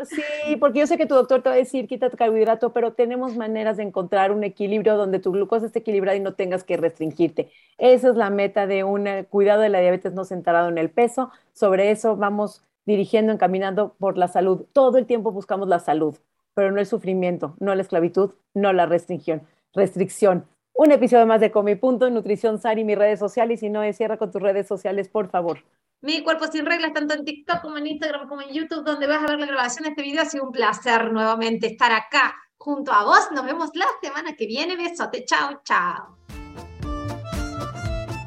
sí, 0.05 0.55
porque 0.57 0.79
yo 0.79 0.87
sé 0.87 0.97
que 0.97 1.07
tu 1.07 1.15
doctor 1.15 1.41
te 1.41 1.49
va 1.49 1.55
a 1.55 1.57
decir 1.57 1.87
quítate 1.87 2.15
carbohidrato, 2.15 2.73
pero 2.73 2.93
tenemos 2.93 3.35
maneras 3.35 3.77
de 3.77 3.83
encontrar 3.83 4.31
un 4.31 4.43
equilibrio 4.43 4.97
donde 4.97 5.17
tu 5.17 5.31
glucosa 5.31 5.65
esté 5.65 5.79
equilibrada 5.79 6.15
y 6.15 6.19
no 6.19 6.35
tengas 6.35 6.63
que 6.63 6.77
restringirte. 6.77 7.51
Esa 7.79 8.09
es 8.09 8.15
la 8.15 8.29
meta 8.29 8.67
de 8.67 8.83
un 8.83 9.07
cuidado 9.31 9.61
de 9.63 9.69
la 9.69 9.79
diabetes 9.79 10.13
no 10.13 10.25
centrado 10.25 10.69
en 10.69 10.77
el 10.77 10.91
peso. 10.91 11.31
Sobre 11.53 11.89
eso 11.89 12.15
vamos 12.15 12.61
dirigiendo, 12.85 13.33
encaminando 13.33 13.95
por 13.97 14.15
la 14.15 14.27
salud. 14.27 14.65
Todo 14.73 14.99
el 14.99 15.07
tiempo 15.07 15.31
buscamos 15.31 15.67
la 15.67 15.79
salud 15.79 16.15
pero 16.53 16.71
no 16.71 16.79
el 16.79 16.85
sufrimiento, 16.85 17.55
no 17.59 17.73
la 17.75 17.81
esclavitud, 17.81 18.31
no 18.53 18.73
la 18.73 18.85
restricción. 18.85 19.47
restricción. 19.73 20.47
Un 20.75 20.91
episodio 20.91 21.27
más 21.27 21.39
de 21.39 21.51
Comi 21.51 21.75
Punto, 21.75 22.09
Nutrición 22.09 22.59
Sari, 22.59 22.83
mis 22.83 22.97
redes 22.97 23.19
sociales. 23.19 23.61
Y 23.61 23.69
no, 23.69 23.81
cierra 23.93 24.17
con 24.17 24.31
tus 24.31 24.41
redes 24.41 24.67
sociales, 24.67 25.07
por 25.07 25.29
favor. 25.29 25.59
Mi 26.01 26.21
cuerpo 26.23 26.47
sin 26.47 26.65
reglas, 26.65 26.93
tanto 26.93 27.13
en 27.13 27.23
TikTok 27.23 27.61
como 27.61 27.77
en 27.77 27.87
Instagram 27.87 28.27
como 28.27 28.41
en 28.41 28.49
YouTube, 28.49 28.83
donde 28.83 29.07
vas 29.07 29.23
a 29.23 29.27
ver 29.27 29.39
la 29.39 29.45
grabación 29.45 29.83
de 29.83 29.89
este 29.91 30.01
video. 30.01 30.21
Ha 30.21 30.25
sido 30.25 30.45
un 30.45 30.51
placer 30.51 31.13
nuevamente 31.13 31.67
estar 31.67 31.91
acá 31.91 32.35
junto 32.57 32.91
a 32.91 33.03
vos. 33.03 33.29
Nos 33.31 33.45
vemos 33.45 33.69
la 33.75 33.85
semana 34.01 34.35
que 34.35 34.47
viene. 34.47 34.75
Besote, 34.75 35.23
chao, 35.25 35.61
chao. 35.63 36.17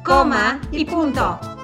Coma 0.03 0.61
y 0.71 0.85
punto. 0.85 1.56